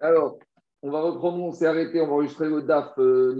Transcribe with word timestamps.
Alors, 0.00 0.38
on 0.82 0.90
va 0.90 1.00
reprendre, 1.00 1.42
on 1.42 1.52
s'est 1.52 1.66
arrêté, 1.66 2.00
on 2.00 2.06
va 2.06 2.12
enregistrer 2.12 2.48
le 2.48 2.62
DAF 2.62 2.92
euh, 2.98 3.34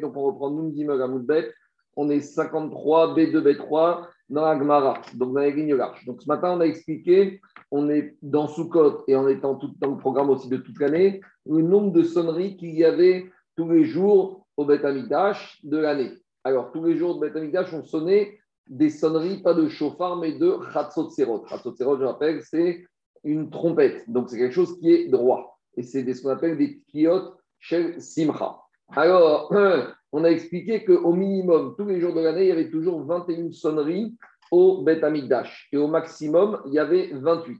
donc 0.00 0.16
on 0.16 0.22
reprend 0.22 0.50
Noun 0.50 0.72
Dimel 0.72 1.02
Amoudbet. 1.02 1.52
On 1.96 2.08
est 2.08 2.20
53 2.20 3.14
B2 3.14 3.42
B3 3.42 4.06
dans 4.30 4.44
Agmara, 4.44 5.02
donc 5.14 5.34
dans 5.34 5.40
les 5.40 5.52
lignes 5.52 5.74
larges. 5.74 6.06
Donc 6.06 6.22
ce 6.22 6.28
matin, 6.28 6.54
on 6.56 6.60
a 6.60 6.64
expliqué, 6.64 7.42
on 7.70 7.90
est 7.90 8.16
dans 8.22 8.48
Soukot 8.48 9.04
et 9.06 9.14
en 9.14 9.28
étant 9.28 9.56
tout 9.56 9.74
dans 9.78 9.90
le 9.90 9.98
programme 9.98 10.30
aussi 10.30 10.48
de 10.48 10.56
toute 10.56 10.80
l'année, 10.80 11.20
le 11.44 11.60
nombre 11.60 11.92
de 11.92 12.02
sonneries 12.02 12.56
qu'il 12.56 12.74
y 12.74 12.84
avait 12.86 13.30
tous 13.54 13.68
les 13.68 13.84
jours 13.84 14.46
au 14.56 14.64
Bet 14.64 14.78
de 14.78 15.76
l'année. 15.76 16.12
Alors, 16.44 16.72
tous 16.72 16.82
les 16.84 16.96
jours 16.96 17.18
de 17.18 17.28
Bet 17.28 17.66
on 17.74 17.84
sonnait 17.84 18.38
des 18.66 18.88
sonneries, 18.88 19.42
pas 19.42 19.52
de 19.52 19.68
chauffard, 19.68 20.16
mais 20.16 20.32
de 20.32 20.56
Khatsot 20.72 21.10
Serot. 21.10 21.40
Khatsot 21.40 21.74
Serot, 21.76 21.98
je 21.98 22.04
rappelle, 22.04 22.42
c'est 22.42 22.86
une 23.24 23.50
trompette. 23.50 24.08
Donc, 24.08 24.30
c'est 24.30 24.38
quelque 24.38 24.54
chose 24.54 24.78
qui 24.80 24.90
est 24.90 25.08
droit. 25.08 25.51
Et 25.76 25.82
c'est 25.82 26.12
ce 26.12 26.22
qu'on 26.22 26.30
appelle 26.30 26.58
des 26.58 26.80
kiot 26.92 27.34
shel 27.58 28.00
simcha. 28.00 28.58
Alors, 28.94 29.52
on 30.12 30.24
a 30.24 30.28
expliqué 30.28 30.84
qu'au 30.84 31.12
minimum, 31.12 31.74
tous 31.78 31.86
les 31.86 32.00
jours 32.00 32.14
de 32.14 32.20
l'année, 32.20 32.42
il 32.42 32.48
y 32.48 32.52
avait 32.52 32.70
toujours 32.70 33.02
21 33.04 33.52
sonneries 33.52 34.14
au 34.50 34.82
Bet 34.82 35.02
Amikdash. 35.02 35.68
Et 35.72 35.76
au 35.78 35.88
maximum, 35.88 36.60
il 36.66 36.74
y 36.74 36.78
avait 36.78 37.10
28. 37.12 37.58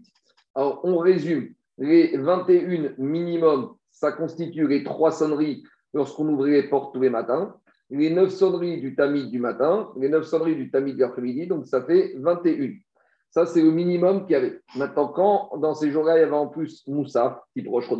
Alors, 0.55 0.80
on 0.84 0.98
résume. 0.98 1.55
Les 1.79 2.17
21 2.17 2.95
minimum, 2.98 3.75
ça 3.91 4.12
constitue 4.12 4.69
les 4.69 4.84
trois 4.84 5.11
sonneries 5.11 5.65
lorsqu'on 5.95 6.29
ouvrait 6.29 6.51
les 6.51 6.62
portes 6.65 6.95
tous 6.95 7.01
les 7.01 7.11
matins. 7.11 7.56
Les 7.91 8.11
9 8.11 8.31
sonneries 8.31 8.81
du 8.81 8.95
tamid 8.95 9.31
du 9.31 9.39
matin, 9.39 9.91
les 9.98 10.09
9 10.09 10.25
sonneries 10.25 10.56
du 10.56 10.70
tamid 10.70 10.97
de 10.97 11.01
l'après-midi, 11.01 11.47
donc 11.47 11.67
ça 11.67 11.83
fait 11.83 12.15
21. 12.17 12.73
Ça, 13.32 13.46
c'est 13.46 13.62
le 13.62 13.70
minimum 13.70 14.22
qu'il 14.22 14.32
y 14.32 14.36
avait. 14.36 14.60
Maintenant, 14.77 15.09
quand 15.09 15.56
dans 15.59 15.74
ces 15.74 15.91
jours-là, 15.91 16.18
il 16.18 16.20
y 16.20 16.24
avait 16.24 16.32
en 16.32 16.48
plus 16.48 16.86
Moussa, 16.86 17.45
type 17.55 17.68
Roche 17.68 17.91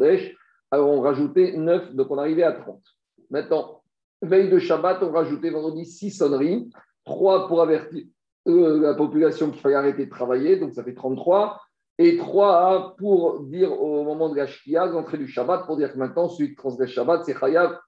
alors 0.70 0.88
on 0.88 1.02
rajoutait 1.02 1.52
9, 1.55 1.94
donc 1.94 2.11
on 2.11 2.19
arrivait 2.19 2.44
à 2.44 2.52
30. 2.52 2.83
Maintenant, 3.30 3.83
veille 4.22 4.48
de 4.48 4.58
Shabbat, 4.58 5.02
on 5.02 5.12
rajoutait 5.12 5.50
vendredi 5.50 5.84
6 5.84 6.11
sonneries, 6.12 6.70
3 7.05 7.47
pour 7.47 7.61
avertir 7.61 8.05
euh, 8.48 8.80
la 8.80 8.94
population 8.94 9.50
qu'il 9.50 9.61
fallait 9.61 9.74
arrêter 9.74 10.06
de 10.06 10.11
travailler, 10.11 10.56
donc 10.56 10.72
ça 10.72 10.83
fait 10.83 10.94
33, 10.94 11.61
et 11.98 12.17
3 12.17 12.96
pour 12.96 13.41
dire 13.41 13.70
au 13.70 14.02
moment 14.02 14.30
de 14.30 14.36
la 14.36 14.46
Shkia, 14.46 14.86
l'entrée 14.86 15.19
du 15.19 15.28
Shabbat, 15.28 15.67
pour 15.67 15.77
dire 15.77 15.92
que 15.92 15.98
maintenant, 15.98 16.28
celui 16.28 16.50
qui 16.50 16.56
transgresse 16.56 16.91
Shabbat, 16.91 17.24
c'est 17.24 17.39
Chayav. 17.39 17.78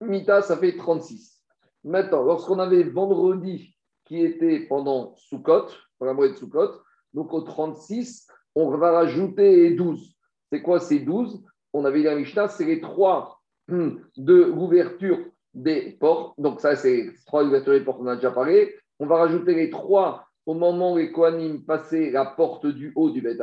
Mita, 0.00 0.40
ça 0.42 0.56
fait 0.56 0.76
36. 0.76 1.42
Maintenant, 1.82 2.22
lorsqu'on 2.22 2.58
avait 2.60 2.84
vendredi 2.84 3.74
qui 4.04 4.24
était 4.24 4.66
pendant 4.68 5.14
Sukkot, 5.16 5.66
la 6.06 6.14
moitié 6.14 6.34
de 6.34 6.38
Sukkot. 6.38 6.82
Donc 7.14 7.32
au 7.32 7.40
36, 7.40 8.26
on 8.54 8.70
va 8.76 8.92
rajouter 8.92 9.70
12. 9.70 10.14
C'est 10.52 10.62
quoi 10.62 10.80
ces 10.80 11.00
12 11.00 11.42
On 11.72 11.84
avait 11.84 11.98
dit 11.98 12.04
la 12.04 12.16
Mishnah, 12.16 12.48
c'est 12.48 12.64
les 12.64 12.80
trois 12.80 13.40
hum, 13.70 14.00
de 14.16 14.44
l'ouverture 14.44 15.18
des 15.54 15.96
portes. 16.00 16.38
Donc 16.38 16.60
ça, 16.60 16.76
c'est 16.76 17.10
trois 17.26 17.44
ouvertures 17.44 17.74
des 17.74 17.84
portes, 17.84 18.00
on 18.00 18.06
a 18.06 18.16
déjà 18.16 18.30
parlé. 18.30 18.74
On 18.98 19.06
va 19.06 19.16
rajouter 19.16 19.54
les 19.54 19.70
trois 19.70 20.26
au 20.46 20.54
moment 20.54 20.94
où 20.94 20.98
les 20.98 21.12
Kohanim 21.12 21.64
passaient 21.64 22.10
la 22.10 22.26
porte 22.26 22.66
du 22.66 22.92
haut 22.96 23.10
du 23.10 23.20
Beth. 23.20 23.40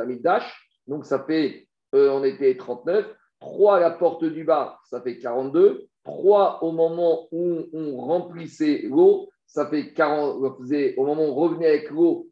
Donc 0.86 1.04
ça 1.04 1.24
fait, 1.24 1.68
euh, 1.94 2.10
on 2.10 2.24
était 2.24 2.56
39. 2.56 3.06
3 3.40 3.76
à 3.76 3.80
la 3.80 3.90
porte 3.90 4.24
du 4.24 4.44
bas, 4.44 4.78
ça 4.84 5.00
fait 5.00 5.18
42. 5.18 5.86
3 6.04 6.62
au 6.62 6.72
moment 6.72 7.28
où 7.30 7.66
on 7.72 8.00
remplissait 8.00 8.82
l'eau, 8.84 9.28
ça 9.48 9.66
fait 9.66 9.92
40, 9.92 10.36
au 10.96 11.04
moment 11.04 11.24
où 11.24 11.30
on 11.30 11.34
revenait 11.34 11.66
avec 11.66 11.90
l'eau 11.90 12.28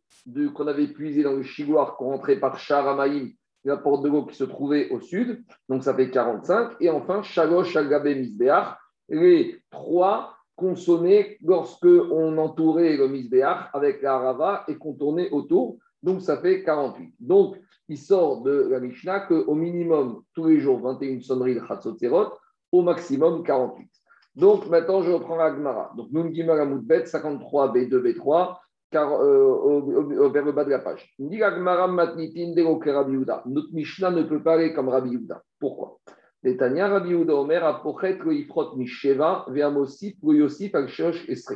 qu'on 0.55 0.67
avait 0.67 0.89
puisé 0.89 1.23
dans 1.23 1.33
le 1.33 1.43
chigouar, 1.43 1.97
qu'on 1.97 2.11
rentrait 2.11 2.39
par 2.39 2.59
Charamaïm, 2.59 3.33
la 3.65 3.77
porte 3.77 4.05
de 4.05 4.09
l'eau 4.09 4.27
qui 4.27 4.37
se 4.37 4.45
trouvait 4.45 4.91
au 4.91 5.01
sud, 5.01 5.43
donc 5.69 5.83
ça 5.83 5.95
fait 5.95 6.11
45. 6.11 6.77
Et 6.81 6.91
enfin, 6.91 7.23
Shalosh 7.23 7.75
Agabé 7.75 8.15
Misbeach, 8.15 8.77
les 9.09 9.61
trois 9.71 10.35
consommés 10.55 11.39
lorsque 11.43 11.87
on 11.87 12.39
entourait 12.39 12.97
le 12.97 13.09
Misbeach 13.09 13.71
avec 13.73 14.03
la 14.03 14.19
Rava 14.19 14.65
et 14.69 14.77
qu'on 14.77 14.95
tournait 14.95 15.31
autour, 15.31 15.79
donc 16.03 16.23
ça 16.23 16.39
fait 16.39 16.63
48. 16.63 17.15
Donc, 17.19 17.57
il 17.89 17.99
sort 17.99 18.43
de 18.43 18.69
la 18.71 18.81
Mishnah 18.81 19.21
qu'au 19.21 19.55
minimum, 19.55 20.23
tous 20.35 20.47
les 20.47 20.61
jours, 20.61 20.81
21 20.81 21.21
sonneries 21.21 21.55
de 21.55 21.65
Chatzot 21.67 21.97
au 22.73 22.83
maximum 22.83 23.43
48. 23.43 23.89
Donc 24.37 24.69
maintenant, 24.69 25.03
je 25.03 25.11
reprends 25.11 25.37
la 25.37 25.55
Gemara. 25.55 25.93
Donc 25.97 26.13
Nun 26.13 26.33
Gimel 26.33 26.61
Amoudbet, 26.61 27.07
53 27.07 27.73
B2 27.73 28.03
B3, 28.03 28.57
car, 28.91 29.19
euh, 29.21 30.31
vers 30.33 30.45
le 30.45 30.53
bas 30.53 30.65
de 30.65 30.71
la 30.71 30.79
page. 30.79 31.13
Notre 31.19 31.67
Mishnah 33.73 34.11
ne 34.11 34.23
peut 34.23 34.43
pas 34.43 34.55
aller 34.55 34.73
comme 34.75 34.91
Rabbi 34.91 35.11
Yuda. 35.11 35.43
Pourquoi? 35.59 35.99
Netanya 36.43 36.89
Rabbi 36.89 37.15
a 37.15 37.81
pochet 37.83 38.19
le 38.19 38.77
misheva 38.77 39.47
ve'amosif 39.49 40.17
yosif 40.23 40.75
al 40.75 40.89
shosh 40.89 41.27
estre. 41.29 41.55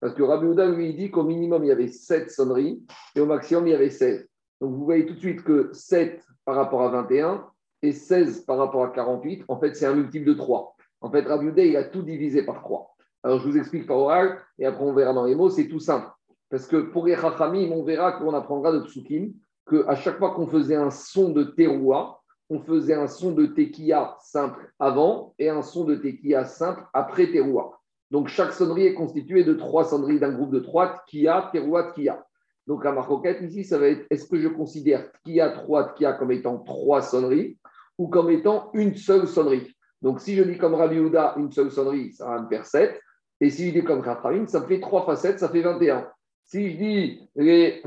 Parce 0.00 0.14
que 0.14 0.22
Rabbi 0.22 0.46
Yuda 0.46 0.70
lui 0.70 0.94
dit 0.94 1.10
qu'au 1.10 1.24
minimum 1.24 1.64
il 1.64 1.68
y 1.68 1.72
avait 1.72 1.88
7 1.88 2.30
sonneries 2.30 2.80
et 3.16 3.20
au 3.20 3.26
maximum 3.26 3.66
il 3.66 3.72
y 3.72 3.74
avait 3.74 3.90
16. 3.90 4.28
Donc 4.60 4.74
vous 4.74 4.84
voyez 4.84 5.04
tout 5.04 5.14
de 5.14 5.18
suite 5.18 5.42
que 5.42 5.70
7 5.72 6.22
par 6.44 6.54
rapport 6.54 6.82
à 6.82 6.90
21 6.90 7.44
et 7.82 7.90
16 7.92 8.44
par 8.46 8.58
rapport 8.58 8.84
à 8.84 8.88
48, 8.88 9.44
en 9.48 9.58
fait 9.58 9.74
c'est 9.74 9.86
un 9.86 9.94
multiple 9.94 10.26
de 10.26 10.34
3. 10.34 10.76
En 11.00 11.10
fait, 11.10 11.22
Rabbi 11.22 11.50
il 11.56 11.76
a 11.76 11.84
tout 11.84 12.02
divisé 12.02 12.44
par 12.44 12.62
3. 12.62 12.94
Alors, 13.22 13.38
je 13.40 13.48
vous 13.48 13.56
explique 13.56 13.86
par 13.86 13.98
oral, 13.98 14.38
et 14.58 14.66
après 14.66 14.84
on 14.84 14.92
verra 14.92 15.12
dans 15.12 15.24
les 15.24 15.34
mots, 15.34 15.50
c'est 15.50 15.68
tout 15.68 15.80
simple. 15.80 16.08
Parce 16.50 16.66
que 16.66 16.76
pour 16.76 17.06
les 17.06 17.16
on 17.16 17.82
verra 17.84 18.12
qu'on 18.12 18.34
apprendra 18.34 18.72
de 18.72 18.84
Tsukim 18.86 19.32
qu'à 19.68 19.94
chaque 19.94 20.18
fois 20.18 20.34
qu'on 20.34 20.46
faisait 20.46 20.74
un 20.74 20.90
son 20.90 21.30
de 21.30 21.44
teroua, 21.44 22.20
on 22.48 22.60
faisait 22.60 22.94
un 22.94 23.06
son 23.06 23.30
de 23.32 23.46
tequila 23.46 24.16
simple 24.20 24.72
avant 24.78 25.34
et 25.38 25.48
un 25.48 25.62
son 25.62 25.84
de 25.84 25.94
tequila 25.94 26.44
simple 26.44 26.82
après 26.92 27.30
teroua. 27.30 27.80
Donc, 28.10 28.26
chaque 28.26 28.52
sonnerie 28.52 28.86
est 28.86 28.94
constituée 28.94 29.44
de 29.44 29.54
trois 29.54 29.84
sonneries 29.84 30.18
d'un 30.18 30.32
groupe 30.32 30.50
de 30.50 30.58
trois, 30.58 31.02
tkia, 31.06 31.50
teroua, 31.52 31.92
tkia. 31.92 32.24
Donc, 32.66 32.84
la 32.84 32.92
marcoquette 32.92 33.40
ici, 33.42 33.64
ça 33.64 33.78
va 33.78 33.86
être 33.86 34.04
est-ce 34.10 34.26
que 34.26 34.38
je 34.38 34.48
considère 34.48 35.12
tkia, 35.24 35.50
trois, 35.50 35.94
tkia 35.94 36.14
comme 36.14 36.32
étant 36.32 36.58
trois 36.58 37.02
sonneries 37.02 37.58
ou 37.98 38.08
comme 38.08 38.30
étant 38.30 38.70
une 38.74 38.96
seule 38.96 39.28
sonnerie? 39.28 39.72
Donc, 40.02 40.20
si 40.20 40.34
je 40.34 40.42
dis 40.42 40.56
comme 40.56 40.74
Rabbi 40.74 40.98
Houda, 40.98 41.34
une 41.36 41.52
seule 41.52 41.70
sonnerie, 41.70 42.12
ça 42.12 42.26
va 42.26 42.42
me 42.42 42.48
faire 42.48 42.64
7. 42.64 43.00
Et 43.40 43.50
si 43.50 43.68
je 43.68 43.80
dis 43.80 43.84
comme 43.84 44.00
Rafraïm, 44.00 44.46
ça 44.46 44.60
me 44.60 44.66
fait 44.66 44.80
3 44.80 45.04
fois 45.04 45.16
7, 45.16 45.38
ça 45.38 45.48
fait 45.48 45.60
21. 45.60 46.08
Si 46.46 46.70
je 46.70 46.76
dis 46.76 47.30
les 47.36 47.82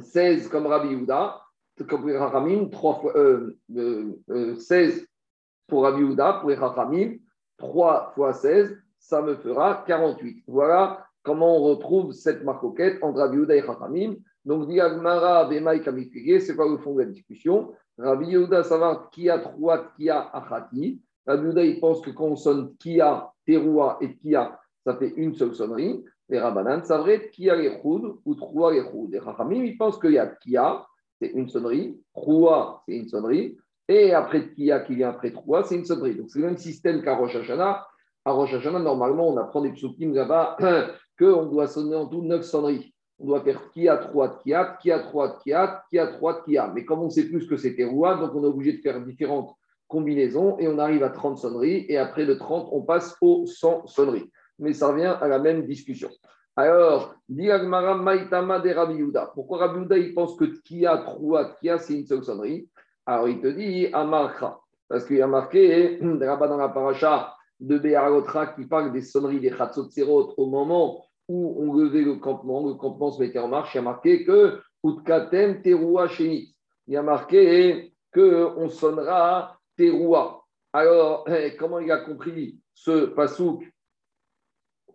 16 0.00 0.48
comme 0.48 0.66
Rabbi 0.66 0.94
Houda, 0.94 1.42
comme 1.88 2.10
Rachamim, 2.10 2.68
3 2.70 3.00
fois, 3.00 3.16
euh, 3.16 3.58
euh, 3.76 4.54
16 4.56 5.00
euh, 5.00 5.06
pour 5.66 5.82
Rabbi 5.82 6.02
Houda, 6.02 6.34
pour 6.34 6.50
les 6.50 7.20
3 7.58 8.12
fois 8.14 8.32
16, 8.32 8.78
ça 8.98 9.22
me 9.22 9.36
fera 9.36 9.84
48. 9.86 10.44
Voilà 10.46 11.05
comment 11.26 11.58
on 11.58 11.62
retrouve 11.62 12.12
cette 12.12 12.44
marcoquette 12.44 13.02
entre 13.02 13.18
Rabbi 13.18 13.38
Houda 13.38 13.56
et 13.56 13.60
Rachamim. 13.60 14.14
Donc, 14.44 14.68
Diagmara, 14.68 15.46
Bemaï, 15.46 15.82
Kamifigé, 15.82 16.40
c'est 16.40 16.54
quoi 16.54 16.70
le 16.70 16.78
fond 16.78 16.94
de 16.94 17.00
la 17.00 17.06
discussion? 17.06 17.72
Rabbi 17.98 18.28
Yehuda, 18.28 18.62
savoir 18.62 19.10
qui 19.10 19.28
a 19.28 19.38
trois, 19.38 19.88
qui 19.96 20.08
a 20.08 20.30
achati. 20.32 21.00
Rabbi 21.26 21.44
Yehuda, 21.44 21.64
il 21.64 21.80
pense 21.80 22.00
que 22.00 22.10
quand 22.10 22.26
on 22.26 22.36
sonne 22.36 22.74
qui 22.78 23.00
a 23.00 23.30
teroua 23.46 23.98
et 24.00 24.16
qui 24.16 24.34
a, 24.34 24.58
ça 24.84 24.96
fait 24.96 25.12
une 25.16 25.34
seule 25.34 25.54
sonnerie. 25.54 26.04
Les 26.28 26.38
Rabbanan, 26.38 26.84
ça 26.84 26.98
vrai 26.98 27.30
qui 27.30 27.48
a 27.50 27.56
les 27.56 27.80
ou 27.84 28.34
trois 28.34 28.72
les 28.72 28.82
choud. 28.82 29.10
Les 29.10 29.18
Rachamim, 29.18 29.64
ils 29.64 29.76
pensent 29.76 29.98
qu'il 29.98 30.12
y 30.12 30.18
a 30.18 30.26
qui 30.26 30.56
a, 30.56 30.84
c'est 31.20 31.28
une 31.28 31.48
sonnerie, 31.48 31.98
troua, 32.14 32.82
c'est 32.86 32.96
une 32.96 33.08
sonnerie, 33.08 33.56
et 33.88 34.12
après 34.12 34.52
qui 34.52 34.70
a 34.70 34.80
qui 34.80 34.96
vient 34.96 35.10
après 35.10 35.30
troua, 35.30 35.62
c'est 35.64 35.76
une 35.76 35.84
sonnerie. 35.84 36.16
Donc 36.16 36.30
c'est 36.30 36.40
le 36.40 36.46
même 36.46 36.58
système 36.58 37.02
qu'à 37.02 37.16
Rosh 37.16 37.36
Hashanah. 37.36 37.86
À 38.24 38.32
Rosh 38.32 38.54
Hashanah, 38.54 38.80
normalement, 38.80 39.28
on 39.28 39.36
apprend 39.36 39.62
des 39.62 39.72
psukim 39.72 40.12
là-bas 40.12 40.56
qu'on 41.18 41.46
doit 41.46 41.66
sonner 41.66 41.96
en 41.96 42.06
tout 42.06 42.22
neuf 42.22 42.44
sonneries 42.44 42.94
on 43.18 43.26
doit 43.26 43.40
faire 43.40 43.70
qui 43.70 43.88
a 43.88 43.96
3 43.96 44.28
de 44.28 44.34
kiat, 44.42 44.78
qui 44.80 44.90
a 44.90 44.98
3 44.98 45.28
de 45.28 45.42
kiat, 45.42 45.84
qui 45.88 45.98
a 45.98 46.06
3 46.06 46.40
de 46.40 46.44
kiat. 46.44 46.72
Mais 46.74 46.84
comme 46.84 47.00
on 47.00 47.10
sait 47.10 47.28
plus 47.28 47.46
que 47.46 47.56
c'était 47.56 47.84
roi, 47.84 48.16
donc 48.16 48.34
on 48.34 48.42
est 48.42 48.46
obligé 48.46 48.74
de 48.74 48.82
faire 48.82 49.00
différentes 49.00 49.54
combinaisons 49.88 50.58
et 50.58 50.68
on 50.68 50.78
arrive 50.78 51.02
à 51.02 51.10
30 51.10 51.38
sonneries 51.38 51.86
et 51.88 51.96
après 51.96 52.24
le 52.24 52.36
30, 52.36 52.68
on 52.72 52.82
passe 52.82 53.16
aux 53.20 53.46
100 53.46 53.86
sonneries. 53.86 54.30
Mais 54.58 54.72
ça 54.72 54.88
revient 54.88 55.16
à 55.20 55.28
la 55.28 55.38
même 55.38 55.66
discussion. 55.66 56.10
Alors, 56.56 57.14
Diagmara 57.28 57.96
Maitama 57.96 58.60
de 58.60 58.70
Rabbi. 58.70 59.02
Pourquoi 59.34 59.58
Rabbi 59.58 59.86
il 59.96 60.14
pense 60.14 60.36
que 60.36 60.44
Kia, 60.62 60.98
Troua, 60.98 61.56
Kia, 61.60 61.78
c'est 61.78 61.94
une 61.94 62.06
seule 62.06 62.24
sonnerie? 62.24 62.68
Alors, 63.04 63.28
il 63.28 63.40
te 63.40 63.48
dit 63.48 63.88
Amarcha. 63.92 64.58
Parce 64.88 65.04
qu'il 65.04 65.16
y 65.16 65.22
a 65.22 65.26
marqué 65.26 65.98
là-bas 66.00 66.48
dans 66.48 66.56
la 66.56 66.68
paracha 66.68 67.34
de 67.60 67.78
Béarotra 67.78 68.48
qui 68.48 68.64
parle 68.66 68.92
des 68.92 69.02
sonneries 69.02 69.40
des 69.40 69.50
Khatsot 69.50 69.88
au 70.36 70.46
moment 70.46 71.02
où 71.28 71.56
on 71.58 71.74
levait 71.74 72.02
le 72.02 72.16
campement, 72.16 72.66
le 72.66 72.74
campement 72.74 73.10
se 73.10 73.20
mettait 73.20 73.38
en 73.38 73.48
marche, 73.48 73.74
il 73.74 73.78
y 73.78 73.80
a 73.80 73.82
marqué 73.82 74.24
que 74.24 74.60
Utkatem 74.84 75.62
Teroua. 75.62 76.08
Il 76.18 76.54
y 76.86 76.96
a 76.96 77.02
marqué 77.02 77.92
qu'on 78.14 78.68
sonnera 78.68 79.58
Teroua. 79.76 80.44
Alors, 80.72 81.26
comment 81.58 81.80
il 81.80 81.90
a 81.90 81.98
compris 81.98 82.60
ce 82.74 83.06
pasouk 83.06 83.64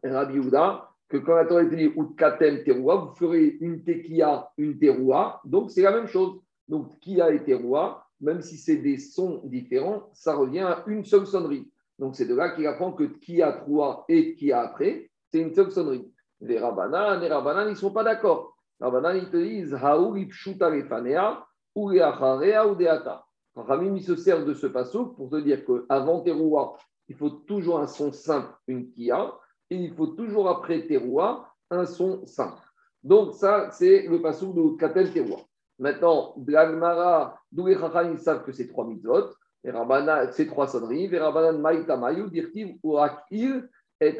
Rabbi 0.03 0.39
Houda 0.39 0.87
que 1.09 1.17
quand 1.17 1.35
la 1.35 1.45
Torah 1.45 1.65
dit 1.65 1.91
Utkatem 1.95 2.63
vous 2.65 3.15
ferez 3.15 3.57
une 3.59 3.83
Tekia, 3.83 4.49
une 4.57 4.79
Teroua. 4.79 5.41
Donc, 5.43 5.71
c'est 5.71 5.81
la 5.81 5.91
même 5.91 6.07
chose. 6.07 6.39
Donc, 6.69 6.97
Kia 6.99 7.33
et 7.33 7.43
Teroua. 7.43 8.07
même 8.21 8.41
si 8.41 8.57
c'est 8.57 8.77
des 8.77 8.97
sons 8.97 9.41
différents, 9.43 10.09
ça 10.13 10.35
revient 10.35 10.59
à 10.59 10.83
une 10.87 11.03
seule 11.03 11.27
sonnerie. 11.27 11.69
Donc 12.01 12.15
c'est 12.15 12.25
de 12.25 12.33
là 12.33 12.49
qu'il 12.49 12.65
apprend 12.65 12.93
que 12.93 13.03
qui 13.03 13.41
a 13.43 13.51
trois 13.51 14.05
et 14.09 14.33
qui 14.35 14.51
a 14.51 14.61
après, 14.61 15.11
c'est 15.31 15.39
une 15.39 15.53
seule 15.53 15.71
sonnerie. 15.71 16.11
Les 16.41 16.59
Rabbanan, 16.59 17.19
les 17.19 17.27
Rabbanan, 17.27 17.67
ils 17.67 17.71
ne 17.71 17.75
sont 17.75 17.91
pas 17.91 18.03
d'accord. 18.03 18.55
Les 18.79 18.85
Rabbanan, 18.85 19.15
ils 19.15 19.29
te 19.29 19.37
disent 19.37 19.73
Haou 19.75 20.15
ipshuta 20.15 20.69
lefanea 20.69 21.45
ou 21.75 21.89
leacharea 21.89 22.67
ou 22.67 22.75
deata. 22.75 23.23
Ramim, 23.55 23.95
il 23.95 24.03
se 24.03 24.15
sert 24.15 24.45
de 24.45 24.53
ce 24.53 24.67
passage 24.67 25.07
pour 25.15 25.29
te 25.29 25.35
dire 25.37 25.65
qu'avant 25.65 26.21
teroua, 26.21 26.77
il 27.09 27.15
faut 27.15 27.29
toujours 27.29 27.79
un 27.79 27.87
son 27.87 28.11
simple, 28.13 28.53
une 28.67 28.89
kia, 28.91 29.33
et 29.69 29.75
il 29.75 29.93
faut 29.93 30.07
toujours 30.07 30.49
après 30.49 30.87
teroua, 30.87 31.47
un 31.69 31.85
son 31.85 32.25
simple. 32.25 32.61
Donc 33.03 33.33
ça, 33.33 33.69
c'est 33.71 34.07
le 34.07 34.21
passage 34.21 34.49
de 34.49 34.77
Katel 34.77 35.11
teroua. 35.11 35.39
Maintenant, 35.79 36.33
Blagmara, 36.37 37.37
d'où 37.51 37.65
les 37.65 37.77
Chachamim 37.77 38.17
savent 38.17 38.43
que 38.43 38.51
c'est 38.51 38.67
trois 38.67 38.85
mitzvot, 38.85 39.31
c'est 39.63 40.47
trois 40.47 40.67
sonneries, 40.67 41.07
Verabanan 41.07 41.59
Maïtamayu, 41.59 42.29
Dirtiv, 42.29 42.77
Urakil, 42.83 43.67
et 43.99 44.17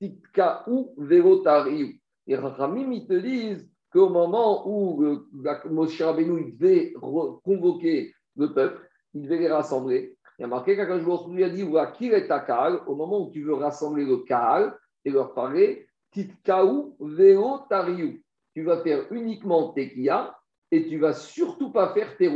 Akal, 0.00 0.64
Titka'u, 0.64 0.94
Verotariu. 0.98 2.00
Les 2.26 2.36
Chachamim, 2.36 2.92
ils 2.92 3.06
te 3.06 3.14
disent 3.14 3.68
qu'au 3.92 4.08
moment 4.08 4.68
où 4.68 5.24
Moshe 5.70 6.00
Rabbeinu 6.00 6.52
devait 6.52 6.92
convoquer 6.92 8.12
le 8.36 8.52
peuple, 8.52 8.88
il 9.14 9.22
devait 9.22 9.38
les 9.38 9.48
rassembler. 9.50 10.16
Il 10.38 10.42
y 10.42 10.44
a 10.44 10.48
marqué 10.48 10.76
qu'Akash 10.76 11.02
lui 11.28 11.42
a 11.42 11.48
dit 11.48 11.62
Urakil 11.62 12.12
et 12.12 12.30
Akal, 12.30 12.80
au 12.86 12.94
moment 12.94 13.26
où 13.26 13.30
tu 13.30 13.42
veux 13.42 13.54
rassembler 13.54 14.04
le 14.04 14.18
Kaal 14.18 14.76
et 15.04 15.10
leur 15.10 15.34
parler, 15.34 15.88
Titka'u, 16.12 16.92
Verotariu. 17.00 18.22
Tu 18.54 18.62
vas 18.62 18.82
faire 18.82 19.06
uniquement 19.12 19.72
Tekia 19.72 20.36
et 20.70 20.86
tu 20.86 20.98
vas 20.98 21.14
surtout 21.14 21.72
pas 21.72 21.92
faire 21.94 22.16
tes. 22.16 22.30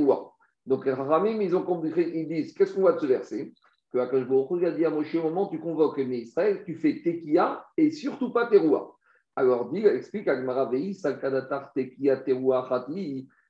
Donc 0.65 0.85
Ramim, 0.87 1.41
ils 1.41 1.55
ont 1.55 1.63
compris, 1.63 1.93
ils 1.97 2.29
disent 2.29 2.55
qu'est-ce 2.55 2.75
qu'on 2.75 2.83
va 2.83 2.93
de 2.93 3.01
ce 3.01 3.07
verset 3.07 3.53
Que 3.93 3.99
Akash 3.99 4.27
Baruch 4.27 4.65
a 4.65 4.71
dit 4.71 4.87
à 4.87 4.91
Moshe 4.91 5.15
au 5.15 5.23
moment 5.23 5.49
où 5.49 5.51
tu 5.51 5.61
convoques 5.61 5.99
les 5.99 6.21
Israël, 6.21 6.63
tu 6.65 6.75
fais 6.77 7.03
Tekia 7.03 7.65
et 7.77 7.91
surtout 7.91 8.33
pas 8.33 8.47
tes 8.47 8.57
rois. 8.57 8.97
Alors 9.37 9.71
dit, 9.71 9.85
explique 9.85 10.29
Agmaravei, 10.29 10.95
Salkadatar 10.95 11.73
Tekia 11.75 12.17
Teroua. 12.19 12.87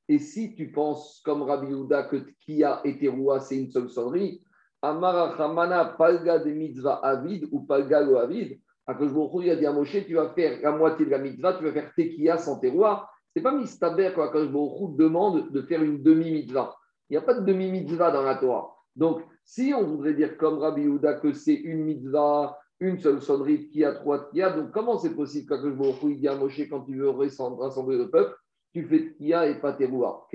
Et 0.09 0.19
si 0.19 0.55
tu 0.55 0.73
penses 0.73 1.21
comme 1.25 1.43
Rabbi 1.43 1.69
Yehuda 1.69 2.05
que 2.05 2.17
Tekia 2.17 2.81
et 2.85 2.99
Teroua 2.99 3.39
c'est 3.39 3.57
une 3.57 3.71
seule 3.71 3.89
sonnerie, 3.89 4.43
Amara 4.83 5.41
Hamana 5.41 5.85
Palga 5.85 6.41
de 6.41 6.51
Mitzvah 6.51 7.01
Avid 7.05 7.49
ou 7.53 7.61
Palga 7.61 8.03
lo 8.03 8.17
Avid, 8.17 8.59
Akash 8.87 9.13
Baruch 9.13 9.49
a 9.49 9.55
dit 9.55 9.67
à 9.67 9.73
Moshe, 9.73 10.05
tu 10.05 10.15
vas 10.15 10.31
faire 10.31 10.61
la 10.61 10.73
moitié 10.73 11.07
de 11.07 11.11
la 11.11 11.19
mitzvah, 11.19 11.55
tu 11.55 11.65
vas 11.65 11.73
faire 11.73 11.93
Tekia 11.95 12.37
sans 12.39 12.59
Teroua 12.59 13.09
n'est 13.35 13.43
pas 13.43 13.57
mistaber 13.57 14.11
quand 14.15 14.23
Akash 14.23 14.49
demande 14.49 15.51
de 15.53 15.63
faire 15.63 15.83
une 15.83 16.03
demi-mitzvah. 16.03 16.77
Il 17.09 17.13
n'y 17.13 17.19
a 17.19 17.23
pas 17.23 17.35
de 17.35 17.45
demi-mitzvah 17.45 18.11
dans 18.11 18.23
la 18.23 18.37
Torah. 18.37 18.75
Donc, 18.97 19.23
si 19.45 19.73
on 19.77 19.85
voudrait 19.85 20.15
dire 20.15 20.37
comme 20.37 20.59
Rabbi 20.59 20.83
Yehuda 20.83 21.15
que 21.15 21.33
c'est 21.33 21.55
une 21.55 21.85
mitzvah, 21.85 22.59
une 22.81 22.99
seule 22.99 23.23
sonnerie 23.23 23.69
qui 23.69 23.85
a 23.85 23.93
trois 23.93 24.29
a, 24.35 24.51
donc 24.51 24.73
comment 24.73 24.99
c'est 24.99 25.15
possible 25.15 25.49
qu'Akash 25.49 25.75
Baruch 25.75 26.19
dit 26.19 26.29
à 26.29 26.35
Moshe 26.35 26.61
quand 26.69 26.81
tu 26.81 26.97
veux 26.97 27.11
rassembler 27.11 27.97
le 27.97 28.11
peuple, 28.11 28.35
tu 28.73 28.85
fais 28.85 29.15
Tia 29.15 29.47
et 29.47 29.61
pas 29.61 29.73
Terouah 29.73 30.27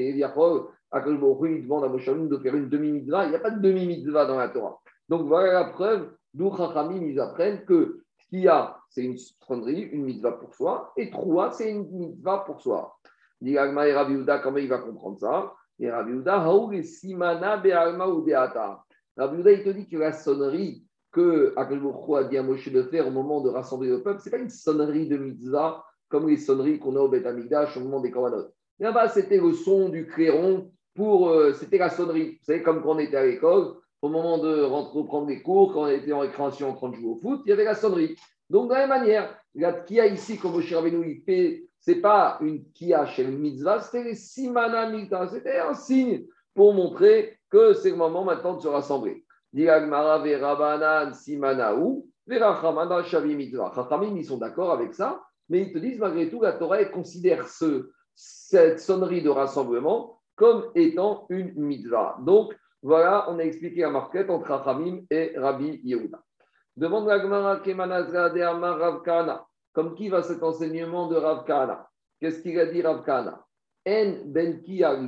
Akash 0.91 1.19
Baruch 1.19 1.51
il 1.51 1.63
demande 1.63 1.83
à 1.83 1.89
Moshe 1.89 2.05
de 2.05 2.37
faire 2.37 2.55
une 2.55 2.69
demi-mitzvah. 2.69 3.25
Il 3.25 3.29
n'y 3.31 3.35
a 3.35 3.39
pas 3.39 3.51
de 3.51 3.59
demi-mitzvah 3.59 4.25
dans 4.25 4.37
la 4.37 4.49
Torah. 4.49 4.79
Donc, 5.09 5.27
voilà 5.27 5.53
la 5.53 5.65
preuve 5.65 6.13
d'où 6.33 6.55
Chachamim, 6.55 7.03
ils 7.03 7.19
apprennent 7.19 7.65
que 7.65 8.03
Tia, 8.29 8.77
c'est 8.89 9.03
une 9.03 9.17
sonnerie, 9.17 9.81
une 9.81 10.03
mitzvah 10.03 10.33
pour 10.33 10.53
soi, 10.53 10.93
et 10.97 11.09
Troua, 11.09 11.51
c'est 11.51 11.71
une 11.71 11.89
mitzvah 11.89 12.43
pour 12.45 12.61
soi. 12.61 12.97
Dit 13.39 13.53
et 13.53 13.59
Rabbi 13.59 14.25
comment 14.43 14.57
il 14.57 14.67
va 14.67 14.79
comprendre 14.79 15.19
ça? 15.19 15.53
Et 15.79 15.89
Rabbi 15.91 16.11
Yehuda, 16.11 16.83
Simana 16.83 17.57
Be'alma 17.57 18.07
ou 18.07 18.21
Be'ata. 18.21 18.83
Rabbi 19.17 19.41
il 19.51 19.63
te 19.63 19.69
dit 19.69 19.87
que 19.87 19.97
la 19.97 20.13
sonnerie 20.13 20.83
que 21.11 21.53
Akadosh 21.55 21.95
a 22.15 22.23
dit 22.25 22.37
à 22.37 22.43
Moshe 22.43 22.69
de 22.71 22.83
faire 22.83 23.07
au 23.07 23.11
moment 23.11 23.41
de 23.41 23.49
rassembler 23.49 23.89
le 23.89 24.03
peuple, 24.03 24.19
ce 24.19 24.25
n'est 24.25 24.37
pas 24.37 24.43
une 24.43 24.49
sonnerie 24.49 25.07
de 25.07 25.17
mitzvah 25.17 25.83
comme 26.09 26.29
les 26.29 26.37
sonneries 26.37 26.79
qu'on 26.79 26.95
a 26.95 26.99
au 26.99 27.09
Beth 27.09 27.25
au 27.25 27.79
moment 27.79 27.99
des 27.99 28.11
Korbanot. 28.11 28.49
Là-bas, 28.79 29.09
c'était 29.09 29.39
le 29.39 29.53
son 29.53 29.89
du 29.89 30.07
clairon 30.07 30.71
pour. 30.93 31.29
Euh, 31.29 31.53
c'était 31.53 31.79
la 31.79 31.89
sonnerie. 31.89 32.31
Vous 32.31 32.45
savez, 32.45 32.61
comme 32.61 32.81
quand 32.81 32.95
on 32.95 32.99
était 32.99 33.17
à 33.17 33.25
l'école, 33.25 33.75
au 34.01 34.09
moment 34.09 34.37
de 34.37 34.61
rentrer 34.61 34.99
reprendre 34.99 35.27
les 35.27 35.41
cours, 35.41 35.73
quand 35.73 35.83
on 35.83 35.87
était 35.87 36.13
en 36.13 36.19
récréation 36.19 36.69
en 36.69 36.73
train 36.73 36.89
de 36.89 36.95
jouer 36.95 37.09
au 37.09 37.15
foot, 37.15 37.41
il 37.45 37.49
y 37.49 37.53
avait 37.53 37.63
la 37.63 37.75
sonnerie. 37.75 38.15
Donc, 38.49 38.69
de 38.69 38.75
la 38.75 38.87
même 38.87 38.89
manière, 38.89 39.35
la 39.55 39.83
a 39.89 40.05
ici, 40.05 40.37
comme 40.37 40.53
Moshe 40.53 40.71
Rabbeinu, 40.71 41.09
il 41.09 41.23
fait, 41.23 41.65
ce 41.79 41.91
n'est 41.91 42.01
pas 42.01 42.37
une 42.41 42.63
kia 42.71 43.05
chez 43.07 43.23
le 43.23 43.31
mitzvah, 43.31 43.81
c'était 43.81 44.03
les 44.03 44.15
simana 44.15 44.89
mitzvah. 44.89 45.27
C'était 45.27 45.59
un 45.59 45.73
signe 45.73 46.25
pour 46.53 46.73
montrer 46.73 47.36
que 47.49 47.73
c'est 47.73 47.91
le 47.91 47.95
moment 47.95 48.23
maintenant 48.23 48.55
de 48.55 48.61
se 48.61 48.67
rassembler. 48.67 49.23
Diragmara 49.53 50.19
verabanan 50.19 51.13
simanaou, 51.13 52.07
verachamana 52.25 53.03
shavi 53.03 53.35
mitzvah. 53.35 53.71
Chachamim, 53.73 54.15
ils 54.15 54.25
sont 54.25 54.37
d'accord 54.37 54.71
avec 54.71 54.93
ça, 54.93 55.21
mais 55.49 55.61
ils 55.61 55.73
te 55.73 55.77
disent 55.77 55.99
malgré 55.99 56.29
tout, 56.29 56.41
la 56.41 56.53
Torah 56.53 56.83
considère 56.85 57.47
ce, 57.47 57.89
cette 58.15 58.79
sonnerie 58.79 59.21
de 59.21 59.29
rassemblement 59.29 60.19
comme 60.35 60.71
étant 60.75 61.25
une 61.29 61.53
mitzvah. 61.55 62.17
Donc, 62.21 62.55
voilà, 62.83 63.25
on 63.29 63.39
a 63.39 63.43
expliqué 63.43 63.81
la 63.81 63.89
marquette 63.89 64.29
entre 64.29 64.49
Rachamim 64.49 65.01
et 65.09 65.33
Rabbi 65.35 65.81
Yehuda. 65.83 66.19
Demande 66.75 67.07
la 67.07 67.19
Gemara 67.19 67.59
Kemanazra 67.61 68.29
de 68.29 68.41
Amar 68.41 68.77
Ravkana. 68.77 69.45
Comme 69.73 69.95
qui 69.95 70.09
va 70.09 70.21
cet 70.21 70.43
enseignement 70.43 71.07
de 71.07 71.15
Ravkana 71.15 71.89
Qu'est-ce 72.19 72.41
qu'il 72.41 72.59
a 72.59 72.67
dit 72.67 72.81
Ravkana 72.81 73.43
En 73.87 74.13
ben 74.25 74.61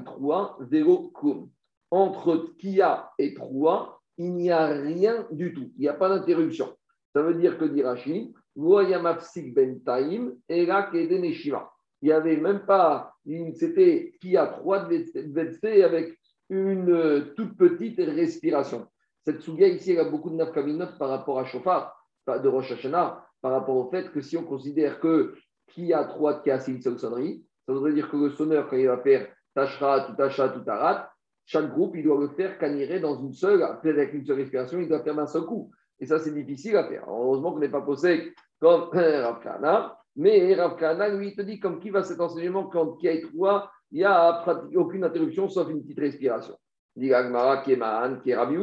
Troua, 0.03 0.57
zéro 0.61 1.09
kum. 1.09 1.49
Entre 1.91 2.53
Kia 2.57 3.11
et 3.17 3.33
Troua, 3.33 3.99
il 4.17 4.33
n'y 4.33 4.51
a 4.51 4.67
rien 4.67 5.25
du 5.31 5.53
tout. 5.53 5.71
Il 5.77 5.81
n'y 5.81 5.87
a 5.87 5.93
pas 5.93 6.09
d'interruption. 6.09 6.75
Ça 7.13 7.21
veut 7.23 7.35
dire 7.35 7.57
que 7.57 7.65
dit 7.65 7.81
Rachid, 7.81 8.33
ben 8.55 9.81
Taim, 9.83 10.33
Il 10.49 10.65
n'y 12.03 12.11
avait 12.11 12.37
même 12.37 12.65
pas, 12.65 13.13
c'était 13.55 14.13
Kia 14.21 14.47
3 14.47 14.85
de 14.85 15.83
avec 15.83 16.19
une 16.49 16.91
euh, 16.91 17.33
toute 17.35 17.55
petite 17.57 17.99
respiration. 17.99 18.87
Cette 19.25 19.41
souga 19.41 19.67
ici, 19.67 19.91
elle 19.91 19.99
a 19.99 20.09
beaucoup 20.09 20.29
de 20.29 20.35
nafkaminot 20.35 20.97
par 20.97 21.09
rapport 21.09 21.39
à 21.39 21.45
Shofar, 21.45 21.95
de 22.27 22.47
Rosh 22.47 22.71
Hashanah, 22.71 23.25
par 23.41 23.51
rapport 23.51 23.75
au 23.75 23.89
fait 23.89 24.11
que 24.11 24.21
si 24.21 24.37
on 24.37 24.43
considère 24.43 24.99
que 24.99 25.35
qui 25.67 25.93
a 25.93 26.03
trois 26.03 26.41
cas, 26.41 26.59
c'est 26.59 26.71
une 26.71 26.81
sonnerie, 26.81 27.45
ça 27.67 27.73
voudrait 27.73 27.93
dire 27.93 28.09
que 28.09 28.17
le 28.17 28.31
sonneur, 28.31 28.67
quand 28.67 28.77
il 28.77 28.87
va 28.87 28.97
faire 28.97 29.27
Tashra, 29.53 30.01
tout 30.01 30.15
Tasha, 30.15 30.49
tout 30.49 30.61
Tarat, 30.61 31.11
chaque 31.51 31.71
groupe, 31.71 31.95
il 31.95 32.03
doit 32.03 32.19
le 32.19 32.27
faire 32.27 32.59
caniré 32.59 32.99
dans 32.99 33.19
une 33.19 33.33
seule, 33.33 33.63
avec 33.63 34.13
une 34.13 34.23
seule 34.23 34.37
respiration, 34.37 34.79
il 34.79 34.87
doit 34.87 35.01
faire 35.01 35.15
d'un 35.15 35.25
seul 35.25 35.45
coup. 35.45 35.71
Et 35.99 36.05
ça, 36.05 36.19
c'est 36.19 36.31
difficile 36.31 36.77
à 36.77 36.87
faire. 36.87 37.05
Heureusement 37.07 37.51
qu'on 37.53 37.59
n'est 37.59 37.69
pas 37.69 37.81
posé 37.81 38.35
comme 38.59 38.89
Rav 38.93 39.39
Kana, 39.41 39.97
mais 40.15 40.53
Rav 40.53 40.75
Kana, 40.77 41.09
lui, 41.09 41.29
il 41.29 41.35
te 41.35 41.41
dit 41.41 41.59
comme 41.59 41.79
qui 41.79 41.89
va 41.89 42.03
cet 42.03 42.21
enseignement 42.21 42.65
quand 42.65 42.93
qui 42.97 43.09
a 43.09 43.19
trois, 43.19 43.71
il 43.91 43.97
n'y 43.97 44.03
a 44.03 44.45
aucune 44.75 45.03
interruption 45.03 45.49
sauf 45.49 45.67
une 45.71 45.81
petite 45.81 45.99
respiration. 45.99 46.55
Dit 46.95 47.11
Agmara, 47.11 47.63
qui 47.63 47.71
est 47.71 47.79
qui 48.23 48.29
est 48.29 48.35
Rabbi 48.35 48.57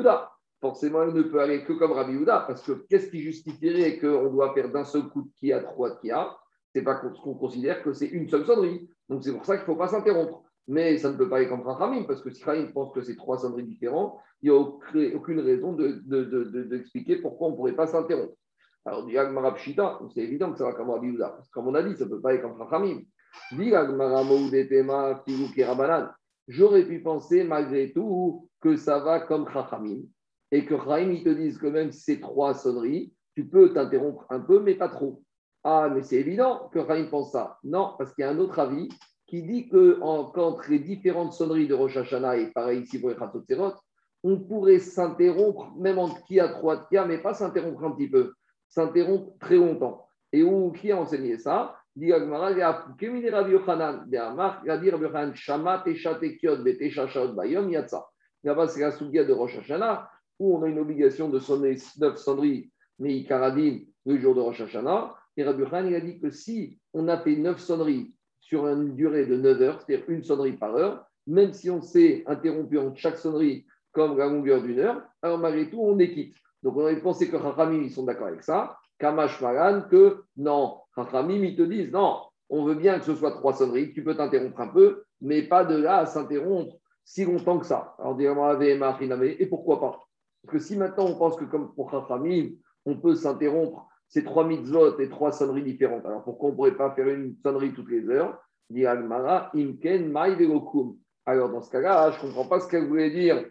forcément, 0.61 1.03
il 1.03 1.13
ne 1.13 1.23
peut 1.23 1.41
aller 1.41 1.65
que 1.65 1.73
comme 1.73 1.91
Rabbi 1.91 2.15
Houda, 2.15 2.45
parce 2.47 2.63
que 2.63 2.87
qu'est-ce 2.89 3.11
qui 3.11 3.21
justifierait 3.21 3.99
qu'on 3.99 4.31
doit 4.31 4.55
faire 4.55 4.71
d'un 4.71 4.85
seul 4.85 5.09
coup 5.09 5.23
de 5.23 5.31
qui 5.35 5.53
a 5.53 5.59
trois 5.59 5.91
de 5.91 6.11
a? 6.13 6.39
C'est 6.73 6.83
pas 6.83 6.95
qu'on 6.95 7.35
considère 7.35 7.83
que 7.83 7.93
c'est 7.93 8.07
une 8.07 8.29
seule 8.29 8.47
sonnerie. 8.47 8.89
Donc 9.09 9.25
c'est 9.25 9.33
pour 9.33 9.45
ça 9.45 9.57
qu'il 9.57 9.63
ne 9.63 9.67
faut 9.67 9.77
pas 9.77 9.89
s'interrompre. 9.89 10.45
Mais 10.69 10.99
ça 10.99 11.13
ne 11.13 11.17
peut 11.17 11.29
pas 11.29 11.37
aller 11.37 11.49
comme 11.49 11.63
Rachamim, 11.63 12.05
parce 12.05 12.23
que 12.23 12.31
si 12.31 12.43
Rachamim 12.45 12.73
pense 12.73 12.93
que 12.93 13.03
c'est 13.03 13.17
trois 13.17 13.39
sonneries 13.39 13.65
différentes, 13.65 14.19
il 14.43 14.51
n'y 14.51 14.57
a 14.57 14.61
aucune 15.17 15.41
raison 15.41 15.73
d'expliquer 15.73 17.17
de, 17.17 17.23
pourquoi 17.23 17.49
on 17.49 17.51
ne 17.53 17.57
pourrait 17.57 17.77
pas 17.77 17.87
s'interrompre. 17.87 18.35
Alors, 18.85 19.05
dit 19.07 19.17
Pshita, 19.55 19.99
c'est 20.15 20.21
évident 20.21 20.53
que 20.53 20.59
ça 20.59 20.65
va 20.65 20.73
comme 20.73 20.91
Rabbi 20.91 21.11
Houda, 21.11 21.31
parce 21.31 21.49
que 21.49 21.53
comme 21.53 21.69
on 21.69 21.75
a 21.75 21.83
dit, 21.83 21.97
ça 21.97 22.05
ne 22.05 22.11
peut 22.11 22.21
pas 22.21 22.31
aller 22.31 22.41
comme 22.41 22.61
Rachamim. 22.61 23.01
Dit 23.53 23.73
J'aurais 26.49 26.85
pu 26.85 27.01
penser 27.03 27.43
malgré 27.43 27.93
tout 27.93 28.49
que 28.61 28.77
ça 28.77 29.01
va 29.01 29.21
comme 29.21 29.49
Chachamim 29.51 30.03
et 30.53 30.65
que 30.65 30.75
ils 31.11 31.25
te 31.25 31.29
disent 31.29 31.59
que 31.59 31.67
même 31.67 31.91
si 31.91 32.01
c'est 32.01 32.21
trois 32.21 32.55
sonneries, 32.55 33.13
tu 33.35 33.49
peux 33.49 33.73
t'interrompre 33.73 34.25
un 34.31 34.41
peu, 34.41 34.61
mais 34.61 34.75
pas 34.75 34.89
trop. 34.89 35.23
Ah, 35.65 35.91
mais 35.93 36.03
c'est 36.03 36.17
évident 36.17 36.71
que 36.73 36.87
Chaim 36.87 37.09
pense 37.11 37.33
ça. 37.33 37.59
Non, 37.65 37.95
parce 37.99 38.15
qu'il 38.15 38.23
y 38.23 38.25
a 38.25 38.31
un 38.31 38.39
autre 38.39 38.59
avis 38.61 38.89
qui 39.27 39.43
dit 39.43 39.69
que 39.69 40.01
entre 40.01 40.71
les 40.71 40.79
différentes 40.79 41.33
sonneries 41.33 41.67
de 41.67 41.75
Rosh 41.75 41.97
Hashanah 41.97 42.37
et 42.37 42.53
pareil 42.53 42.83
ici 42.83 43.01
pour 43.01 43.11
les 43.11 43.17
on 44.23 44.41
pourrait 44.41 44.79
s'interrompre, 44.79 45.73
même 45.77 45.99
entre 45.99 46.25
qui 46.25 46.41
a 46.41 46.49
trois 46.49 46.89
mais 47.07 47.19
pas 47.19 47.35
s'interrompre 47.35 47.85
un 47.85 47.93
petit 47.93 48.09
peu, 48.09 48.33
s'interrompre 48.69 49.39
très 49.39 49.57
longtemps. 49.57 50.09
Et 50.33 50.43
où 50.43 50.73
qui 50.73 50.91
a 50.91 50.97
enseigné 50.97 51.39
ça? 51.39 51.77
Dit 51.95 52.13
Agmara, 52.13 52.51
il 52.51 52.61
a 52.61 52.73
Rabbi 52.73 53.53
Yochanan, 53.53 54.05
il 54.09 54.17
a 54.17 54.33
Rabbi 54.33 54.87
Yochanan, 54.89 55.35
Shama, 55.35 55.83
Tesha, 55.85 56.17
Tekiot, 56.17 56.59
Betesha, 56.59 57.07
Shaot, 57.07 57.35
Bayom, 57.35 57.71
Yatsa. 57.71 58.07
Là-bas, 58.43 58.69
c'est 58.69 58.81
la 58.81 58.91
sougia 58.91 59.25
de 59.25 59.33
Rosh 59.33 59.59
Hashanah 59.59 60.11
où 60.39 60.57
on 60.57 60.63
a 60.65 60.69
une 60.69 60.79
obligation 60.79 61.29
de 61.29 61.39
sonner 61.39 61.77
neuf 61.99 62.17
sonneries, 62.17 62.71
mais 62.99 63.25
Karadim, 63.25 63.81
le 64.05 64.19
jour 64.19 64.35
de 64.35 64.41
Rosh 64.41 64.61
Hashanah. 64.61 65.15
Et 65.37 65.45
Rabbi 65.45 65.65
Khan, 65.71 65.87
il 65.87 65.95
a 65.95 66.01
dit 66.01 66.19
que 66.19 66.31
si 66.31 66.79
on 66.93 67.09
a 67.09 67.19
fait 67.19 67.37
neuf 67.37 67.61
sonneries 67.61 68.15
sur 68.47 68.65
une 68.69 68.95
durée 68.95 69.27
de 69.27 69.37
9 69.37 69.63
heures, 69.63 69.81
c'est-à-dire 69.81 70.05
une 70.09 70.23
sonnerie 70.23 70.53
par 70.53 70.77
heure, 70.77 71.05
même 71.27 71.53
si 71.53 71.69
on 71.69 71.83
s'est 71.83 72.23
interrompu 72.29 72.79
en 72.79 72.95
chaque 72.95 73.19
sonnerie 73.19 73.67
comme 73.91 74.17
la 74.17 74.27
longueur 74.27 74.63
d'une 74.63 74.79
heure, 74.79 75.03
alors 75.21 75.39
malgré 75.39 75.69
tout, 75.69 75.81
on 75.81 75.99
est 75.99 76.13
quitte. 76.13 76.37
Donc 76.63 76.77
on 76.77 76.83
aurait 76.83 77.01
pensé 77.01 77.29
que 77.29 77.35
Rachamim, 77.35 77.83
ils 77.83 77.91
sont 77.91 78.05
d'accord 78.05 78.29
avec 78.29 78.45
ça. 78.45 78.79
Kamash 79.01 79.41
Malan, 79.41 79.83
que 79.91 80.23
non, 80.37 80.77
Rachamim, 80.95 81.43
ils 81.43 81.57
te 81.57 81.63
disent 81.63 81.91
non, 81.91 82.21
on 82.49 82.65
veut 82.65 82.77
bien 82.77 83.01
que 83.01 83.05
ce 83.05 83.17
soit 83.17 83.33
trois 83.33 83.53
sonneries, 83.53 83.93
tu 83.93 84.05
peux 84.05 84.15
t'interrompre 84.15 84.61
un 84.61 84.69
peu, 84.69 85.03
mais 85.21 85.43
pas 85.43 85.65
de 85.65 85.77
là 85.77 85.99
à 85.99 86.07
s'interrompre 86.07 86.77
si 87.05 87.25
longtemps 87.25 87.59
que 87.59 87.67
ça. 87.67 87.97
Alors, 87.99 88.21
et 88.21 89.47
pourquoi 89.47 89.81
pas? 89.81 90.01
Parce 90.43 90.53
que 90.53 90.59
si 90.61 90.77
maintenant 90.77 91.07
on 91.07 91.19
pense 91.19 91.35
que 91.35 91.45
comme 91.47 91.75
pour 91.75 91.91
Rachamim, 91.91 92.51
on 92.85 92.97
peut 92.97 93.17
s'interrompre 93.17 93.89
ces 94.09 94.25
trois 94.25 94.47
mitzvot 94.47 94.99
et 94.99 95.09
trois 95.09 95.33
sonneries 95.33 95.63
différentes, 95.63 96.07
alors 96.07 96.23
pourquoi 96.25 96.49
on 96.49 96.53
ne 96.53 96.57
pourrait 96.57 96.77
pas 96.77 96.91
faire 96.93 97.09
une 97.09 97.37
sonnerie 97.43 97.73
toutes 97.73 97.91
les 97.91 98.09
heures? 98.09 98.39
Alors, 101.27 101.51
dans 101.51 101.61
ce 101.61 101.71
cas-là, 101.71 102.11
je 102.11 102.17
ne 102.17 102.23
comprends 102.23 102.49
pas 102.49 102.61
ce 102.61 102.69
qu'elle 102.69 102.89
voulait 102.89 103.11
dire 103.11 103.45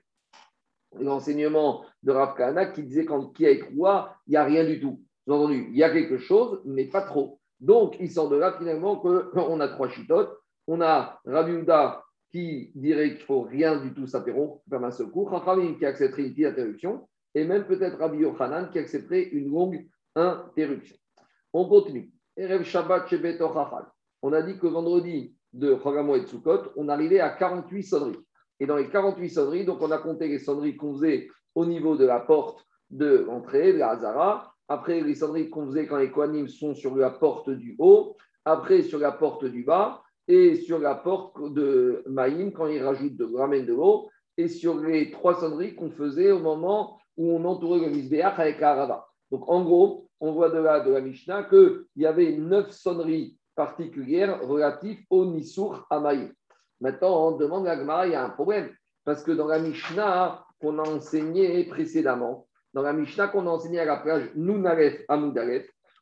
l'enseignement 0.99 1.85
de 2.03 2.11
Rav 2.11 2.35
Kahana 2.35 2.67
qui 2.67 2.83
disait 2.83 3.05
qu'en 3.05 3.27
qui 3.27 3.47
a 3.47 3.53
roi, 3.75 4.15
il 4.27 4.31
n'y 4.31 4.37
a 4.37 4.43
rien 4.43 4.65
du 4.65 4.79
tout. 4.79 5.01
Vous 5.25 5.33
entendu, 5.33 5.67
il 5.71 5.77
y 5.77 5.83
a 5.83 5.89
quelque 5.89 6.17
chose, 6.17 6.61
mais 6.65 6.85
pas 6.85 7.01
trop. 7.01 7.39
Donc, 7.59 7.97
il 7.99 8.11
sort 8.11 8.29
de 8.29 8.35
là 8.35 8.55
finalement 8.57 8.97
qu'on 8.97 9.59
a 9.59 9.67
trois 9.69 9.89
chitotes. 9.89 10.37
On 10.67 10.81
a 10.81 11.19
Rabbi 11.25 11.65
qui 12.31 12.71
dirait 12.75 13.11
qu'il 13.11 13.19
ne 13.19 13.25
faut 13.25 13.41
rien 13.41 13.79
du 13.79 13.93
tout 13.93 14.07
s'interrompre, 14.07 14.61
faire 14.69 14.83
un 14.83 14.91
seul 14.91 15.07
coup. 15.07 15.29
qui 15.77 15.85
accepterait 15.85 16.23
une 16.23 16.31
petite 16.31 16.47
interruption. 16.47 17.07
Et 17.33 17.45
même 17.45 17.65
peut-être 17.65 17.97
Rabbi 17.97 18.19
Yochanan 18.19 18.69
qui 18.69 18.79
accepterait 18.79 19.23
une 19.23 19.49
longue 19.51 19.85
interruption. 20.15 20.95
On 21.53 21.67
continue. 21.67 22.11
Shabbat 22.63 23.13
On 24.21 24.33
a 24.33 24.41
dit 24.41 24.57
que 24.59 24.67
vendredi 24.67 25.35
de 25.53 25.77
Chagamo 25.81 26.15
et 26.15 26.25
Tsukot, 26.25 26.71
on 26.75 26.89
arrivait 26.89 27.21
à 27.21 27.29
48 27.29 27.83
sonneries. 27.83 28.25
Et 28.59 28.65
dans 28.65 28.75
les 28.75 28.89
48 28.89 29.29
sonneries, 29.29 29.65
donc 29.65 29.81
on 29.81 29.91
a 29.91 29.97
compté 29.97 30.27
les 30.27 30.39
sonneries 30.39 30.75
qu'on 30.75 30.93
faisait 30.93 31.29
au 31.55 31.65
niveau 31.65 31.95
de 31.95 32.05
la 32.05 32.19
porte 32.19 32.65
de 32.89 33.25
l'entrée, 33.27 33.73
de 33.73 33.77
la 33.77 33.91
Hazara. 33.91 34.53
Après, 34.67 35.01
les 35.01 35.15
sonneries 35.15 35.49
qu'on 35.49 35.67
faisait 35.67 35.87
quand 35.87 35.97
les 35.97 36.11
Kohanim 36.11 36.47
sont 36.47 36.73
sur 36.73 36.95
la 36.95 37.09
porte 37.09 37.49
du 37.49 37.75
haut. 37.79 38.17
Après, 38.43 38.81
sur 38.81 38.99
la 38.99 39.11
porte 39.11 39.45
du 39.45 39.63
bas. 39.63 40.01
Et 40.27 40.55
sur 40.55 40.79
la 40.79 40.95
porte 40.95 41.53
de 41.53 42.03
Maïm, 42.07 42.51
quand 42.51 42.67
ils 42.67 42.83
rajoutent 42.83 43.15
de 43.15 43.25
ramène 43.25 43.65
de 43.65 43.73
l'eau. 43.73 44.09
Et 44.37 44.47
sur 44.47 44.79
les 44.79 45.11
trois 45.11 45.39
sonneries 45.39 45.75
qu'on 45.75 45.91
faisait 45.91 46.31
au 46.31 46.39
moment 46.39 46.97
où 47.15 47.31
on 47.31 47.45
entourait 47.45 47.79
le 47.79 47.89
Misbéach 47.89 48.39
avec 48.39 48.59
la 48.59 49.05
Donc, 49.31 49.47
en 49.47 49.63
gros, 49.63 50.04
on 50.19 50.31
voit 50.31 50.49
de 50.49 50.59
là, 50.59 50.79
de 50.79 50.91
la 50.91 51.01
Mishnah, 51.01 51.43
qu'il 51.43 51.85
y 51.97 52.05
avait 52.05 52.33
neuf 52.33 52.71
sonneries 52.71 53.37
particulières 53.55 54.41
relatives 54.41 54.99
au 55.09 55.25
Nisur 55.25 55.85
à 55.89 55.99
Maïm. 55.99 56.33
Maintenant, 56.81 57.29
on 57.29 57.37
demande 57.37 57.67
à 57.67 57.75
Gmara, 57.75 58.07
il 58.07 58.13
y 58.13 58.15
a 58.15 58.23
un 58.23 58.29
problème. 58.29 58.69
Parce 59.03 59.23
que 59.23 59.31
dans 59.31 59.47
la 59.47 59.59
Mishnah 59.59 60.43
qu'on 60.59 60.79
a 60.79 60.87
enseigné 60.87 61.63
précédemment, 61.65 62.47
dans 62.73 62.81
la 62.81 62.93
Mishnah 62.93 63.27
qu'on 63.27 63.47
a 63.47 63.51
enseigné 63.51 63.79
à 63.79 63.85
la 63.85 63.97
plage 63.97 64.29
Nounalef 64.35 65.01
à 65.07 65.17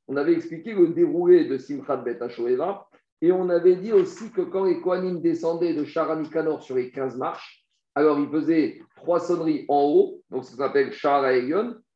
on 0.07 0.17
avait 0.17 0.33
expliqué 0.33 0.73
le 0.73 0.89
déroulé 0.89 1.45
de 1.45 1.57
Simchat 1.57 1.97
Bet 1.97 2.21
Hashoeva, 2.21 2.87
et 3.21 3.31
on 3.31 3.49
avait 3.49 3.77
dit 3.77 3.93
aussi 3.93 4.31
que 4.31 4.41
quand 4.41 4.65
les 4.65 4.81
Kohanim 4.81 5.21
descendaient 5.21 5.73
de 5.73 5.85
Charanikanor 5.85 6.61
sur 6.61 6.75
les 6.75 6.91
15 6.91 7.17
marches, 7.17 7.65
alors 7.95 8.19
ils 8.19 8.29
faisaient 8.29 8.81
trois 8.97 9.19
sonneries 9.19 9.65
en 9.69 9.81
haut, 9.83 10.21
donc 10.29 10.43
ça 10.43 10.57
s'appelle 10.57 10.91
Shara 10.91 11.31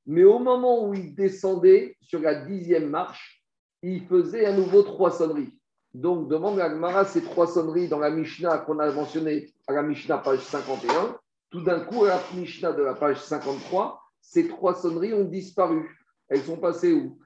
mais 0.08 0.24
au 0.24 0.40
moment 0.40 0.88
où 0.88 0.94
ils 0.94 1.14
descendaient 1.14 1.96
sur 2.02 2.22
la 2.22 2.36
dixième 2.36 2.90
marche, 2.90 3.44
ils 3.84 4.06
faisaient 4.08 4.46
à 4.46 4.54
nouveau 4.54 4.82
trois 4.82 5.12
sonneries. 5.12 5.54
Donc, 5.94 6.30
demande 6.30 6.60
à 6.60 6.70
Gmara 6.70 7.06
ces 7.06 7.22
trois 7.22 7.48
sonneries 7.48 7.90
dans 7.90 8.00
la 8.00 8.10
Mishnah 8.10 8.60
qu'on 8.60 8.80
a 8.80 8.92
mentionné 8.92 9.54
à 9.68 9.74
la 9.74 9.84
Mishnah 9.84 10.20
page 10.20 10.40
51. 10.40 11.18
Tout 11.50 11.62
d'un 11.62 11.82
coup, 11.82 12.06
à 12.06 12.08
la 12.10 12.22
Mishnah 12.36 12.72
de 12.72 12.84
la 12.84 12.94
page 12.94 13.22
53, 13.22 14.02
ces 14.22 14.48
trois 14.48 14.76
sonneries 14.76 15.14
ont 15.14 15.26
disparu. 15.26 15.90
Elles 16.30 16.42
sont 16.42 16.58
passées 16.58 16.94
où? 16.94 17.20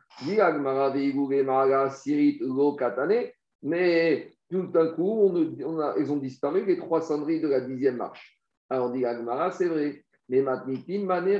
Mais 3.63 4.31
tout 4.49 4.67
d'un 4.67 4.87
coup, 4.89 5.21
on 5.23 5.95
elles 5.97 6.11
ont 6.11 6.17
disparu, 6.17 6.65
les 6.65 6.77
trois 6.77 7.01
sonneries 7.01 7.41
de 7.41 7.47
la 7.47 7.61
dixième 7.61 7.97
marche. 7.97 8.39
Alors 8.69 8.89
on 8.89 8.93
dit 8.93 9.05
Agmara, 9.05 9.51
c'est 9.51 9.67
vrai. 9.67 10.03
Mais 10.31 10.41
Mané 10.41 11.37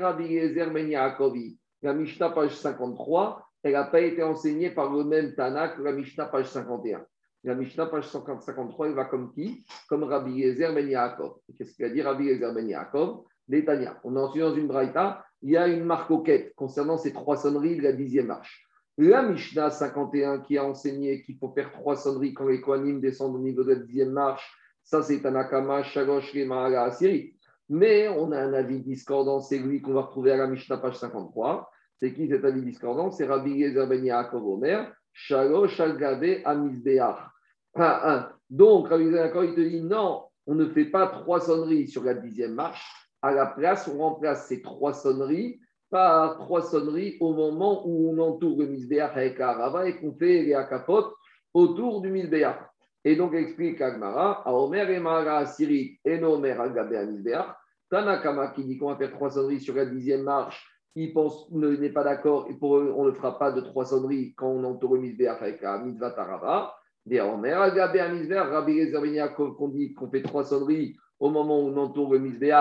La 1.82 1.94
Mishnah, 1.94 2.30
page 2.32 2.58
53, 2.58 3.48
elle 3.64 3.72
n'a 3.72 3.86
pas 3.86 4.02
été 4.02 4.22
enseignée 4.22 4.70
par 4.70 4.92
le 4.92 5.06
même 5.06 5.34
Tana 5.34 5.70
que 5.70 5.82
la 5.82 5.94
Mishnah, 5.94 6.26
page 6.26 6.48
51. 6.48 7.06
La 7.46 7.56
Mishnah, 7.56 7.86
page 7.86 8.10
153, 8.10 8.90
il 8.90 8.94
va 8.94 9.06
comme 9.06 9.32
qui? 9.32 9.66
Comme 9.88 10.04
Rabbi 10.04 10.34
Yezer 10.34 10.74
Ben 10.74 10.90
Yaakov. 10.90 11.38
Qu'est-ce 11.58 11.74
qu'il 11.74 11.86
a 11.86 11.90
dit 11.90 12.02
Rabbi 12.02 12.26
Yezer 12.26 12.54
Ben 12.54 12.68
Yaakov? 12.68 13.24
L'Etania. 13.48 13.98
On 14.04 14.14
est 14.18 14.20
ensuite 14.20 14.44
dans 14.44 14.56
une 14.56 14.68
braïta, 14.68 15.24
il 15.42 15.52
y 15.52 15.58
a 15.58 15.70
une 15.70 15.86
marque 15.86 16.12
quête 16.26 16.54
concernant 16.56 16.98
ces 16.98 17.14
trois 17.14 17.38
sonneries 17.38 17.78
de 17.78 17.84
la 17.84 17.94
dixième 17.94 18.28
marche. 18.28 18.68
La 18.98 19.24
Mishnah 19.24 19.70
51 19.70 20.42
qui 20.42 20.58
a 20.58 20.66
enseigné 20.66 21.22
qu'il 21.22 21.38
faut 21.38 21.54
faire 21.54 21.72
trois 21.72 21.96
sonneries 21.96 22.34
quand 22.34 22.46
les 22.46 22.60
Kohanim 22.60 23.00
descendent 23.00 23.36
au 23.36 23.40
niveau 23.40 23.64
de 23.64 23.70
la 23.70 23.80
dixième 23.80 24.12
marche, 24.12 24.54
ça 24.84 25.02
c'est 25.02 25.22
Tanakama, 25.22 25.82
Shalosh, 25.84 26.36
Mahala, 26.36 26.84
Asiri. 26.84 27.34
Mais 27.74 28.10
on 28.10 28.34
a 28.34 28.38
un 28.38 28.52
avis 28.52 28.82
discordant, 28.82 29.40
c'est 29.40 29.58
lui 29.58 29.82
qu'on 29.82 29.94
va 29.94 30.02
retrouver 30.02 30.34
à 30.34 30.36
la 30.36 30.48
Mishnah 30.48 30.76
page 30.76 30.98
53. 30.98 31.72
C'est 31.96 32.14
qui 32.14 32.28
cet 32.28 32.44
avis 32.44 32.64
discordant? 32.64 33.12
C'est 33.12 33.26
Rabbi 33.26 33.52
Yezer 33.52 33.88
Ben 33.88 34.04
Yaakov 34.04 34.46
Omer, 34.46 34.94
Shalosh, 35.14 35.80
Amizbeach. 35.80 37.16
Donc, 38.50 38.88
il 38.92 39.56
te 39.56 39.62
dit 39.62 39.82
non, 39.82 40.26
on 40.48 40.56
ne 40.56 40.66
fait 40.66 40.84
pas 40.84 41.08
trois 41.08 41.40
sonneries 41.40 41.88
sur 41.88 42.04
la 42.04 42.14
dixième 42.14 42.56
marche. 42.56 42.86
À 43.22 43.32
la 43.32 43.46
place, 43.46 43.88
on 43.88 44.00
remplace 44.00 44.48
ces 44.48 44.62
trois 44.62 44.92
sonneries 44.94 45.62
par 45.90 46.40
trois 46.40 46.64
sonneries 46.64 47.16
au 47.22 47.32
moment 47.34 47.88
où 47.88 48.12
on 48.12 48.18
entoure 48.20 48.60
le 48.60 48.68
misbéach 48.68 49.16
avec 49.16 49.40
et 49.40 49.96
qu'on 49.96 50.12
fait 50.12 50.44
les 50.44 50.54
akapotes 50.56 51.14
autour 51.54 52.02
du 52.02 52.10
misbéach. 52.10 52.58
Et 53.06 53.16
donc, 53.16 53.34
explique 53.34 53.80
Agmara, 53.80 54.46
à 54.46 54.54
Omer 54.54 54.90
et 54.90 55.00
Mara 55.00 55.46
Siri 55.46 55.98
et 56.04 56.20
Nomer 56.20 56.52
Agabé 56.52 57.06
misbéach, 57.06 57.56
Tanakama 57.92 58.48
qui 58.48 58.64
dit 58.64 58.78
qu'on 58.78 58.88
va 58.88 58.96
faire 58.96 59.12
trois 59.12 59.30
sonneries 59.30 59.60
sur 59.60 59.76
la 59.76 59.86
dixième 59.86 60.24
marche, 60.24 60.66
il 60.96 61.14
pense, 61.14 61.52
n'est 61.52 61.90
pas 61.90 62.04
d'accord 62.04 62.48
et 62.50 62.54
pour 62.54 62.78
eux, 62.78 62.94
on 62.96 63.06
ne 63.06 63.12
fera 63.12 63.38
pas 63.38 63.52
de 63.52 63.60
trois 63.62 63.86
sonneries 63.86 64.34
quand 64.36 64.48
on 64.48 64.64
entoure 64.64 64.98
misbéach 64.98 65.42
avec 65.42 65.62
la 65.62 65.78
mitzvah 65.80 66.12
Tarava. 66.12 66.74
Rabbi 67.06 68.92
qu'on 69.36 69.68
dit 69.70 69.94
qu'on 69.94 70.10
fait 70.10 70.22
trois 70.22 70.46
sonneries 70.46 70.96
au 71.20 71.30
moment 71.30 71.60
où 71.60 71.68
on 71.68 71.78
entoure 71.78 72.14
le 72.14 72.54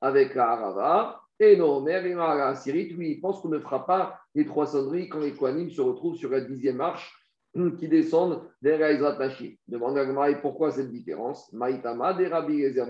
avec 0.00 0.34
la. 0.34 1.20
Et 1.40 1.56
non, 1.56 1.80
mais 1.80 2.14
la 2.14 2.54
Syrie, 2.54 2.90
lui, 2.90 3.12
il 3.12 3.20
pense 3.20 3.40
qu'on 3.40 3.48
ne 3.48 3.60
fera 3.60 3.86
pas 3.86 4.18
les 4.34 4.44
trois 4.44 4.66
sonneries 4.66 5.08
quand 5.08 5.20
les 5.20 5.34
Kohanim 5.34 5.70
se 5.70 5.80
retrouvent 5.80 6.16
sur 6.16 6.30
la 6.30 6.40
dixième 6.40 6.76
marche 6.76 7.12
hum, 7.54 7.76
qui 7.76 7.88
descendent 7.88 8.42
vers 8.60 8.78
la 8.78 8.92
Ezrat 8.92 9.18
Demande 9.66 9.98
à 9.98 10.34
pourquoi 10.34 10.70
cette 10.70 10.90
différence? 10.90 11.52
Maïtama 11.52 12.14
des 12.14 12.26
Rabbi 12.28 12.62
Ezer 12.62 12.86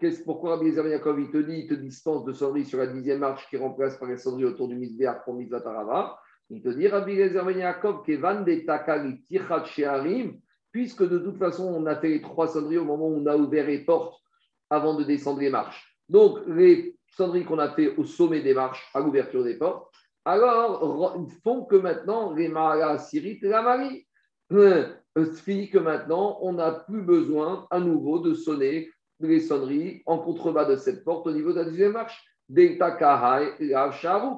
ben 0.00 0.12
Pourquoi 0.24 0.56
Rabbi 0.56 0.72
ben 0.72 1.00
il 1.18 1.30
te 1.30 1.38
dit, 1.38 1.60
il 1.60 1.68
te 1.68 1.74
distance 1.74 2.24
de 2.24 2.32
sonneries 2.32 2.64
sur 2.64 2.78
la 2.78 2.86
dixième 2.86 3.20
marche 3.20 3.48
qui 3.48 3.56
remplace 3.56 3.96
par 3.96 4.08
les 4.08 4.16
sonneries 4.16 4.46
autour 4.46 4.68
du 4.68 4.76
misbéach 4.76 5.24
pour 5.24 5.34
Mitzvah 5.34 5.60
Tarava 5.60 6.18
il 6.50 6.62
te 6.62 6.68
dit, 6.68 6.88
Rabbi 6.88 7.16
Ben 7.16 7.58
Yaakov, 7.58 8.02
Kevan 8.04 8.44
de 8.44 8.66
Takali 8.66 9.22
Tichat 9.22 9.64
Shearim, 9.66 10.40
puisque 10.72 11.08
de 11.08 11.18
toute 11.18 11.38
façon, 11.38 11.64
on 11.64 11.86
a 11.86 11.96
fait 11.96 12.08
les 12.08 12.20
trois 12.20 12.48
sonneries 12.48 12.78
au 12.78 12.84
moment 12.84 13.06
où 13.06 13.20
on 13.20 13.26
a 13.26 13.36
ouvert 13.36 13.66
les 13.66 13.84
portes 13.84 14.20
avant 14.68 14.94
de 14.94 15.04
descendre 15.04 15.40
les 15.40 15.50
marches. 15.50 15.96
Donc, 16.08 16.40
les 16.48 16.96
sonneries 17.16 17.44
qu'on 17.44 17.58
a 17.58 17.70
fait 17.70 17.94
au 17.96 18.04
sommet 18.04 18.42
des 18.42 18.54
marches, 18.54 18.84
à 18.94 19.00
l'ouverture 19.00 19.44
des 19.44 19.56
portes, 19.56 19.92
alors 20.24 21.16
font 21.44 21.64
que 21.64 21.76
maintenant, 21.76 22.34
les 22.34 22.48
Mara 22.48 22.98
Sirit 22.98 23.38
la 23.42 23.62
Marie. 23.62 24.06
Euh, 24.52 24.88
que 25.14 25.78
maintenant, 25.78 26.38
on 26.40 26.54
n'a 26.54 26.72
plus 26.72 27.02
besoin 27.02 27.66
à 27.70 27.78
nouveau 27.78 28.18
de 28.18 28.34
sonner 28.34 28.88
les 29.20 29.40
sonneries 29.40 30.02
en 30.06 30.18
contrebas 30.18 30.64
de 30.64 30.76
cette 30.76 31.04
porte 31.04 31.26
au 31.26 31.32
niveau 31.32 31.52
de 31.52 31.58
la 31.58 31.64
deuxième 31.64 31.92
marche 31.92 32.24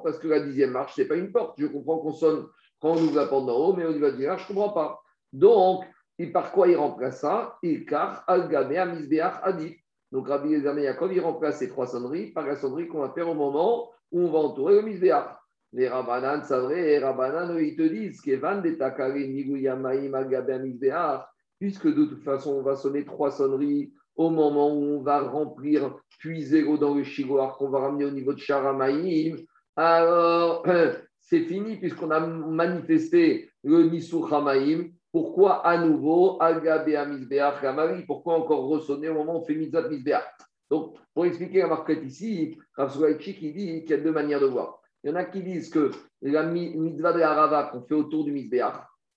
parce 0.03 0.19
que 0.19 0.27
la 0.27 0.39
dixième 0.39 0.71
marche, 0.71 0.95
ce 0.95 1.01
n'est 1.01 1.07
pas 1.07 1.15
une 1.15 1.31
porte. 1.31 1.55
Je 1.57 1.65
comprends 1.65 1.97
qu'on 1.97 2.11
sonne 2.11 2.45
quand 2.79 2.91
on 2.91 2.97
ouvre 2.97 3.15
la 3.15 3.25
porte 3.25 3.45
d'en 3.47 3.57
haut, 3.57 3.73
mais 3.73 3.85
au 3.85 3.93
niveau 3.93 4.05
de 4.05 4.05
la 4.05 4.11
dixième 4.11 4.31
marche, 4.31 4.45
je 4.47 4.53
ne 4.53 4.57
comprends 4.57 4.73
pas. 4.73 5.01
Donc, 5.31 5.85
et 6.19 6.27
par 6.27 6.51
quoi 6.51 6.67
il 6.67 6.75
remplace 6.75 7.21
ça? 7.21 7.57
Il 7.63 7.85
car 7.85 8.23
al-gamé 8.27 8.85
misbeach 8.85 9.33
adif. 9.41 9.75
Donc, 10.11 10.27
Rabbi 10.27 10.49
Yezer 10.49 10.77
Yaakov, 10.77 11.11
il 11.11 11.21
remplace 11.21 11.57
ces 11.57 11.67
trois 11.67 11.87
sonneries 11.87 12.27
par 12.27 12.45
la 12.45 12.55
sonnerie 12.55 12.87
qu'on 12.87 12.99
va 12.99 13.09
faire 13.09 13.27
au 13.27 13.33
moment 13.33 13.89
où 14.11 14.21
on 14.21 14.31
va 14.31 14.39
entourer 14.39 14.75
le 14.75 14.83
misbeach. 14.83 15.25
Les 15.71 15.87
Rabbanan, 15.87 16.43
c'est 16.43 16.59
vrai, 16.59 16.83
les 16.83 16.99
Rabbanan, 16.99 17.57
ils 17.57 17.75
te 17.75 17.81
disent 17.81 18.21
qu'Evan 18.21 18.61
de 18.61 18.75
Takari, 18.75 19.27
Niguyamaim, 19.27 20.13
al-gamé 20.13 20.59
misbeach, 20.59 21.21
puisque 21.59 21.87
de 21.87 22.05
toute 22.05 22.23
façon, 22.23 22.57
on 22.57 22.61
va 22.61 22.75
sonner 22.75 23.05
trois 23.05 23.31
sonneries 23.31 23.91
au 24.15 24.29
moment 24.29 24.73
où 24.73 24.97
on 24.97 25.01
va 25.01 25.21
remplir, 25.21 25.95
puiser 26.19 26.61
l'eau 26.61 26.77
dans 26.77 26.93
le 26.93 27.03
chigoir 27.03 27.57
qu'on 27.57 27.69
va 27.69 27.79
ramener 27.79 28.05
au 28.05 28.11
niveau 28.11 28.33
de 28.33 28.39
Charamaïm, 28.39 29.37
alors 29.75 30.65
c'est 31.19 31.41
fini 31.41 31.77
puisqu'on 31.77 32.11
a 32.11 32.19
manifesté 32.19 33.49
le 33.63 33.83
Nisur 33.83 34.31
Hamaïm 34.33 34.91
Pourquoi 35.11 35.65
à 35.65 35.77
nouveau 35.77 36.37
Agabea 36.41 37.05
Misbeach 37.05 37.61
Ramari 37.61 38.03
Pourquoi 38.05 38.35
encore 38.35 38.67
ressonner 38.67 39.09
au 39.09 39.15
moment 39.15 39.35
où 39.35 39.41
on 39.41 39.45
fait 39.45 39.55
Mitzvah 39.55 39.87
Misbeach 39.87 40.23
Donc, 40.69 40.95
pour 41.13 41.25
expliquer 41.25 41.59
la 41.59 41.67
marquette 41.67 42.03
ici, 42.03 42.57
Rav 42.75 42.95
il 43.09 43.17
dit 43.17 43.81
qu'il 43.81 43.89
y 43.89 43.93
a 43.93 43.97
deux 43.97 44.11
manières 44.11 44.41
de 44.41 44.47
voir. 44.47 44.79
Il 45.03 45.09
y 45.09 45.13
en 45.13 45.15
a 45.15 45.25
qui 45.25 45.41
disent 45.41 45.69
que 45.69 45.91
la 46.21 46.43
mitzvah 46.43 47.13
de 47.13 47.21
Arava 47.21 47.63
qu'on 47.71 47.81
fait 47.81 47.95
autour 47.95 48.23
du 48.23 48.31
Misbeach, 48.31 48.75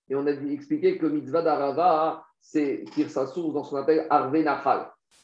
et 0.09 0.15
on 0.15 0.25
a 0.25 0.31
expliqué 0.31 0.97
que 0.97 1.05
mitzvah 1.05 1.41
d'Arava, 1.41 2.23
c'est 2.49 2.85
tire 2.93 3.09
sa 3.09 3.27
source 3.27 3.53
dans 3.53 3.63
ce 3.63 3.71
qu'on 3.71 3.77
appelle 3.77 4.07
Arve. 4.09 4.33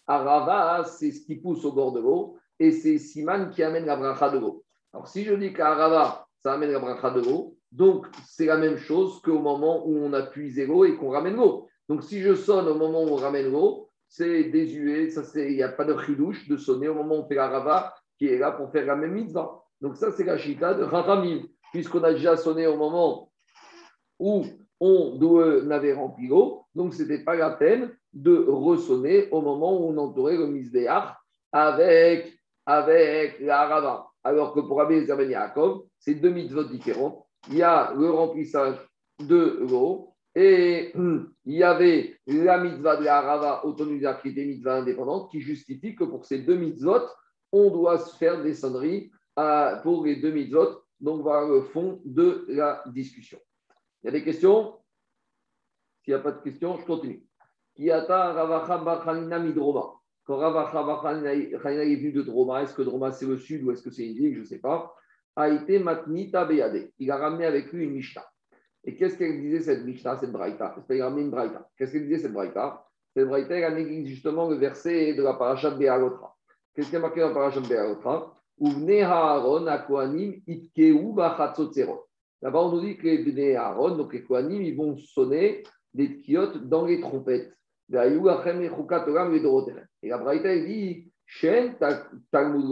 Arava, 0.06 0.84
c'est 0.84 1.12
ce 1.12 1.26
qui 1.26 1.38
pousse 1.38 1.64
au 1.64 1.72
bord 1.72 1.94
de 1.94 2.02
l'eau, 2.02 2.38
et 2.60 2.72
c'est 2.72 2.98
Siman 2.98 3.50
qui 3.50 3.64
amène 3.64 3.86
la 3.86 3.96
bracha 3.96 4.30
de 4.30 4.40
l'eau. 4.40 4.66
Alors, 4.92 5.08
si 5.08 5.24
je 5.24 5.34
dis 5.34 5.54
qu'Arava, 5.54 6.28
ça 6.40 6.54
amène 6.54 6.72
la 6.72 6.80
bracha 6.80 7.12
de 7.12 7.22
l'eau, 7.22 7.58
donc 7.72 8.08
c'est 8.28 8.46
la 8.46 8.58
même 8.58 8.78
chose 8.78 9.22
qu'au 9.22 9.40
moment 9.40 9.88
où 9.88 9.96
on 9.96 10.12
a 10.12 10.24
puisé 10.24 10.66
l'eau 10.66 10.84
et 10.84 10.98
qu'on 10.98 11.12
ramène 11.12 11.38
l'eau. 11.38 11.70
Donc, 11.88 12.04
si 12.04 12.22
je 12.22 12.36
sonne 12.36 12.68
au 12.68 12.76
moment 12.76 13.04
où 13.04 13.08
on 13.08 13.16
ramène 13.16 13.50
l'eau, 13.52 13.90
c'est 14.10 14.44
désuet, 14.46 15.10
il 15.36 15.56
n'y 15.56 15.64
a 15.64 15.70
pas 15.70 15.86
de 15.86 15.98
chidouche 15.98 16.50
de 16.50 16.58
sonner 16.58 16.90
au 16.90 16.96
moment 16.96 17.16
où 17.16 17.20
on 17.20 17.28
fait 17.28 17.36
l'Arava, 17.36 17.96
qui 18.18 18.28
est 18.28 18.38
là 18.38 18.52
pour 18.52 18.70
faire 18.70 18.86
la 18.86 18.98
même 18.98 19.14
mitzvah. 19.14 19.64
Donc 19.80 19.96
ça, 19.96 20.12
c'est 20.12 20.26
la 20.26 20.38
chita 20.38 20.74
de 20.74 20.84
Rahamim, 20.84 21.44
puisqu'on 21.72 22.04
a 22.04 22.12
déjà 22.12 22.36
sonné 22.36 22.68
au 22.68 22.76
moment 22.76 23.32
où 24.20 24.44
on 24.86 25.72
avait 25.72 25.94
rempli 25.94 26.28
l'eau, 26.28 26.66
donc 26.76 26.94
ce 26.94 27.04
n'était 27.04 27.24
pas 27.24 27.36
la 27.36 27.52
peine 27.52 27.96
de 28.14 28.46
ressonner 28.48 29.30
au 29.32 29.42
moment 29.42 29.80
où 29.80 29.90
on 29.90 29.98
entourait 29.98 30.38
le 30.38 30.48
misbéach 30.48 31.16
avec, 31.52 32.38
avec 32.66 33.40
la. 33.40 34.06
Alors 34.26 34.54
que 34.54 34.62
pour 34.62 34.78
Rabbi 34.78 35.06
Zerben 35.06 35.30
Yaakov, 35.30 35.84
c'est 36.00 36.16
deux 36.16 36.30
mitzvot 36.30 36.64
différents. 36.66 37.28
Il 37.50 37.58
y 37.58 37.62
a 37.62 37.94
le 37.98 38.10
remplissage 38.10 38.78
de 39.20 39.66
l'eau 39.70 40.14
et 40.36 40.94
il 41.46 41.54
y 41.54 41.64
avait 41.64 42.16
la 42.28 42.58
mitzvah 42.58 42.98
de 42.98 43.04
la 43.04 43.22
rava 43.22 43.66
autonomisée 43.66 44.10
qui 44.22 44.30
était 44.30 44.46
mitzvah 44.46 44.76
indépendante 44.76 45.30
qui 45.30 45.42
justifie 45.42 45.96
que 45.96 46.06
pour 46.06 46.26
ces 46.26 46.40
deux 46.40 46.56
mitzvot, 46.56 47.02
on 47.52 47.70
doit 47.70 48.00
se 48.00 48.16
faire 48.18 48.42
des 48.42 48.54
sonneries 48.54 49.12
pour 49.84 50.06
les 50.06 50.18
deux 50.18 50.32
mitzvot. 50.32 50.82
Donc, 51.00 51.22
voilà 51.22 51.48
le 51.48 51.62
fond 51.62 52.00
de 52.06 52.46
la 52.48 52.82
discussion. 52.88 53.40
Il 54.04 54.08
y 54.08 54.10
a 54.10 54.12
des 54.12 54.24
questions? 54.24 54.74
S'il 56.04 56.14
n'y 56.14 56.20
a 56.20 56.24
pas 56.24 56.34
de 56.34 56.42
questions, 56.42 56.78
je 56.78 56.86
continue. 56.86 57.24
Kiata 57.76 58.34
Ravacha 58.34 59.40
Midroma. 59.40 59.94
Quand 60.26 60.38
Ravacha 60.38 60.82
est 61.14 61.96
venu 61.96 62.12
de 62.12 62.22
Droma, 62.22 62.64
est-ce 62.64 62.74
que 62.74 62.82
Droma 62.82 63.12
c'est 63.12 63.26
le 63.26 63.38
sud 63.38 63.64
ou 63.64 63.72
est-ce 63.72 63.82
que 63.82 63.92
c'est 63.92 64.06
une 64.06 64.16
ville 64.16 64.36
Je 64.36 64.42
ne 64.42 64.46
sais 64.46 64.60
pas. 64.60 64.94
A 65.36 65.50
été 65.50 65.80
Matnita 65.80 66.46
Beyade. 66.46 66.92
Il 67.00 67.12
a 67.12 67.18
ramené 67.18 67.46
avec 67.46 67.72
lui 67.72 67.86
une 67.86 67.92
Mishnah. 67.92 68.26
Et 68.84 68.96
qu'est-ce 68.96 69.18
qu'elle 69.18 69.40
disait 69.40 69.62
cette 69.62 69.86
Mishnah, 69.86 70.18
cette 70.18 70.32
Braïta? 70.32 70.76
Il 70.90 71.02
a 71.02 71.06
ramené 71.06 71.22
une 71.22 71.32
Braïta? 71.32 71.70
Qu'est-ce 71.78 71.94
qu'elle 71.94 72.06
disait 72.06 72.24
cette 72.24 72.34
Braïta? 72.34 72.86
Cette 73.16 73.28
Braïta, 73.28 73.56
elle 73.56 73.64
a 73.64 73.72
négligé 73.72 74.06
justement 74.08 74.50
le 74.50 74.58
verset 74.58 75.14
de 75.14 75.24
la 75.24 75.36
parasha 75.36 75.72
de 75.72 75.78
Béalotra. 75.78 76.36
Qu'est-ce 76.76 76.90
qui 76.90 76.96
est 76.98 77.00
marqué 77.00 77.22
dans 77.22 77.30
la 77.30 77.34
parasha 77.34 77.62
de 77.62 77.68
Béalotra 77.68 78.36
Là-bas, 82.44 82.60
on 82.60 82.72
nous 82.74 82.82
dit 82.82 82.98
que 82.98 83.04
les 83.04 83.20
Bnei 83.20 83.56
Aaron, 83.56 83.96
donc 83.96 84.14
les 84.14 84.22
Kohanim, 84.22 84.62
ils 84.62 84.76
vont 84.76 84.98
sonner 84.98 85.64
des 85.94 86.20
tiotes 86.20 86.68
dans 86.68 86.86
les 86.86 87.00
trompettes. 87.00 87.58
Et 87.90 87.96
la 87.96 88.10
Braïta, 90.18 90.58
dit 90.58 91.10
Talmud 92.32 92.66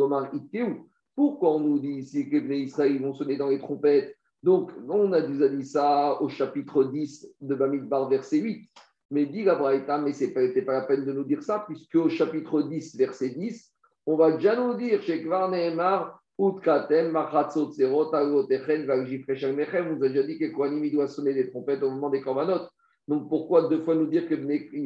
Pourquoi 1.15 1.51
on 1.53 1.59
nous 1.61 1.79
dit 1.79 1.87
ici 1.87 2.29
que 2.29 2.33
les 2.33 2.41
Bnei 2.41 2.63
Israël 2.63 3.01
vont 3.01 3.13
sonner 3.13 3.37
dans 3.37 3.47
les 3.47 3.59
trompettes? 3.59 4.13
Donc, 4.43 4.73
on 4.89 5.13
a 5.13 5.21
déjà 5.21 5.47
dit 5.47 5.65
ça 5.65 6.21
au 6.21 6.27
chapitre 6.27 6.83
10 6.83 7.35
de 7.39 7.55
Bamidbar, 7.55 8.09
verset 8.09 8.39
8. 8.39 8.69
Mais 9.11 9.25
dit 9.25 9.45
la 9.45 9.55
Braïta, 9.55 9.99
mais 9.99 10.11
ce 10.11 10.25
n'était 10.25 10.63
pas 10.63 10.73
la 10.73 10.81
peine 10.81 11.05
de 11.05 11.13
nous 11.13 11.23
dire 11.23 11.43
ça, 11.43 11.63
puisque 11.65 11.95
au 11.95 12.09
chapitre 12.09 12.61
10, 12.63 12.97
verset 12.97 13.29
10, 13.29 13.73
on 14.05 14.17
va 14.17 14.33
déjà 14.33 14.57
nous 14.57 14.73
dire 14.73 15.01
chez 15.01 15.23
Kvar 15.23 15.49
Nehemar, 15.49 16.20
Utkatem, 16.41 17.11
Machatzot, 17.11 17.71
Serot, 17.71 18.11
Agotechen, 18.15 18.87
Vagjifreshel 18.87 19.55
Mechem, 19.55 19.91
on 19.91 19.95
nous 19.97 20.03
a 20.03 20.09
déjà 20.09 20.23
dit 20.23 20.39
que 20.39 20.51
Kohanim 20.51 20.89
doit 20.89 21.07
sonner 21.07 21.35
des 21.35 21.51
trompettes 21.51 21.83
au 21.83 21.91
moment 21.91 22.09
des 22.09 22.21
Korbanot. 22.21 22.67
Donc 23.07 23.29
pourquoi 23.29 23.67
deux 23.67 23.83
fois 23.83 23.93
nous 23.93 24.07
dire 24.07 24.27
que 24.27 24.33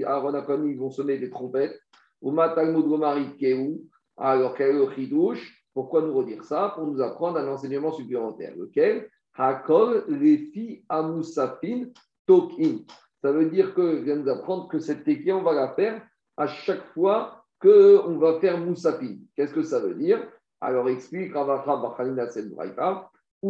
Aaron 0.04 0.38
et 0.38 0.46
Kohanim 0.46 0.78
vont 0.78 0.92
sonner 0.92 1.18
des 1.18 1.30
trompettes? 1.30 1.80
Uma 2.22 2.50
Talmud 2.50 2.86
Gomarit 2.86 3.38
Keu, 3.38 3.78
alors 4.18 4.54
quel 4.56 4.72
est 4.72 4.80
le 4.80 4.90
chidouche? 4.92 5.64
Pourquoi 5.74 6.02
nous 6.02 6.14
redire 6.14 6.44
ça? 6.44 6.74
Pour 6.76 6.88
nous 6.88 7.02
apprendre 7.02 7.38
un 7.38 7.48
enseignement 7.48 7.94
supplémentaire. 7.94 8.54
Lequel 8.58 9.08
Hakol 9.34 10.04
Refi 10.10 10.84
Amusafin 10.90 11.86
Tokin. 12.26 12.80
Ça 13.22 13.32
veut 13.32 13.50
dire 13.50 13.74
que 13.74 14.04
vient 14.04 14.18
nous 14.18 14.30
apprendre 14.30 14.68
que 14.68 14.80
cette 14.80 15.06
téquille, 15.06 15.32
on 15.32 15.44
va 15.44 15.54
la 15.54 15.74
faire 15.74 16.06
à 16.36 16.48
chaque 16.48 16.86
fois 16.94 17.46
qu'on 17.62 18.18
va 18.18 18.40
faire 18.42 18.58
Moussafi. 18.58 19.22
Qu'est-ce 19.36 19.54
que 19.54 19.64
ça 19.64 19.80
veut 19.80 19.96
dire? 19.96 20.20
Alors 20.62 20.90
explique 20.90 21.34
Ravacha 21.34 21.76
Bachalina 21.78 22.30
cette 22.30 22.50
braïta. 22.50 23.10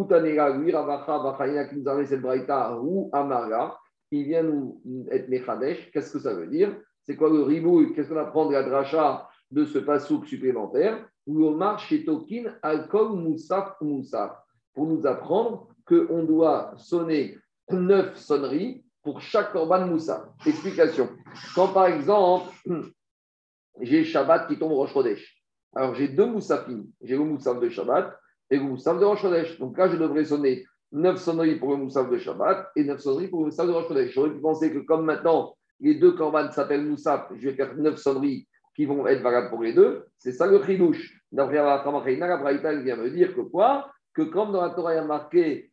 Tanega, 0.10 0.50
lui, 0.50 0.72
Ravacha 0.74 1.20
Bachalina 1.20 1.66
qui 1.66 1.78
nous 1.78 1.88
a 1.88 2.06
cette 2.06 2.22
braïta, 2.22 2.78
ou 2.82 3.10
Amara, 3.14 3.80
il 4.12 4.26
vient 4.26 4.44
nous 4.44 4.82
être 5.12 5.30
Mechadesh. 5.30 5.92
Qu'est-ce 5.92 6.14
que 6.14 6.20
ça 6.20 6.34
veut 6.34 6.48
dire? 6.48 6.76
C'est 7.04 7.16
quoi 7.16 7.30
le 7.30 7.44
ribouille? 7.44 7.94
Qu'est-ce 7.94 8.10
qu'on 8.10 8.18
apprend 8.18 8.48
de 8.48 8.54
la 8.54 8.64
dracha 8.64 9.30
de 9.52 9.66
ce 9.66 9.80
pasouk 9.80 10.26
supplémentaire? 10.28 11.08
Ou 11.28 11.46
Omar 11.46 11.82
Tokin, 12.06 12.56
Alkol 12.62 13.16
Moussaf 13.16 13.76
Moussaf. 13.82 14.32
Pour 14.74 14.88
nous 14.88 15.06
apprendre 15.08 15.70
qu'on 15.86 16.24
doit 16.24 16.74
sonner 16.78 17.38
neuf 17.72 18.18
sonneries 18.18 18.84
pour 19.04 19.22
chaque 19.22 19.54
korban 19.54 19.88
Moussaf. 19.88 20.24
Explication. 20.46 21.10
Quand 21.56 21.70
par 21.70 21.88
exemple, 21.88 22.52
j'ai 23.82 24.04
Shabbat 24.04 24.48
qui 24.48 24.58
tombe 24.58 24.72
au 24.72 24.78
Rosh 24.78 24.94
Chodesh. 24.94 25.35
Alors 25.76 25.94
j'ai 25.96 26.08
deux 26.08 26.26
moussafim. 26.26 26.86
J'ai 27.02 27.18
le 27.18 27.24
moussaf 27.24 27.60
de 27.60 27.70
Shabbat 27.70 28.18
et 28.50 28.58
le 28.58 28.64
moussaf 28.64 29.00
de 29.00 29.06
Rosh. 29.06 29.60
Donc 29.60 29.78
là, 29.78 29.90
je 29.90 29.98
devrais 29.98 30.26
sonner 30.26 30.66
9 30.92 31.18
sonneries 31.18 31.56
pour 31.56 31.72
le 31.72 31.78
moussaf 31.78 32.10
de 32.10 32.18
Shabbat 32.18 32.72
et 32.76 32.84
9 32.84 33.00
sonneries 33.00 33.28
pour 33.28 33.42
le 33.42 33.48
moussaf 33.48 33.68
de 33.68 33.72
Rosh. 33.72 33.86
J'aurais 34.12 34.32
pu 34.32 34.40
penser 34.40 34.72
que 34.72 34.80
comme 34.80 35.06
maintenant, 35.06 35.56
les 35.80 35.96
deux 35.96 36.14
korban 36.14 36.52
s'appellent 36.52 36.86
moussaf, 36.86 37.28
je 37.36 37.50
vais 37.50 37.56
faire 37.56 37.76
9 37.76 37.98
sonneries 37.98 38.48
qui 38.76 38.86
vont 38.86 39.06
être 39.08 39.22
valables 39.22 39.50
pour 39.50 39.64
les 39.64 39.74
deux. 39.74 40.06
C'est 40.18 40.32
ça 40.32 40.48
le 40.48 40.64
chidouche. 40.64 41.20
D'après 41.32 41.56
la 41.56 42.38
Braïta, 42.38 42.74
il 42.74 42.84
vient 42.84 42.96
me 42.96 43.10
dire 43.10 43.36
que 43.36 43.42
quoi? 43.42 43.90
Que 44.14 44.22
comme 44.22 44.54
dans 44.54 44.62
la 44.62 44.70
Torah, 44.70 44.94
il 44.94 44.98
y 44.98 45.00
a 45.00 45.04
marqué 45.04 45.72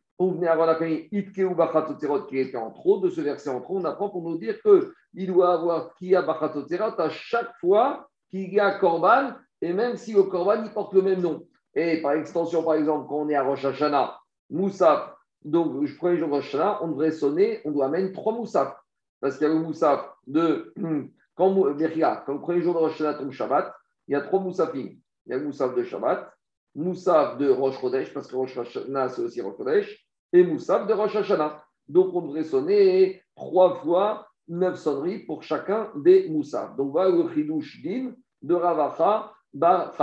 qui 2.27 2.37
était 2.37 2.57
en 2.57 2.71
trop, 2.71 2.99
de 2.99 3.09
ce 3.09 3.21
verset 3.21 3.49
en 3.49 3.61
trop, 3.61 3.79
on 3.79 3.85
apprend 3.85 4.09
pour 4.09 4.21
nous 4.21 4.37
dire 4.37 4.57
qu'il 4.61 5.27
doit 5.27 5.53
avoir 5.53 5.95
Kia 5.95 6.21
Bachatotzerat 6.21 6.95
à 7.01 7.09
chaque 7.09 7.51
fois 7.59 8.07
qu'il 8.29 8.53
y 8.53 8.59
a 8.59 8.77
Korban, 8.79 9.31
et 9.63 9.71
même 9.71 9.95
si 9.95 10.11
le 10.11 10.23
Korban 10.23 10.61
il 10.65 10.73
porte 10.73 10.93
le 10.93 11.01
même 11.01 11.21
nom. 11.21 11.47
Et 11.73 12.01
par 12.01 12.11
extension, 12.11 12.63
par 12.63 12.73
exemple, 12.73 13.07
quand 13.07 13.21
on 13.21 13.29
est 13.29 13.35
à 13.35 13.43
Rosh 13.43 13.63
Hashanah, 13.63 14.19
Moussaf, 14.49 15.15
donc 15.45 15.81
le 15.81 15.95
premier 15.95 16.17
jour 16.17 16.27
de 16.27 16.33
Rosh 16.33 16.53
Hashanah, 16.53 16.83
on 16.83 16.89
devrait 16.89 17.11
sonner, 17.11 17.61
on 17.63 17.71
doit 17.71 17.87
mettre 17.87 18.11
trois 18.11 18.33
Moussaf. 18.33 18.75
Parce 19.21 19.37
qu'il 19.37 19.47
y 19.47 19.49
a 19.49 19.53
le 19.53 19.61
Moussaf 19.61 20.05
de. 20.27 20.73
Quand, 21.35 21.49
le 21.55 22.39
premier 22.39 22.61
jour 22.61 22.73
de 22.73 22.79
Rosh 22.79 22.95
Hashanah 22.95 23.13
tombe 23.13 23.31
Shabbat, 23.31 23.73
il 24.09 24.11
y 24.11 24.15
a 24.15 24.21
trois 24.21 24.41
Moussafim. 24.41 24.97
Il 25.25 25.29
y 25.29 25.33
a 25.33 25.37
le 25.37 25.45
Moussaf 25.45 25.73
de 25.73 25.83
Shabbat, 25.83 26.29
Moussaf 26.75 27.37
de 27.37 27.49
Rosh 27.49 27.79
Chodesh, 27.79 28.13
parce 28.13 28.27
que 28.27 28.35
Rosh 28.35 28.57
Hashanah, 28.57 29.09
c'est 29.09 29.21
aussi 29.21 29.39
Rosh 29.39 29.55
Chodesh, 29.57 30.07
et 30.33 30.43
Moussaf 30.43 30.87
de 30.87 30.93
Rosh 30.93 31.15
Hashanah. 31.15 31.63
Donc, 31.87 32.13
on 32.13 32.21
devrait 32.21 32.43
sonner 32.43 33.23
trois 33.33 33.75
fois 33.75 34.27
neuf 34.49 34.75
sonneries 34.75 35.19
pour 35.19 35.41
chacun 35.41 35.89
des 35.95 36.27
Moussaf. 36.27 36.75
Donc, 36.75 36.91
voilà 36.91 37.11
le 37.15 37.29
Chidouche 37.29 37.81
Din 37.81 38.11
de 38.41 38.53
Ravacha 38.55 39.31
Bar. 39.53 39.93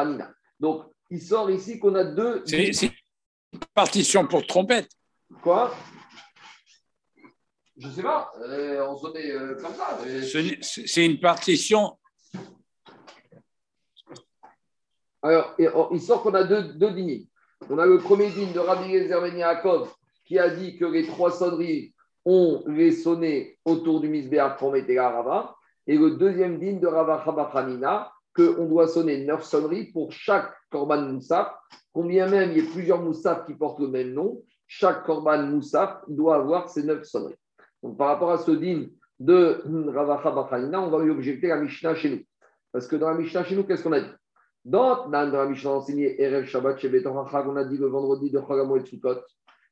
Donc, 0.59 0.85
il 1.11 1.21
sort 1.21 1.51
ici 1.51 1.79
qu'on 1.79 1.95
a 1.95 2.05
deux. 2.05 2.43
C'est 2.47 2.87
une 3.53 3.61
partition 3.75 4.27
pour 4.27 4.47
trompette. 4.47 4.91
Quoi? 5.43 5.75
Je 7.77 7.89
ne 7.89 7.93
sais 7.93 8.03
pas. 8.03 8.31
Euh, 8.43 8.87
on 8.87 8.97
sonnait 8.97 9.31
euh, 9.31 9.57
comme 9.61 9.75
ça. 9.75 9.99
C'est 10.63 11.07
une 11.07 11.19
partition 11.19 11.99
Alors, 15.23 15.55
oh, 15.75 15.89
il 15.93 16.01
sort 16.01 16.23
qu'on 16.23 16.35
a 16.35 16.45
deux, 16.45 16.75
deux 16.75 16.93
dîners. 16.93 17.27
On 17.69 17.79
a 17.79 17.87
le 17.87 17.99
premier 17.99 18.31
dîne 18.31 18.53
de 18.53 18.59
Rabbi 18.59 18.91
Yezer 18.91 19.37
Yaakov 19.37 19.93
qui 20.25 20.39
a 20.39 20.49
dit 20.49 20.77
que 20.77 20.85
les 20.85 21.07
trois 21.07 21.33
sonneries, 21.33 21.93
ont 22.25 22.63
les 22.67 22.93
sonné 22.93 23.59
autour 23.65 24.01
du 24.01 24.09
mettre 24.09 24.33
la 24.33 24.49
Rava. 25.09 25.57
Et 25.87 25.97
le 25.97 26.13
deuxième 26.13 26.59
dîne 26.59 26.81
de 26.81 26.87
Rava 26.87 27.25
Hanina, 27.55 28.13
qu'on 28.35 28.67
doit 28.67 28.89
sonner 28.89 29.25
neuf 29.25 29.45
sonneries 29.45 29.93
pour 29.93 30.13
chaque 30.13 30.53
Korban 30.71 31.03
Moussaf. 31.03 31.53
Combien 31.93 32.29
même 32.29 32.53
il 32.53 32.59
y 32.59 32.67
a 32.67 32.71
plusieurs 32.71 33.03
Moussaf 33.03 33.47
qui 33.47 33.55
portent 33.55 33.81
le 33.81 33.89
même 33.89 34.13
nom, 34.13 34.43
chaque 34.67 35.05
Korban 35.05 35.43
Moussaf 35.45 36.03
doit 36.09 36.37
avoir 36.37 36.69
ces 36.69 36.85
neuf 36.85 37.05
sonneries. 37.05 37.39
Donc, 37.83 37.97
par 37.97 38.09
rapport 38.09 38.31
à 38.31 38.39
ce 38.39 38.51
dîne 38.51 38.91
de 39.19 39.63
Rava 39.91 40.21
Hanina, 40.51 40.81
on 40.81 40.91
va 40.91 41.03
lui 41.03 41.11
objecter 41.11 41.49
la 41.49 41.57
Mishnah 41.57 41.95
chez 41.95 42.11
nous. 42.11 42.23
Parce 42.73 42.87
que 42.87 42.97
dans 42.97 43.09
la 43.09 43.17
Mishnah 43.17 43.45
chez 43.45 43.57
nous, 43.57 43.65
qu'est-ce 43.65 43.83
qu'on 43.83 43.93
a 43.93 44.01
dit? 44.01 44.11
Dans, 44.65 45.09
la 45.09 45.47
Mishnah 45.47 45.71
enseignée 45.71 46.21
Erev 46.23 46.45
Shabbat 46.47 46.79
on 46.85 47.57
a 47.57 47.65
dit 47.65 47.79
le 47.79 47.87
vendredi 47.87 48.31
de 48.31 48.41
Chagamo 48.41 48.77
et 48.77 48.85
Sukkot, 48.85 49.21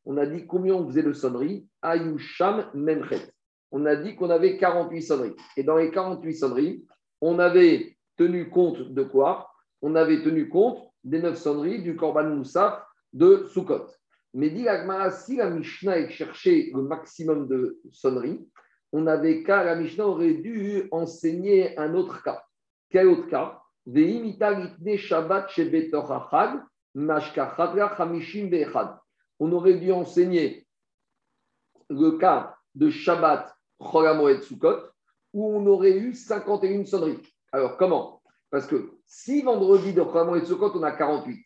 on 0.06 0.16
a 0.16 0.26
dit 0.26 0.46
combien 0.46 0.74
on 0.74 0.86
faisait 0.86 1.02
de 1.02 1.12
sonnerie 1.12 1.68
Ayusham 1.82 2.70
Memchet. 2.74 3.30
on 3.70 3.84
a 3.84 3.94
dit 3.96 4.16
qu'on 4.16 4.30
avait 4.30 4.56
48 4.56 5.02
sonneries. 5.02 5.36
Et 5.56 5.62
dans 5.62 5.76
les 5.76 5.90
48 5.90 6.34
sonneries, 6.34 6.84
on 7.20 7.38
avait 7.38 7.97
tenu 8.18 8.50
compte 8.50 8.92
de 8.92 9.02
quoi 9.02 9.48
On 9.80 9.94
avait 9.94 10.22
tenu 10.22 10.48
compte 10.48 10.82
des 11.04 11.22
9 11.22 11.38
sonneries 11.38 11.82
du 11.82 11.96
Korban 11.96 12.28
Moussaf 12.28 12.84
de 13.12 13.46
Sukkot. 13.46 13.86
Mais 14.34 14.50
dit 14.50 14.66
si 15.12 15.36
la 15.36 15.48
Mishnah 15.48 16.10
cherchait 16.10 16.70
le 16.74 16.82
maximum 16.82 17.48
de 17.48 17.80
sonneries, 17.90 18.46
on 18.92 19.06
avait 19.06 19.42
qu'à, 19.42 19.64
la 19.64 19.76
Mishnah 19.76 20.06
aurait 20.06 20.34
dû 20.34 20.88
enseigner 20.90 21.78
un 21.78 21.94
autre 21.94 22.22
cas. 22.22 22.42
Quel 22.90 23.06
autre 23.08 23.28
cas 23.28 23.62
On 29.40 29.52
aurait 29.52 29.74
dû 29.74 29.92
enseigner 29.92 30.66
le 31.90 32.10
cas 32.18 32.56
de 32.74 32.90
Shabbat 32.90 33.54
Cholamoed 33.80 34.42
Sukkot, 34.42 34.90
où 35.32 35.56
on 35.56 35.66
aurait 35.66 35.96
eu 35.96 36.14
51 36.14 36.84
sonneries. 36.84 37.22
Alors, 37.52 37.76
comment? 37.76 38.20
Parce 38.50 38.66
que 38.66 38.92
si 39.06 39.42
vendredi 39.42 39.92
de 39.92 40.02
Cholamoed 40.02 40.44
Sukkot, 40.44 40.72
on 40.74 40.82
a 40.82 40.92
48, 40.92 41.38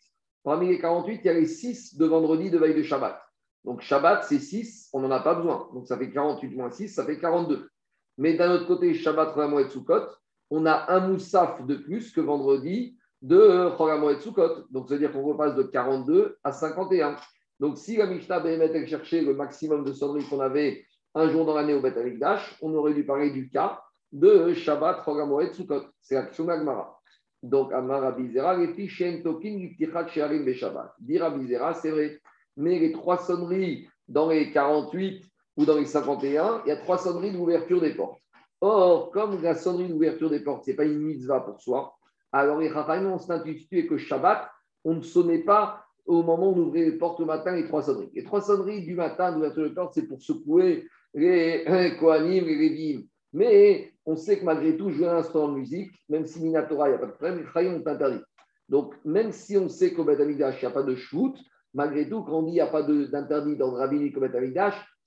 parmi 0.43 0.67
les 0.67 0.79
48, 0.79 1.21
il 1.23 1.25
y 1.25 1.29
a 1.29 1.33
les 1.33 1.45
6 1.45 1.97
de 1.97 2.05
vendredi 2.05 2.49
de 2.49 2.57
veille 2.57 2.75
de 2.75 2.83
Shabbat. 2.83 3.21
Donc, 3.63 3.81
Shabbat, 3.81 4.23
c'est 4.23 4.39
6, 4.39 4.89
on 4.93 4.99
n'en 4.99 5.11
a 5.11 5.19
pas 5.19 5.35
besoin. 5.35 5.69
Donc, 5.73 5.87
ça 5.87 5.97
fait 5.97 6.11
48 6.11 6.55
moins 6.55 6.69
6, 6.69 6.89
ça 6.89 7.05
fait 7.05 7.19
42. 7.19 7.69
Mais 8.17 8.35
d'un 8.35 8.51
autre 8.53 8.67
côté, 8.67 8.93
Shabbat 8.93 9.33
Cholamoed 9.33 9.69
Sukkot, 9.69 10.07
on 10.49 10.65
a 10.65 10.91
un 10.93 11.07
moussaf 11.07 11.65
de 11.65 11.75
plus 11.75 12.11
que 12.11 12.21
vendredi 12.21 12.97
de 13.21 13.69
Cholamoed 13.77 14.19
Sukkot. 14.19 14.65
Donc, 14.69 14.89
c'est-à-dire 14.89 15.13
qu'on 15.13 15.23
repasse 15.23 15.55
de 15.55 15.63
42 15.63 16.37
à 16.43 16.51
51. 16.51 17.15
Donc, 17.59 17.77
si 17.77 17.95
la 17.95 18.07
Mishnah 18.07 18.41
Behemet 18.41 18.85
cherchait 18.87 19.21
le 19.21 19.33
maximum 19.35 19.85
de 19.85 19.93
sonneries 19.93 20.25
qu'on 20.25 20.41
avait 20.41 20.85
un 21.15 21.29
jour 21.29 21.45
dans 21.45 21.53
l'année 21.53 21.73
au 21.73 21.81
Beth 21.81 21.97
Amikdash, 21.97 22.57
on 22.61 22.73
aurait 22.73 22.93
dû 22.93 23.05
parler 23.05 23.31
du 23.31 23.49
cas 23.49 23.81
de 24.13 24.53
Shabbat, 24.53 25.03
Chogamoed, 25.03 25.53
Sukkot. 25.53 25.83
C'est 26.01 26.15
l'action 26.15 26.45
d'Agmara. 26.45 26.99
Donc, 27.41 27.73
Amara 27.73 28.11
Bizera, 28.11 28.55
les 28.55 28.73
Tishen 28.73 29.21
Tokin, 29.21 29.57
Liktichat, 29.57 30.07
Shearim, 30.07 30.53
Shabbat. 30.53 30.93
Dire 30.99 31.29
Bizera, 31.31 31.73
c'est 31.73 31.91
vrai. 31.91 32.21
Mais 32.55 32.79
les 32.79 32.91
trois 32.93 33.17
sonneries 33.17 33.87
dans 34.07 34.29
les 34.29 34.51
48 34.51 35.25
ou 35.57 35.65
dans 35.65 35.77
les 35.77 35.85
51, 35.85 36.61
il 36.65 36.69
y 36.69 36.71
a 36.71 36.77
trois 36.77 36.99
sonneries 36.99 37.31
d'ouverture 37.31 37.81
des 37.81 37.95
portes. 37.95 38.21
Or, 38.61 39.11
comme 39.11 39.41
la 39.41 39.55
sonnerie 39.55 39.89
d'ouverture 39.89 40.29
des 40.29 40.39
portes, 40.39 40.63
ce 40.63 40.71
n'est 40.71 40.77
pas 40.77 40.85
une 40.85 40.99
mitzvah 40.99 41.41
pour 41.41 41.59
soi, 41.59 41.95
alors 42.31 42.59
les 42.59 42.69
Chachamim 42.69 43.11
ont 43.11 43.29
institué 43.29 43.87
que 43.87 43.97
Shabbat, 43.97 44.49
on 44.85 44.95
ne 44.95 45.01
sonnait 45.01 45.43
pas 45.43 45.83
au 46.05 46.23
moment 46.23 46.49
où 46.49 46.55
on 46.55 46.59
ouvrait 46.59 46.85
les 46.85 46.91
portes 46.93 47.19
le 47.19 47.25
matin 47.25 47.55
les 47.55 47.65
trois 47.65 47.83
sonneries. 47.83 48.11
Les 48.13 48.23
trois 48.23 48.41
sonneries 48.41 48.83
du 48.83 48.95
matin 48.95 49.31
d'ouverture 49.31 49.67
des 49.67 49.73
portes, 49.73 49.93
c'est 49.93 50.07
pour 50.07 50.21
secouer 50.21 50.87
les 51.13 51.65
Kohanim, 51.99 52.45
les 52.45 52.55
Lévim. 52.55 53.03
Mais 53.33 53.91
on 54.05 54.15
sait 54.15 54.39
que 54.39 54.45
malgré 54.45 54.77
tout, 54.77 54.91
jouer 54.91 55.07
un 55.07 55.17
instrument 55.17 55.49
de 55.49 55.55
musique, 55.55 55.91
même 56.09 56.25
si 56.25 56.41
Minatora, 56.41 56.87
il 56.87 56.91
n'y 56.91 56.95
a 56.95 56.99
pas 56.99 57.07
de 57.07 57.11
problème, 57.11 57.39
les 57.39 57.51
Chayim 57.51 57.75
ont 57.75 57.87
interdit. 57.87 58.21
Donc, 58.69 58.93
même 59.03 59.31
si 59.31 59.57
on 59.57 59.67
sait 59.67 59.93
qu'au 59.93 60.03
Beth 60.03 60.19
il 60.21 60.35
n'y 60.35 60.43
a 60.43 60.69
pas 60.69 60.83
de 60.83 60.95
shoot, 60.95 61.35
malgré 61.73 62.07
tout, 62.07 62.23
quand 62.23 62.39
on 62.39 62.43
dit 62.43 62.51
qu'il 62.51 62.55
n'y 62.55 62.61
a 62.61 62.67
pas 62.67 62.83
d'interdit 62.83 63.57
dans 63.57 63.71
le 63.71 63.77
rabbinique 63.77 64.15
au 64.17 64.21
Beth 64.21 64.35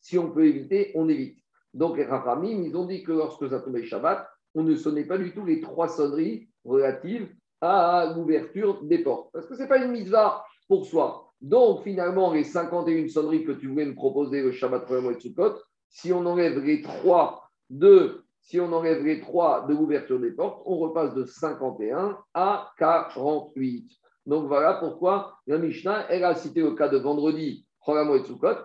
si 0.01 0.19
on 0.19 0.31
peut 0.31 0.47
éviter, 0.47 0.93
on 0.95 1.09
évite. 1.09 1.39
Donc, 1.75 1.97
les 1.97 2.05
Rachamim, 2.05 2.62
ils 2.62 2.77
ont 2.77 2.87
dit 2.87 3.03
que 3.03 3.12
lorsque 3.12 3.49
ça 3.49 3.61
tombait 3.61 3.85
Shabbat, 3.85 4.27
on 4.55 4.62
ne 4.62 4.75
sonnait 4.75 5.05
pas 5.05 5.19
du 5.19 5.33
tout 5.33 5.45
les 5.45 5.61
trois 5.61 5.89
sonneries 5.89 6.49
relatives 6.65 7.29
à 7.61 8.12
l'ouverture 8.15 8.83
des 8.85 8.99
portes. 8.99 9.31
Parce 9.33 9.47
que 9.47 9.55
ce 9.55 9.62
n'est 9.62 9.69
pas 9.69 9.79
une 9.79 9.93
mitzvah 9.93 10.45
pour 10.69 10.87
soi. 10.87 11.33
Donc, 11.41 11.83
finalement, 11.83 12.33
les 12.33 12.45
51 12.45 13.09
sonneries 13.09 13.45
que 13.45 13.53
tu 13.53 13.69
voulais 13.69 13.85
me 13.85 13.95
proposer 13.95 14.43
le 14.43 14.53
Shabbat, 14.53 14.91
et 14.91 15.21
Sukkot, 15.21 15.57
si 15.89 16.12
on 16.12 16.25
enlève 16.25 16.59
les 16.65 16.83
trois 16.83 17.46
de, 17.70 18.22
si 18.40 18.61
on 18.61 18.72
enlève 18.72 19.05
les 19.05 19.20
trois 19.20 19.66
de 19.66 19.74
l'ouverture 19.74 20.20
des 20.20 20.31
portes, 20.31 20.62
on 20.66 20.76
repasse 20.76 21.14
de 21.14 21.24
51 21.24 22.18
à 22.35 22.70
48. 22.79 23.88
Donc 24.26 24.46
voilà 24.46 24.74
pourquoi 24.74 25.38
la 25.46 25.59
Mishnah, 25.59 26.07
elle 26.11 26.24
a 26.24 26.35
cité 26.35 26.61
le 26.61 26.72
cas 26.72 26.88
de 26.88 26.98
vendredi. 26.98 27.66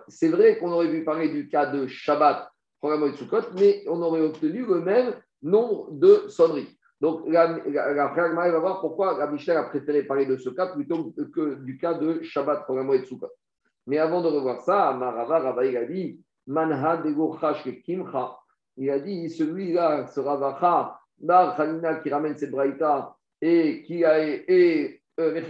C'est 0.08 0.28
vrai 0.28 0.58
qu'on 0.58 0.72
aurait 0.72 0.88
vu 0.88 1.04
parler 1.04 1.28
du 1.28 1.48
cas 1.48 1.66
de 1.66 1.86
Shabbat, 1.86 2.50
mais 2.82 3.84
on 3.86 4.02
aurait 4.02 4.22
obtenu 4.22 4.66
le 4.66 4.80
même 4.80 5.14
nombre 5.42 5.92
de 5.92 6.24
sonneries. 6.28 6.76
Donc, 7.00 7.22
la, 7.28 7.58
la, 7.68 8.08
va 8.08 8.58
voir 8.58 8.80
pourquoi 8.80 9.18
la 9.18 9.28
Mishnah 9.28 9.60
a 9.60 9.64
préféré 9.64 10.04
parler 10.04 10.26
de 10.26 10.36
ce 10.36 10.50
cas 10.50 10.66
plutôt 10.68 11.12
que 11.34 11.54
du 11.62 11.78
cas 11.78 11.94
de 11.94 12.22
Shabbat, 12.22 12.64
et 12.68 13.04
Sukkot. 13.04 13.28
Mais 13.86 13.98
avant 13.98 14.22
de 14.22 14.28
revoir 14.28 14.60
ça, 14.60 14.92
Marava, 14.92 15.40
Rava, 15.40 15.66
il 15.66 15.76
a 15.76 15.84
dit 15.84 16.20
Manha 16.46 16.98
de 16.98 17.80
Kimcha. 17.82 18.36
Il 18.76 18.90
a 18.90 18.98
dit 18.98 19.28
celui-là, 19.30 20.06
ce 20.06 20.20
Ravacha, 20.20 20.98
Bar 21.18 21.56
Khalina 21.56 21.96
qui 21.96 22.10
ramène 22.10 22.36
cette 22.36 22.50
braïta 22.50 23.16
et 23.40 23.82
qui 23.82 24.04
a. 24.04 24.18
Et, 24.20 25.00
euh, 25.20 25.40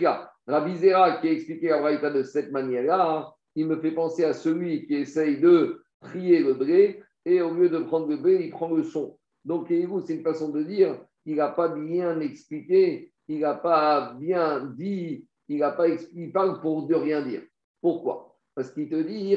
Rabbi 0.47 0.77
Zera 0.77 1.19
qui 1.19 1.29
a 1.29 1.33
expliqué 1.33 1.69
la 1.69 1.81
braïta 1.81 2.11
de 2.11 2.23
cette 2.25 2.51
manière-là, 2.51 3.33
il 3.55 3.67
me 3.67 3.77
fait 3.77 3.93
penser 3.93 4.25
à 4.25 4.33
celui 4.33 4.87
qui 4.87 4.97
essaye 4.97 5.39
de 5.39 5.85
trier 6.01 6.41
le 6.41 6.55
blé 6.55 7.03
et 7.25 7.41
au 7.41 7.55
lieu 7.55 7.69
de 7.69 7.79
prendre 7.79 8.09
le 8.09 8.17
blé, 8.17 8.47
il 8.47 8.51
prend 8.51 8.69
le 8.75 8.83
son. 8.83 9.17
Donc, 9.45 9.71
vous 9.71 10.01
c'est 10.01 10.15
une 10.15 10.23
façon 10.23 10.49
de 10.49 10.63
dire 10.63 10.99
il 11.25 11.37
n'a 11.37 11.49
pas 11.49 11.69
bien 11.69 12.21
expliqué, 12.21 13.13
il 13.29 13.41
n'a 13.41 13.55
pas 13.55 14.15
bien 14.19 14.67
dit, 14.77 15.27
il, 15.49 15.59
n'a 15.59 15.71
pas, 15.71 15.87
il 15.89 16.33
parle 16.33 16.61
pour 16.61 16.87
de 16.87 16.95
rien 16.95 17.23
dire. 17.23 17.43
Pourquoi? 17.81 18.37
Parce 18.55 18.71
qu'il 18.73 18.89
te 18.89 19.01
dit 19.01 19.37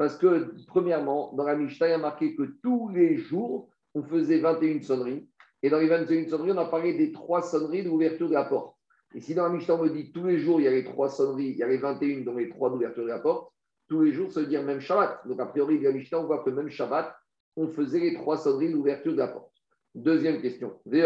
Parce 0.00 0.16
que, 0.16 0.54
premièrement, 0.66 1.30
dans 1.34 1.44
la 1.44 1.54
Mishnah, 1.54 1.88
il 1.88 1.90
y 1.90 1.92
a 1.92 1.98
marqué 1.98 2.34
que 2.34 2.54
tous 2.62 2.88
les 2.88 3.18
jours, 3.18 3.68
on 3.92 4.02
faisait 4.02 4.38
21 4.38 4.80
sonneries. 4.80 5.28
Et 5.62 5.68
dans 5.68 5.78
les 5.78 5.88
21 5.88 6.26
sonneries, 6.26 6.52
on 6.52 6.56
a 6.56 6.64
parlé 6.64 6.94
des 6.94 7.12
trois 7.12 7.42
sonneries 7.42 7.84
d'ouverture 7.84 8.30
de 8.30 8.32
la 8.32 8.44
porte. 8.44 8.74
Et 9.14 9.20
si 9.20 9.34
dans 9.34 9.42
la 9.42 9.50
Mishnah, 9.50 9.74
on 9.74 9.82
me 9.82 9.90
dit 9.90 10.10
tous 10.10 10.24
les 10.24 10.38
jours, 10.38 10.58
il 10.58 10.64
y 10.64 10.68
a 10.68 10.70
les 10.70 10.84
trois 10.84 11.10
sonneries, 11.10 11.50
il 11.50 11.58
y 11.58 11.62
a 11.62 11.68
les 11.68 11.76
21 11.76 12.22
dont 12.22 12.34
les 12.34 12.48
trois 12.48 12.70
d'ouverture 12.70 13.02
de 13.02 13.08
la 13.08 13.18
porte, 13.18 13.52
tous 13.88 14.00
les 14.00 14.12
jours, 14.12 14.32
ça 14.32 14.40
veut 14.40 14.46
dire 14.46 14.62
même 14.62 14.80
Shabbat. 14.80 15.28
Donc, 15.28 15.38
a 15.38 15.44
priori, 15.44 15.76
dans 15.76 15.90
la 15.90 15.92
Mishnah, 15.92 16.20
on 16.20 16.24
voit 16.24 16.42
que 16.44 16.48
même 16.48 16.70
Shabbat, 16.70 17.14
on 17.56 17.68
faisait 17.68 18.00
les 18.00 18.14
trois 18.14 18.38
sonneries 18.38 18.72
d'ouverture 18.72 19.12
de 19.12 19.18
la 19.18 19.28
porte. 19.28 19.52
Deuxième 19.94 20.40
question. 20.40 20.80
Et 20.90 21.04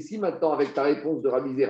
si 0.00 0.18
maintenant, 0.18 0.50
avec 0.50 0.74
ta 0.74 0.82
réponse 0.82 1.22
de 1.22 1.28
Rabbi 1.28 1.64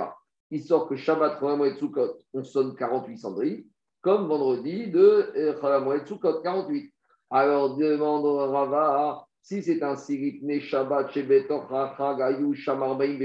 il 0.53 0.63
sort 0.63 0.89
que 0.89 0.97
Shabbat, 0.97 1.39
Cholamoed, 1.39 1.77
Sukkot, 1.77 2.17
on 2.33 2.45
sonne 2.45 2.75
48 2.75 3.19
cendries, 3.19 3.67
comme 4.03 4.27
vendredi 4.27 4.89
de 4.89 5.57
Cholamoed, 5.61 6.07
Sukkot, 6.07 6.41
48. 6.43 6.93
Alors 7.31 7.77
demande 7.77 8.25
Rava 8.25 9.27
si 9.43 9.63
c'est 9.63 9.83
un 9.83 9.97
Siripne 9.97 10.61
Shabbat, 10.61 11.13
Shebetor, 11.13 11.69
Gayu, 12.19 12.55
Shamar, 12.55 12.97
Baim. 12.97 13.19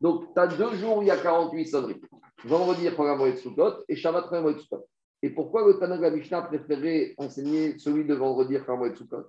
Donc, 0.00 0.34
tu 0.34 0.40
as 0.40 0.46
deux 0.46 0.74
jours 0.76 0.98
où 0.98 1.02
il 1.02 1.08
y 1.08 1.10
a 1.10 1.16
48 1.16 1.66
sonneries. 1.66 2.00
Vendredi, 2.44 2.88
Cholamoed, 2.94 3.36
Sukkot, 3.36 3.84
et 3.88 3.96
Shabbat, 3.96 4.28
Cholamoed, 4.28 4.58
Sukkot. 4.60 4.86
Et 5.22 5.30
pourquoi 5.30 5.66
le 5.66 5.78
Tanakh 5.78 6.12
Mishnah 6.12 6.42
préférait 6.42 7.14
enseigner 7.18 7.78
celui 7.78 8.04
de 8.04 8.14
vendredi, 8.14 8.56
Cholamoed, 8.64 8.96
Sukkot? 8.96 9.26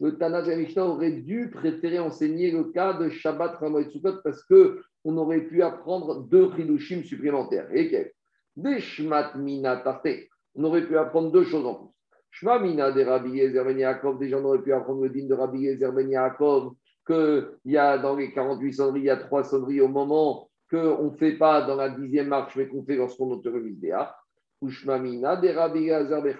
Le 0.00 0.16
Tana 0.16 0.42
de 0.42 0.54
Mishnah 0.54 0.84
aurait 0.84 1.10
dû 1.10 1.50
préférer 1.50 1.98
enseigner 1.98 2.52
le 2.52 2.64
cas 2.64 2.92
de 2.92 3.08
Shabbat 3.08 3.56
Ramoed 3.56 3.90
Sukkot 3.90 4.22
parce 4.22 4.44
qu'on 4.44 5.16
aurait 5.16 5.40
pu 5.40 5.60
apprendre 5.62 6.20
deux 6.20 6.52
Chidushim 6.54 7.02
supplémentaires. 7.02 7.68
Et 7.74 7.90
quels 7.90 8.12
Des 8.58 8.80
Shmat 8.80 9.36
Mina 9.36 9.76
Tarte. 9.76 10.08
On 10.56 10.64
aurait 10.64 10.84
pu 10.84 10.98
apprendre 10.98 11.30
deux 11.30 11.44
choses 11.44 11.64
en 11.64 11.74
plus. 11.76 11.94
Shma 12.32 12.58
Mina 12.58 12.90
de 12.90 13.04
Rabbi 13.04 13.30
Yezer 13.30 13.64
Ben 13.64 13.78
Yaakov. 13.78 14.18
Déjà, 14.18 14.36
on 14.36 14.44
aurait 14.46 14.62
pu 14.62 14.72
apprendre 14.72 15.04
le 15.04 15.10
din 15.10 15.28
de 15.28 15.34
Rabbi 15.34 15.60
Yezer 15.60 15.92
Ben 15.92 16.10
Yaakov 16.10 16.72
qu'il 17.06 17.52
y 17.66 17.76
a 17.76 17.98
dans 17.98 18.16
les 18.16 18.32
48 18.32 18.72
sonneries, 18.72 19.00
il 19.00 19.04
y 19.04 19.10
a 19.10 19.16
trois 19.16 19.44
sonneries 19.44 19.80
au 19.80 19.86
moment 19.86 20.50
qu'on 20.68 21.04
ne 21.04 21.16
fait 21.16 21.38
pas 21.38 21.62
dans 21.62 21.76
la 21.76 21.88
dixième 21.88 22.26
marche, 22.26 22.56
mais 22.56 22.66
qu'on 22.66 22.82
fait 22.82 22.96
lorsqu'on 22.96 23.30
autorise 23.30 23.78
des 23.78 23.96
Ou 24.60 24.68
Shma 24.70 24.98
Mina 24.98 25.36
de 25.36 25.50
Rabbi 25.50 25.82
Yezer 25.82 26.20
Ben 26.20 26.36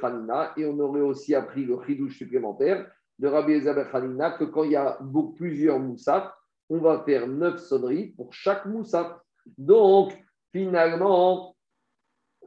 Et 0.57 0.67
on 0.67 0.77
aurait 0.81 1.01
aussi 1.01 1.37
appris 1.37 1.65
le 1.65 1.79
Chidush 1.87 2.19
supplémentaire 2.19 2.91
de 3.21 3.29
Rabbi 3.29 3.53
Ezaber 3.53 3.85
Khalina 3.93 4.33
que 4.33 4.45
quand 4.45 4.65
il 4.65 4.73
y 4.73 4.77
a 4.77 4.99
plusieurs 5.37 5.79
moussaf, 5.79 6.33
on 6.69 6.79
va 6.79 7.05
faire 7.05 7.29
neuf 7.29 7.61
sonneries 7.61 8.09
pour 8.17 8.33
chaque 8.33 8.67
moussaf. 8.67 9.17
Donc, 9.57 10.13
finalement, 10.53 11.55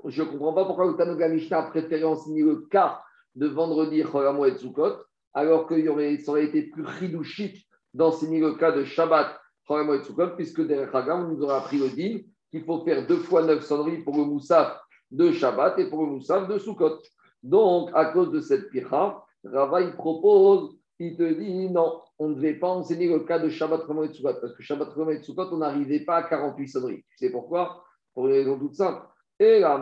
je 0.08 0.24
ne 0.24 0.28
comprends 0.28 0.54
pas 0.54 0.66
pourquoi 0.66 0.86
le 0.86 1.30
Mishnah 1.30 1.60
a 1.60 1.70
préféré 1.70 2.04
enseigner 2.04 2.44
le 2.44 2.68
cas 2.70 3.02
de 3.36 3.48
vendredi 3.48 4.04
Cholamo 4.04 4.46
et 4.46 4.58
Sukkot, 4.58 4.96
alors 5.34 5.68
qu'il 5.68 5.88
aurait, 5.90 6.18
ça 6.18 6.32
aurait 6.32 6.46
été 6.46 6.64
plus 6.64 6.84
ridouchique 6.84 7.68
d'enseigner 7.94 8.40
le 8.40 8.54
cas 8.56 8.72
de 8.72 8.84
Shabbat 8.84 9.40
Cholamo 9.68 9.94
et 9.94 10.04
Sukkot, 10.04 10.36
puisque 10.36 10.66
derrière 10.66 10.96
Hagam, 10.96 11.32
nous 11.32 11.42
aura 11.44 11.60
appris 11.60 11.78
le 11.78 11.90
din 11.90 12.20
qu'il 12.50 12.64
faut 12.64 12.84
faire 12.84 13.06
deux 13.08 13.18
fois 13.18 13.44
neuf 13.44 13.64
sonneries 13.64 14.04
pour 14.04 14.18
le 14.18 14.26
moussaf 14.26 14.80
de 15.12 15.32
Shabbat 15.32 15.80
et 15.80 15.90
pour 15.90 16.04
le 16.04 16.12
moussaf 16.12 16.48
de 16.48 16.58
Sukkot. 16.58 17.00
Donc, 17.44 17.90
à 17.94 18.06
cause 18.06 18.32
de 18.32 18.40
cette 18.40 18.70
pira, 18.70 19.26
Rava, 19.44 19.82
il 19.82 19.94
propose, 19.94 20.78
il 21.00 21.18
te 21.18 21.24
dit 21.24 21.70
non, 21.70 22.02
on 22.20 22.30
ne 22.30 22.36
devait 22.36 22.54
pas 22.54 22.70
enseigner 22.70 23.08
le 23.08 23.22
cas 23.22 23.40
de 23.40 23.50
Shabbat 23.50 23.84
Ramon 23.84 24.04
et 24.04 24.14
Sukkot, 24.14 24.36
parce 24.42 24.54
que 24.54 24.64
Shabbat 24.64 24.90
Ramon 24.90 25.12
et 25.12 25.24
Sukkot, 25.24 25.48
on 25.52 25.58
n'arrivait 25.58 26.02
pas 26.02 26.18
à 26.18 26.24
48 26.24 26.68
sonneries. 26.68 27.04
Tu 27.10 27.18
sais 27.18 27.32
pourquoi 27.32 27.84
Pour 28.14 28.28
une 28.28 28.34
raison 28.34 28.60
toute 28.60 28.76
simple. 28.76 29.06
Et 29.44 29.60
la. 29.60 29.82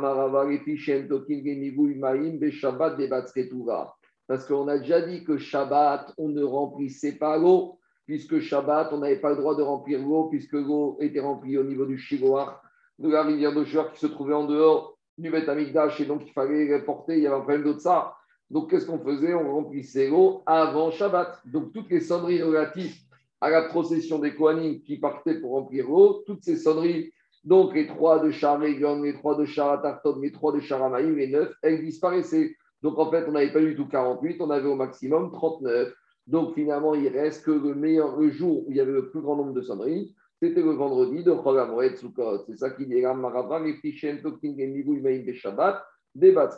Parce 4.26 4.46
qu'on 4.46 4.68
a 4.70 4.78
déjà 4.78 5.02
dit 5.02 5.24
que 5.26 5.38
Shabbat, 5.38 6.14
on 6.18 6.30
ne 6.30 6.44
remplissait 6.44 7.18
pas 7.18 7.38
l'eau, 7.38 7.78
puisque 8.06 8.40
Shabbat, 8.40 8.94
on 8.94 9.00
n'avait 9.00 9.20
pas 9.20 9.32
le 9.32 9.36
droit 9.36 9.58
de 9.58 9.62
remplir 9.62 10.00
l'eau, 10.00 10.30
puisque 10.30 10.54
l'eau 10.54 10.96
était 11.02 11.20
remplie 11.20 11.58
au 11.58 11.66
niveau 11.66 11.86
du 11.86 11.98
Shigoar, 11.98 12.64
de 13.00 13.10
la 13.10 13.24
rivière 13.24 13.54
de 13.54 13.66
qui 13.66 14.00
se 14.00 14.08
trouvait 14.08 14.34
en 14.34 14.46
dehors 14.46 14.98
du 15.18 15.30
Beth 15.30 15.50
et 15.50 16.06
donc 16.06 16.22
il 16.26 16.32
fallait 16.32 16.80
porter, 16.84 17.18
il 17.18 17.24
y 17.24 17.28
avait 17.28 17.36
un 17.36 17.42
problème 17.42 17.74
de 17.74 17.78
ça. 17.78 18.16
Donc 18.50 18.70
qu'est-ce 18.70 18.86
qu'on 18.86 19.00
faisait? 19.00 19.34
On 19.34 19.54
remplissait 19.56 20.08
l'eau 20.08 20.42
avant 20.46 20.90
Shabbat. 20.90 21.42
Donc 21.46 21.74
toutes 21.74 21.90
les 21.90 22.00
sonneries 22.00 22.42
relatives 22.42 22.96
à 23.42 23.50
la 23.50 23.64
procession 23.64 24.20
des 24.20 24.34
Kohanim 24.36 24.80
qui 24.84 24.98
partaient 25.00 25.42
pour 25.42 25.52
remplir 25.52 25.90
l'eau, 25.90 26.24
toutes 26.26 26.46
ces 26.46 26.56
sonneries, 26.56 27.12
donc 27.44 27.74
les 27.74 27.88
trois 27.88 28.20
de 28.20 28.32
Char 28.32 28.60
les 28.60 29.14
trois 29.14 29.36
de 29.36 29.46
Char 29.46 29.82
les 30.22 30.32
trois 30.32 30.54
de 30.54 30.60
Char 30.60 30.90
les 31.00 31.28
neuf, 31.28 31.54
elles 31.62 31.84
disparaissaient. 31.84 32.56
Donc 32.82 32.98
en 32.98 33.10
fait, 33.12 33.26
on 33.28 33.32
n'avait 33.32 33.52
pas 33.52 33.60
du 33.60 33.76
tout 33.76 33.88
48, 33.88 34.42
on 34.42 34.50
avait 34.50 34.68
au 34.68 34.76
maximum 34.76 35.32
39. 35.32 35.94
Donc 36.28 36.54
finalement, 36.54 36.94
il 36.96 37.08
reste 37.08 37.46
que 37.46 37.52
le 37.52 37.74
meilleur 37.76 38.18
le 38.18 38.30
jour 38.30 38.68
où 38.68 38.72
il 38.72 38.78
y 38.78 38.80
avait 38.80 38.92
le 38.92 39.10
plus 39.10 39.22
grand 39.22 39.36
nombre 39.36 39.54
de 39.54 39.62
sonneries, 39.62 40.16
c'était 40.42 40.62
le 40.62 40.72
vendredi 40.72 41.24
de 41.24 41.34
Cholamoed 41.34 41.98
Sukkot. 41.98 42.46
C'est 42.46 42.58
ça 42.58 42.70
qui 42.70 42.86
dit 42.86 43.02
Marabra, 43.02 43.60
les 43.60 43.74
Fishen, 43.74 44.22
Tokin, 44.22 44.54
des 44.54 45.34
Shabbat, 45.34 45.84
des 46.16 46.32
va. 46.32 46.50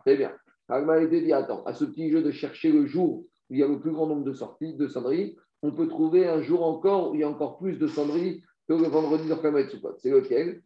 Très 0.00 0.16
bien. 0.16 0.32
Agma 0.68 0.94
a 0.94 1.06
dit 1.06 1.32
attends, 1.32 1.62
à 1.64 1.74
ce 1.74 1.84
petit 1.84 2.10
jeu 2.10 2.22
de 2.22 2.30
chercher 2.30 2.72
le 2.72 2.86
jour 2.86 3.24
où 3.50 3.54
il 3.54 3.58
y 3.58 3.62
a 3.62 3.68
le 3.68 3.78
plus 3.78 3.92
grand 3.92 4.06
nombre 4.06 4.24
de 4.24 4.32
sorties, 4.32 4.74
de 4.74 4.88
sonneries, 4.88 5.36
on 5.62 5.72
peut 5.72 5.88
trouver 5.88 6.26
un 6.26 6.42
jour 6.42 6.64
encore 6.64 7.10
où 7.10 7.14
il 7.14 7.20
y 7.20 7.24
a 7.24 7.28
encore 7.28 7.58
plus 7.58 7.78
de 7.78 7.86
sonneries 7.86 8.42
que 8.68 8.74
le 8.74 8.88
vendredi 8.88 9.28
Sukkot. 9.70 9.96
C'est 9.98 10.10
lequel? 10.10 10.62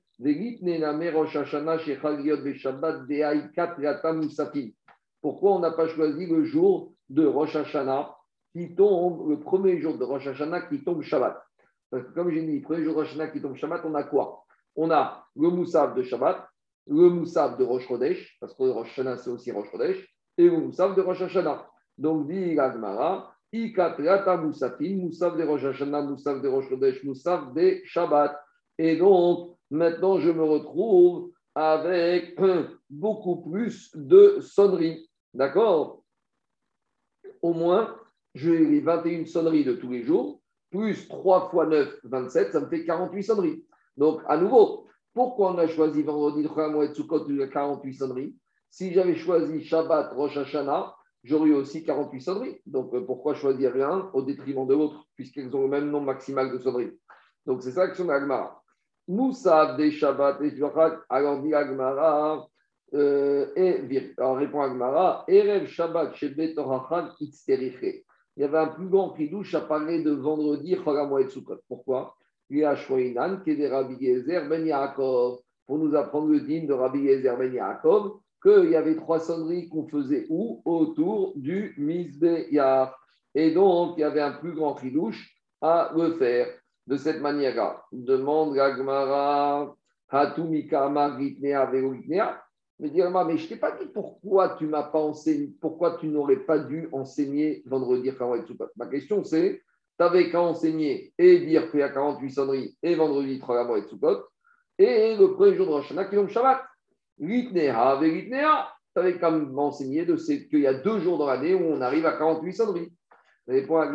Pourquoi 5.21 5.53
on 5.53 5.59
n'a 5.61 5.71
pas 5.71 5.89
choisi 5.89 6.27
le 6.27 6.45
jour 6.45 6.93
de 7.09 7.25
Rosh 7.27 7.55
Hashanah 7.55 8.17
qui 8.53 8.75
tombe, 8.75 9.31
le 9.31 9.39
premier 9.39 9.81
jour 9.81 9.97
de 9.97 10.05
Rosh 10.05 10.27
Hashanah 10.27 10.63
qui 10.63 10.83
tombe 10.83 11.03
Shabbat? 11.03 11.41
Parce 11.91 12.05
que 12.05 12.11
comme 12.15 12.31
j'ai 12.31 12.43
dit, 12.43 12.59
le 12.59 12.63
premier 12.63 12.83
jour 12.83 12.95
de 12.95 12.99
Rosh 12.99 13.11
Hashanah 13.11 13.29
qui 13.29 13.41
tombe 13.41 13.55
Shabbat, 13.57 13.83
on 13.85 13.95
a 13.95 14.03
quoi? 14.03 14.45
On 14.75 14.91
a 14.91 15.25
le 15.37 15.51
Moussaf 15.51 15.95
de 15.95 16.03
Shabbat, 16.03 16.49
le 16.89 17.11
Moussaf 17.11 17.57
de 17.57 17.65
Rosh 17.65 17.87
parce 18.41 18.55
que 18.55 18.63
Rosh 18.65 18.89
Hashanah 18.91 19.19
c'est 19.19 19.31
aussi 19.31 19.53
Rosh 19.53 19.69
et 20.37 20.45
le 20.45 20.59
Moussaf 20.59 20.97
de 20.97 21.01
Rosh 21.01 21.23
Hashanah. 21.23 21.65
Donc, 21.97 22.29
dit 22.29 22.55
l'Agmara, 22.55 23.35
Ikatriata 23.53 24.37
Moussafim, 24.37 24.99
Moussaf 24.99 25.37
de 25.37 25.45
Rosh 25.45 25.65
Hashanah, 25.65 26.03
Moussaf 26.03 26.43
de 26.43 26.49
Rosh 26.49 26.69
Chodesh, 26.69 27.03
Moussaf 27.05 27.53
de 27.55 27.81
Shabbat. 27.85 28.39
Et 28.79 28.97
donc, 28.97 29.57
maintenant, 29.71 30.19
je 30.19 30.31
me 30.31 30.43
retrouve 30.43 31.33
avec 31.55 32.39
beaucoup 32.91 33.51
plus 33.51 33.91
de 33.95 34.39
sonneries. 34.41 35.09
D'accord? 35.33 36.03
Au 37.43 37.53
moins, 37.53 37.97
j'ai 38.35 38.59
les 38.65 38.81
21 38.81 39.27
sonneries 39.27 39.65
de 39.65 39.75
tous 39.75 39.91
les 39.91 40.05
jours, 40.05 40.41
plus 40.71 41.09
3 41.09 41.51
fois 41.51 41.67
9, 41.67 42.01
27, 42.05 42.53
ça 42.53 42.61
me 42.61 42.69
fait 42.69 42.85
48 42.85 43.23
sonneries. 43.23 43.65
Donc, 43.97 44.21
à 44.29 44.37
nouveau, 44.37 44.87
pourquoi 45.15 45.53
on 45.53 45.59
a 45.59 45.67
choisi 45.67 46.03
vendredi 46.03 46.43
de 46.43 46.49
Chamo 46.49 46.83
et 46.83 46.95
Sukkot 46.95 47.25
de 47.25 47.47
48 47.47 47.95
sonneries? 47.95 48.37
Si 48.71 48.93
j'avais 48.93 49.17
choisi 49.17 49.65
Shabbat, 49.65 50.13
Rosh 50.13 50.37
Hashanah, 50.37 50.95
j'aurais 51.25 51.51
aussi 51.53 51.85
48 51.85 52.21
sonneries. 52.21 52.61
Donc, 52.67 52.95
euh, 52.95 53.05
pourquoi 53.05 53.35
choisir 53.35 53.77
l'un 53.77 54.11
au 54.13 54.23
détriment 54.23 54.67
de 54.67 54.75
l'autre, 54.75 55.05
puisqu'elles 55.15 55.55
ont 55.55 55.63
le 55.63 55.69
même 55.69 55.91
nombre 55.91 56.07
maximal 56.07 56.53
de 56.53 56.59
sonneries 56.59 56.99
Donc, 57.47 57.63
c'est 57.63 57.73
ça 57.73 57.87
l'action 57.87 58.05
d'Agmara. 58.05 58.63
Moussa 59.09 59.75
des 59.77 59.91
Shabbat 59.91 60.41
et 60.43 60.53
alors 61.09 61.41
dit 61.41 61.55
Agmara, 61.55 62.47
euh, 62.93 63.47
et 63.57 64.15
alors 64.19 64.37
répond 64.37 64.61
Agmara, 64.61 65.25
Erev 65.29 65.67
Shabbat 65.67 66.15
chez 66.15 66.29
Betorachan 66.29 67.09
Itzteriche. 67.19 68.05
Il 68.37 68.43
y 68.43 68.45
avait 68.45 68.59
un 68.59 68.69
plus 68.69 68.89
grand 68.89 69.09
pridouche 69.11 69.55
à 69.55 69.63
parler 69.63 70.03
de 70.03 70.13
vendredi 70.13 70.77
Choramoed 70.77 71.31
Sukkot. 71.31 71.61
Pourquoi? 71.69 72.15
Ben 72.51 72.79
pour 75.67 75.79
nous 75.79 75.95
apprendre 75.95 76.29
le 76.29 76.41
dîme 76.41 76.67
de 76.67 76.73
Rabbi 76.73 77.01
Yezer 77.01 77.37
Ben 77.37 77.53
Yaakov, 77.53 78.21
qu'il 78.43 78.71
y 78.71 78.77
avait 78.77 78.97
trois 78.97 79.21
sonneries 79.21 79.69
qu'on 79.69 79.87
faisait 79.87 80.27
où? 80.29 80.63
Autour 80.65 81.33
du 81.37 81.75
Mizbe'yah. 81.79 82.95
Et 83.35 83.53
donc, 83.53 83.95
il 83.97 84.01
y 84.01 84.05
avait 84.05 84.21
un 84.21 84.33
plus 84.33 84.53
grand 84.53 84.75
pridouche 84.75 85.35
à 85.61 85.93
le 85.97 86.13
faire 86.15 86.49
de 86.87 86.97
cette 86.97 87.21
manière-là. 87.21 87.85
Demande 87.93 88.55
Gagmara, 88.55 89.75
Hatumika 90.09 90.89
Maritnea 90.89 91.67
Veroitnea. 91.67 92.43
Mais 92.81 92.91
dire, 92.91 93.11
mais 93.11 93.37
je 93.37 93.45
ne 93.45 93.49
t'ai 93.49 93.57
pas 93.57 93.73
dit 93.73 93.87
pourquoi 93.93 94.51
tu 94.51 94.67
m'as 94.67 94.85
pas 94.85 95.01
enseigné, 95.01 95.53
pourquoi 95.61 95.97
tu 95.99 96.07
n'aurais 96.07 96.37
pas 96.37 96.61
dû 96.61 96.89
enseigner 96.93 97.63
vendredi 97.67 98.13
Ma 98.77 98.87
question 98.87 99.25
c'est, 99.25 99.63
tu 99.99 100.05
avais 100.05 100.31
qu'à 100.31 100.41
enseigner 100.41 101.13
et 101.19 101.41
dire 101.41 101.71
qu'il 101.73 101.81
y 101.81 101.83
a 101.83 101.89
48 101.89 102.31
sonneries 102.31 102.79
et 102.81 102.95
vendredi 102.95 103.41
Soukot, 103.41 104.23
et 104.79 105.17
le 105.17 105.35
premier 105.35 105.57
jour 105.57 105.67
de 105.67 105.73
Rosh 105.73 105.89
qui 105.89 106.33
Shabbat. 106.33 106.68
Litnea 107.19 107.97
Veritnea, 107.97 108.73
tu 108.95 109.01
avais 109.01 109.19
qu'à 109.19 109.31
m'enseigner 109.31 110.07
qu'il 110.07 110.61
y 110.61 110.67
a 110.67 110.75
deux 110.75 111.01
jours 111.01 111.19
dans 111.19 111.27
l'année 111.27 111.55
où 111.55 111.65
on 111.65 111.81
arrive 111.81 112.07
à 112.07 112.13
48 112.13 112.53
sonneries. 112.53 112.93
Des 113.47 113.65
fois, 113.67 113.87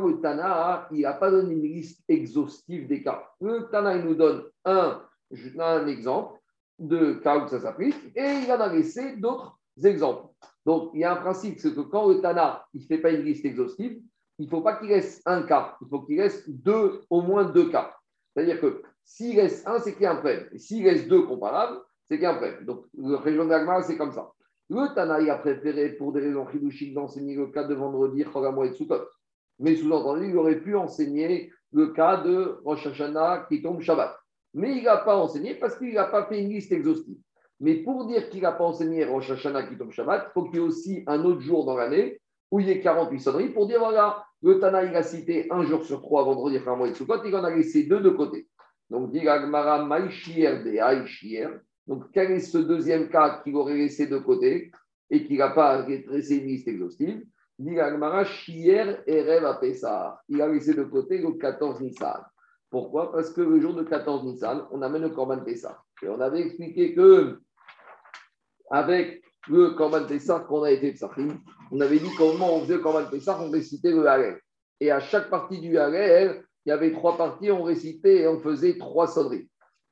le 0.00 0.20
Tana, 0.20 0.88
il 0.92 1.00
n'a 1.00 1.14
pas 1.14 1.30
donné 1.30 1.54
une 1.54 1.62
liste 1.62 2.02
exhaustive 2.08 2.86
des 2.86 3.02
cas. 3.02 3.24
Le 3.40 3.68
Tana, 3.70 3.96
il 3.96 4.04
nous 4.04 4.14
donne 4.14 4.44
un, 4.64 5.02
un 5.58 5.86
exemple 5.86 6.38
de 6.78 7.14
cas 7.14 7.38
où 7.38 7.48
ça 7.48 7.60
s'applique 7.60 7.96
et 8.14 8.40
il 8.44 8.52
en 8.52 8.60
a 8.60 8.68
laissé 8.72 9.16
d'autres 9.16 9.58
exemples. 9.82 10.28
Donc, 10.66 10.90
il 10.94 11.00
y 11.00 11.04
a 11.04 11.12
un 11.12 11.16
principe, 11.22 11.58
c'est 11.60 11.74
que 11.74 11.80
quand 11.80 12.08
le 12.08 12.20
Tana, 12.20 12.66
il 12.74 12.82
ne 12.82 12.86
fait 12.86 12.98
pas 12.98 13.10
une 13.10 13.22
liste 13.22 13.44
exhaustive, 13.44 14.00
il 14.38 14.46
ne 14.46 14.50
faut 14.50 14.62
pas 14.62 14.76
qu'il 14.76 14.92
reste 14.92 15.22
un 15.26 15.42
cas, 15.42 15.76
il 15.80 15.88
faut 15.88 16.00
qu'il 16.02 16.20
reste 16.20 16.48
deux, 16.50 17.02
au 17.08 17.22
moins 17.22 17.44
deux 17.44 17.70
cas. 17.70 17.94
C'est-à-dire 18.34 18.60
que 18.60 18.82
s'il 19.04 19.38
reste 19.38 19.66
un, 19.68 19.78
c'est 19.78 19.92
qu'il 19.92 20.02
y 20.02 20.06
a 20.06 20.12
un 20.12 20.16
problème. 20.16 20.48
S'il 20.56 20.86
reste 20.86 21.08
deux 21.08 21.22
comparables, 21.22 21.78
c'est 22.04 22.16
qu'il 22.16 22.24
y 22.24 22.26
a 22.26 22.32
un 22.32 22.36
problème. 22.36 22.64
Donc, 22.64 22.86
le 22.96 23.16
région 23.16 23.46
d'Agmar, 23.46 23.84
c'est 23.84 23.96
comme 23.96 24.12
ça. 24.12 24.32
Le 24.70 24.94
Tana, 24.94 25.20
il 25.20 25.28
a 25.28 25.36
préféré, 25.36 25.90
pour 25.90 26.12
des 26.12 26.20
raisons 26.20 26.48
chidouchiques, 26.48 26.94
d'enseigner 26.94 27.34
le 27.34 27.48
cas 27.48 27.64
de 27.64 27.74
vendredi, 27.74 28.24
Chogamo 28.24 28.64
et 28.64 28.72
Tsukot. 28.72 29.02
Mais 29.58 29.76
sous-entendu, 29.76 30.30
il 30.30 30.36
aurait 30.36 30.60
pu 30.60 30.74
enseigner 30.74 31.52
le 31.72 31.88
cas 31.88 32.18
de 32.22 32.60
Rosh 32.64 32.86
Hashanah 32.86 33.46
qui 33.48 33.62
tombe 33.62 33.80
Shabbat. 33.80 34.16
Mais 34.54 34.76
il 34.78 34.84
n'a 34.84 34.96
pas 34.96 35.16
enseigné 35.16 35.54
parce 35.54 35.76
qu'il 35.76 35.94
n'a 35.94 36.04
pas 36.04 36.26
fait 36.26 36.40
une 36.40 36.48
liste 36.48 36.72
exhaustive. 36.72 37.18
Mais 37.60 37.74
pour 37.76 38.06
dire 38.06 38.30
qu'il 38.30 38.42
n'a 38.42 38.52
pas 38.52 38.64
enseigné 38.64 39.04
Rosh 39.04 39.30
Hashanah 39.30 39.64
qui 39.64 39.76
tombe 39.76 39.92
Shabbat, 39.92 40.28
il 40.28 40.32
faut 40.32 40.44
qu'il 40.44 40.54
y 40.54 40.58
ait 40.58 40.66
aussi 40.66 41.04
un 41.06 41.22
autre 41.24 41.40
jour 41.40 41.64
dans 41.64 41.76
l'année 41.76 42.20
où 42.50 42.60
il 42.60 42.68
y 42.68 42.70
ait 42.70 42.80
48 42.80 43.20
sonneries 43.20 43.48
pour 43.50 43.66
dire 43.66 43.80
voilà, 43.80 44.24
le 44.42 44.58
Tana, 44.60 44.84
il 44.84 44.94
a 44.94 45.02
cité 45.02 45.46
un 45.50 45.62
jour 45.64 45.84
sur 45.84 46.00
trois 46.00 46.24
vendredi, 46.24 46.58
Ramon 46.58 46.86
et 46.86 46.94
Sukkot, 46.94 47.24
il 47.24 47.34
en 47.34 47.44
a 47.44 47.54
laissé 47.54 47.84
deux 47.84 48.00
de 48.00 48.10
côté. 48.10 48.46
Donc, 48.90 49.12
dit 49.12 49.26
Agmara 49.28 49.84
Maïchier 49.84 50.62
de 50.62 50.78
Aïchier. 50.78 51.48
Donc, 51.86 52.04
quel 52.12 52.32
est 52.32 52.40
ce 52.40 52.58
deuxième 52.58 53.08
cas 53.08 53.40
qu'il 53.42 53.56
aurait 53.56 53.76
laissé 53.76 54.06
de 54.06 54.18
côté 54.18 54.70
et 55.10 55.24
qu'il 55.24 55.38
n'a 55.38 55.50
pas 55.50 55.82
dressé 55.82 56.36
une 56.36 56.46
liste 56.46 56.68
exhaustive 56.68 57.22
Dit 57.58 57.76
Chier 58.24 58.96
et 59.06 59.22
Rêve 59.22 59.58
Pessah. 59.60 60.20
Il 60.28 60.42
a 60.42 60.48
laissé 60.48 60.74
de 60.74 60.82
côté 60.82 61.18
le 61.18 61.32
14 61.32 61.80
Nissan. 61.82 62.24
Pourquoi? 62.68 63.12
Parce 63.12 63.30
que 63.30 63.40
le 63.40 63.60
jour 63.60 63.74
de 63.74 63.84
14 63.84 64.24
Nissan, 64.24 64.66
on 64.72 64.82
amène 64.82 65.02
le 65.02 65.10
Corban 65.10 65.44
Pessah. 65.44 65.80
Et 66.02 66.08
on 66.08 66.20
avait 66.20 66.40
expliqué 66.40 66.94
que 66.94 67.38
avec 68.70 69.22
le 69.48 69.70
Corban 69.70 70.06
Pessah 70.06 70.40
qu'on 70.40 70.64
a 70.64 70.72
été 70.72 70.92
Psachim, 70.92 71.40
on 71.70 71.80
avait 71.80 72.00
dit 72.00 72.10
comment 72.18 72.56
on 72.56 72.62
faisait 72.62 72.74
le 72.74 72.80
Corban 72.80 73.08
Pessah, 73.08 73.40
on 73.40 73.50
récitait 73.50 73.92
le 73.92 74.04
Halel. 74.06 74.40
Et 74.80 74.90
à 74.90 74.98
chaque 74.98 75.30
partie 75.30 75.60
du 75.60 75.78
Halel, 75.78 76.44
il 76.66 76.70
y 76.70 76.72
avait 76.72 76.92
trois 76.92 77.16
parties, 77.16 77.50
on 77.50 77.62
récitait 77.62 78.22
et 78.22 78.28
on 78.28 78.40
faisait 78.40 78.78
trois 78.78 79.06
sonneries. 79.06 79.48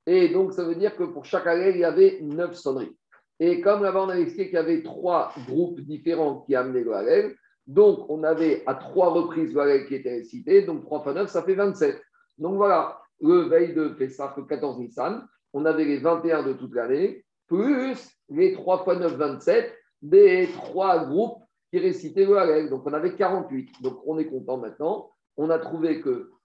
Et 0.07 0.29
donc, 0.29 0.53
ça 0.53 0.65
veut 0.65 0.75
dire 0.75 0.97
que 0.97 1.05
pour 1.05 1.25
chaque 1.25 1.47
Halel, 1.47 1.77
il 1.77 1.81
y 1.81 1.85
avait 1.85 2.19
neuf 2.23 2.55
sonneries. 2.55 2.97
Et 3.41 3.61
comme 3.61 3.83
là-bas, 3.83 4.05
on 4.05 4.09
avait 4.09 4.23
expliqué 4.23 4.47
qu'il 4.47 4.55
y 4.55 4.59
avait 4.59 4.83
trois 4.83 5.33
groupes 5.47 5.81
différents 5.81 6.41
qui 6.43 6.55
amenaient 6.55 6.85
le 6.85 6.95
Halel, 6.95 7.35
donc 7.67 8.09
on 8.09 8.25
avait 8.25 8.63
à 8.67 8.75
trois 8.75 9.11
reprises 9.11 9.55
le 9.55 9.61
Halel 9.61 9.87
qui 9.87 9.95
était 9.95 10.11
récité, 10.11 10.63
donc 10.63 10.83
trois 10.83 11.03
fois 11.03 11.15
neuf, 11.15 11.31
ça 11.31 11.43
fait 11.43 11.55
27. 11.55 12.01
Donc 12.39 12.57
voilà, 12.57 13.01
le 13.21 13.43
veille 13.43 13.75
de 13.75 13.89
Pessah, 13.89 14.35
le 14.37 14.45
14 14.45 14.79
Nissan, 14.79 15.27
on 15.53 15.65
avait 15.65 15.85
les 15.85 15.99
21 15.99 16.43
de 16.43 16.53
toute 16.55 16.75
l'année, 16.75 17.25
plus 17.47 18.11
les 18.31 18.53
3 18.53 18.85
fois 18.85 18.97
9, 18.97 19.17
27 19.17 19.73
des 20.01 20.49
trois 20.55 21.05
groupes 21.05 21.43
qui 21.71 21.79
récitaient 21.79 22.25
le 22.25 22.37
Hallel. 22.39 22.71
Donc 22.71 22.83
on 22.87 22.93
avait 22.93 23.15
48. 23.15 23.83
Donc 23.83 24.01
on 24.07 24.19
est 24.19 24.27
content 24.27 24.57
maintenant. 24.57 25.11
On 25.37 25.51
a 25.51 25.59
trouvé 25.59 26.01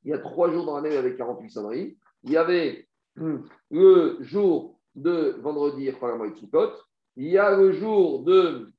qu'il 0.08 0.16
y 0.16 0.20
a 0.20 0.22
trois 0.22 0.50
jours 0.50 0.66
dans 0.66 0.80
l'année 0.80 0.96
avec 0.96 1.18
48 1.18 1.50
sonneries. 1.50 1.98
Il 2.24 2.32
y 2.32 2.38
avait 2.38 2.88
hum, 3.20 3.46
le 3.70 4.18
jour 4.22 4.80
de 4.96 5.36
vendredi, 5.42 5.92
il 7.18 7.28
y 7.28 7.38
a 7.38 7.58
le 7.58 7.72
jour 7.74 8.24
de 8.24 8.72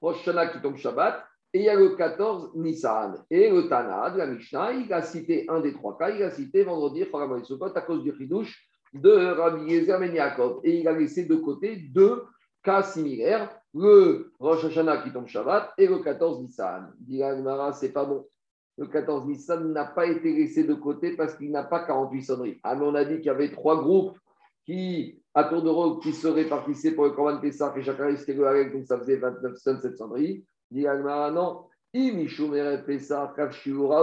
Rosh 0.00 0.24
qui 0.24 0.60
tombe 0.60 0.76
Shabbat, 0.76 1.24
et 1.52 1.60
il 1.60 1.64
y 1.64 1.68
a 1.68 1.76
le 1.76 1.90
14 1.90 2.56
Nissan. 2.56 3.24
Et 3.30 3.48
le 3.48 3.68
Tana 3.68 4.10
de 4.10 4.18
la 4.18 4.26
Mishnah, 4.26 4.72
il 4.72 4.92
a 4.92 5.02
cité 5.02 5.46
un 5.48 5.60
des 5.60 5.72
trois 5.72 5.96
cas, 5.96 6.10
il 6.10 6.22
a 6.22 6.30
cité 6.30 6.64
vendredi, 6.64 7.04
à 7.04 7.80
cause 7.82 8.02
du 8.02 8.12
Hidouche, 8.18 8.68
de 8.92 9.10
Rabbi 9.10 9.72
Yezer 9.72 10.00
Ben. 10.00 10.14
Et 10.64 10.80
il 10.80 10.88
a 10.88 10.92
laissé 10.92 11.26
de 11.26 11.36
côté 11.36 11.76
deux 11.76 12.24
cas 12.64 12.82
similaires, 12.82 13.56
le 13.72 14.32
Rosh 14.40 14.64
Hashanah 14.64 15.02
qui 15.02 15.12
tombe 15.12 15.28
Shabbat 15.28 15.74
et 15.78 15.86
le 15.86 16.00
14 16.00 16.42
Nissan. 16.42 16.92
Dit 16.98 17.22
c'est 17.74 17.92
pas 17.92 18.04
bon. 18.04 18.26
Le 18.78 18.86
14 18.86 19.26
Nissan 19.26 19.72
n'a 19.72 19.86
pas 19.86 20.06
été 20.06 20.34
laissé 20.34 20.64
de 20.64 20.74
côté 20.74 21.16
parce 21.16 21.34
qu'il 21.36 21.50
n'a 21.50 21.64
pas 21.64 21.86
48 21.86 22.22
sonneries. 22.22 22.60
Ah, 22.62 22.74
mais 22.74 22.84
on 22.84 22.94
a 22.94 23.04
dit 23.04 23.16
qu'il 23.16 23.26
y 23.26 23.30
avait 23.30 23.50
trois 23.50 23.80
groupes 23.80 24.18
qui, 24.66 25.22
à 25.32 25.44
tour 25.44 25.62
de 25.62 25.70
rôle, 25.70 26.00
qui 26.00 26.12
se 26.12 26.26
répartissaient 26.26 26.92
pour 26.92 27.04
le 27.04 27.12
Corban 27.12 27.40
Pessah 27.40 27.72
et 27.76 27.82
chacun 27.82 28.06
risquait 28.06 28.34
le 28.34 28.46
avec, 28.46 28.72
donc 28.72 28.86
ça 28.86 28.98
faisait 28.98 29.16
29 29.16 29.56
sonnes, 29.56 29.80
7 29.80 29.96
sonneries. 29.96 30.44
Dit 30.70 30.84
non. 31.32 31.64
Pessah, 32.86 33.34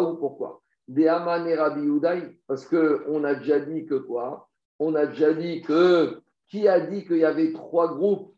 ou 0.02 0.16
pourquoi? 0.16 0.62
Des 0.88 1.08
Aman 1.08 1.46
et 1.46 1.58
parce 2.48 2.66
qu'on 2.66 3.24
a 3.24 3.36
déjà 3.36 3.60
dit 3.60 3.86
que 3.86 3.96
quoi? 3.96 4.50
On 4.80 4.96
a 4.96 5.06
déjà 5.06 5.34
dit 5.34 5.62
que. 5.62 6.20
Qui 6.48 6.68
a 6.68 6.80
dit 6.80 7.06
qu'il 7.06 7.18
y 7.18 7.26
avait 7.26 7.52
trois 7.52 7.94
groupes? 7.94 8.36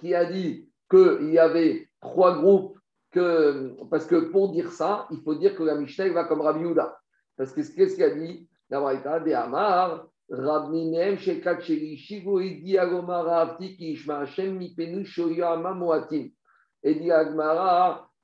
Qui 0.00 0.14
a 0.14 0.24
dit 0.24 0.68
qu'il 0.90 1.30
y 1.30 1.38
avait 1.38 1.88
trois 2.00 2.38
groupes 2.38 2.77
Parce 3.12 4.06
que 4.06 4.30
pour 4.30 4.52
dire 4.52 4.70
ça, 4.70 5.06
il 5.10 5.20
faut 5.22 5.34
dire 5.34 5.54
que 5.54 5.62
la 5.62 5.76
Mishnah 5.76 6.10
va 6.10 6.24
comme 6.24 6.40
Rabbi 6.40 6.60
Yehuda. 6.60 6.98
Parce 7.36 7.52
que 7.52 7.60
qu'est-ce 7.60 7.94
qu'il 7.94 8.04
a 8.04 8.10
dit? 8.10 8.48
La 8.70 9.20
des 9.20 9.32
Amar. 9.32 10.08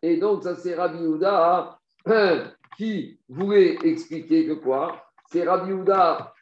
Et 0.03 0.19
donc 0.19 0.43
ça 0.43 0.55
c'est 0.55 0.75
Rabbi 0.75 0.99
Yehuda 0.99 1.79
qui 2.77 3.19
voulait 3.27 3.79
expliquer 3.85 4.47
que 4.47 4.53
quoi? 4.53 5.03
C'est 5.33 5.45
Rabbi 5.45 5.71
Yehuda, 5.71 6.35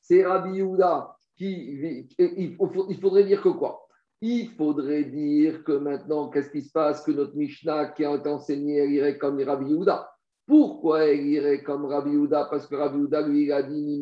c'est 0.00 0.24
Rabbi 0.24 0.56
Yehuda 0.56 1.14
qui. 1.36 2.08
Il 2.18 2.98
faudrait 2.98 3.24
dire 3.24 3.42
que 3.42 3.50
quoi? 3.50 3.85
Il 4.20 4.50
faudrait 4.50 5.04
dire 5.04 5.62
que 5.64 5.72
maintenant, 5.72 6.28
qu'est-ce 6.28 6.50
qui 6.50 6.62
se 6.62 6.72
passe 6.72 7.02
Que 7.04 7.12
notre 7.12 7.36
Mishnah 7.36 7.88
qui 7.88 8.04
a 8.04 8.14
été 8.14 8.28
enseignée, 8.28 8.78
elle 8.78 8.92
irait 8.92 9.18
comme 9.18 9.40
Rabbi 9.42 9.70
Yehuda. 9.70 10.10
Pourquoi 10.46 11.06
elle 11.06 11.26
irait 11.26 11.62
comme 11.62 11.86
Rabbi 11.86 12.10
Yehuda? 12.10 12.46
Parce 12.50 12.66
que 12.66 12.76
Rabbi 12.76 12.98
Yehuda 12.98 13.22
lui 13.22 13.52
a 13.52 13.62
dit 13.62 14.00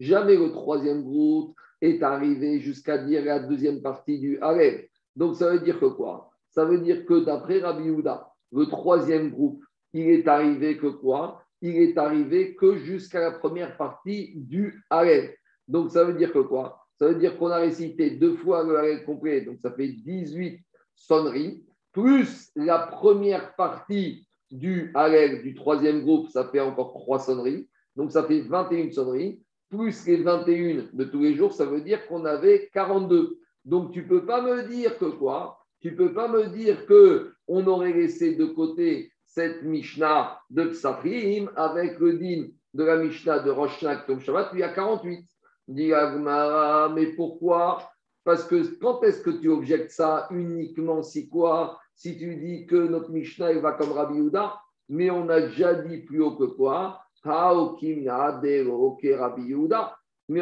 Jamais 0.00 0.36
le 0.36 0.50
troisième 0.50 1.02
groupe 1.02 1.54
est 1.80 2.02
arrivé 2.02 2.58
jusqu'à 2.60 2.98
dire 2.98 3.24
la 3.24 3.38
deuxième 3.38 3.80
partie 3.82 4.18
du 4.18 4.38
Harem. 4.40 4.80
Donc 5.14 5.36
ça 5.36 5.50
veut 5.50 5.60
dire 5.60 5.78
que 5.78 5.86
quoi? 5.86 6.30
Ça 6.50 6.64
veut 6.64 6.78
dire 6.78 7.06
que 7.06 7.24
d'après 7.24 7.60
Rabbi 7.60 7.84
Yehuda, 7.84 8.28
le 8.52 8.66
troisième 8.66 9.30
groupe, 9.30 9.64
il 9.92 10.10
est 10.10 10.26
arrivé 10.26 10.76
que 10.76 10.88
quoi? 10.88 11.42
Il 11.60 11.76
est 11.76 11.96
arrivé 11.96 12.56
que 12.56 12.76
jusqu'à 12.78 13.20
la 13.20 13.30
première 13.30 13.76
partie 13.76 14.32
du 14.34 14.82
Harem. 14.90 15.30
Donc, 15.72 15.90
ça 15.90 16.04
veut 16.04 16.12
dire 16.12 16.34
que 16.34 16.40
quoi? 16.40 16.86
Ça 16.98 17.08
veut 17.08 17.14
dire 17.14 17.38
qu'on 17.38 17.48
a 17.48 17.56
récité 17.56 18.10
deux 18.10 18.36
fois 18.36 18.62
le 18.62 18.76
Harel 18.76 19.06
complet, 19.06 19.40
donc 19.40 19.58
ça 19.58 19.72
fait 19.72 19.88
18 19.88 20.60
sonneries, 20.94 21.64
plus 21.92 22.50
la 22.54 22.78
première 22.78 23.56
partie 23.56 24.28
du 24.50 24.90
Harel 24.94 25.42
du 25.42 25.54
troisième 25.54 26.02
groupe, 26.02 26.28
ça 26.28 26.46
fait 26.50 26.60
encore 26.60 26.92
trois 26.92 27.18
sonneries, 27.18 27.70
donc 27.96 28.12
ça 28.12 28.22
fait 28.24 28.42
21 28.42 28.90
sonneries, 28.90 29.40
plus 29.70 30.06
les 30.06 30.18
21 30.18 30.88
de 30.92 31.04
tous 31.04 31.20
les 31.20 31.34
jours, 31.34 31.54
ça 31.54 31.64
veut 31.64 31.80
dire 31.80 32.06
qu'on 32.06 32.26
avait 32.26 32.68
42. 32.74 33.38
Donc, 33.64 33.92
tu 33.92 34.02
ne 34.02 34.08
peux 34.08 34.26
pas 34.26 34.42
me 34.42 34.68
dire 34.68 34.98
que 34.98 35.06
quoi? 35.06 35.58
Tu 35.80 35.92
ne 35.92 35.96
peux 35.96 36.12
pas 36.12 36.28
me 36.28 36.48
dire 36.48 36.84
que 36.84 37.32
on 37.48 37.66
aurait 37.66 37.94
laissé 37.94 38.34
de 38.34 38.44
côté 38.44 39.10
cette 39.24 39.62
Mishnah 39.62 40.38
de 40.50 40.64
Psachim 40.64 41.50
avec 41.56 41.98
le 41.98 42.18
din 42.18 42.48
de 42.74 42.84
la 42.84 42.98
Mishnah 42.98 43.38
de 43.38 43.50
Rosh 43.50 43.82
Tom 44.06 44.20
Shabbat, 44.20 44.50
il 44.52 44.58
y 44.58 44.62
a 44.62 44.68
48. 44.68 45.31
Dit 45.68 45.92
mais 46.94 47.06
pourquoi? 47.14 47.90
Parce 48.24 48.44
que 48.44 48.78
quand 48.78 49.02
est-ce 49.02 49.20
que 49.22 49.30
tu 49.30 49.48
objectes 49.48 49.90
ça 49.90 50.28
uniquement 50.30 51.02
si 51.02 51.28
quoi? 51.28 51.78
Si 51.94 52.16
tu 52.18 52.36
dis 52.36 52.66
que 52.66 52.76
notre 52.76 53.10
Mishnah 53.10 53.52
va 53.54 53.72
comme 53.72 53.92
Rabbi 53.92 54.14
Yehuda, 54.16 54.54
mais 54.88 55.10
on 55.10 55.28
a 55.28 55.40
déjà 55.40 55.74
dit 55.74 55.98
plus 55.98 56.22
haut 56.22 56.36
que 56.36 56.44
quoi? 56.44 57.00
Mais 57.24 57.32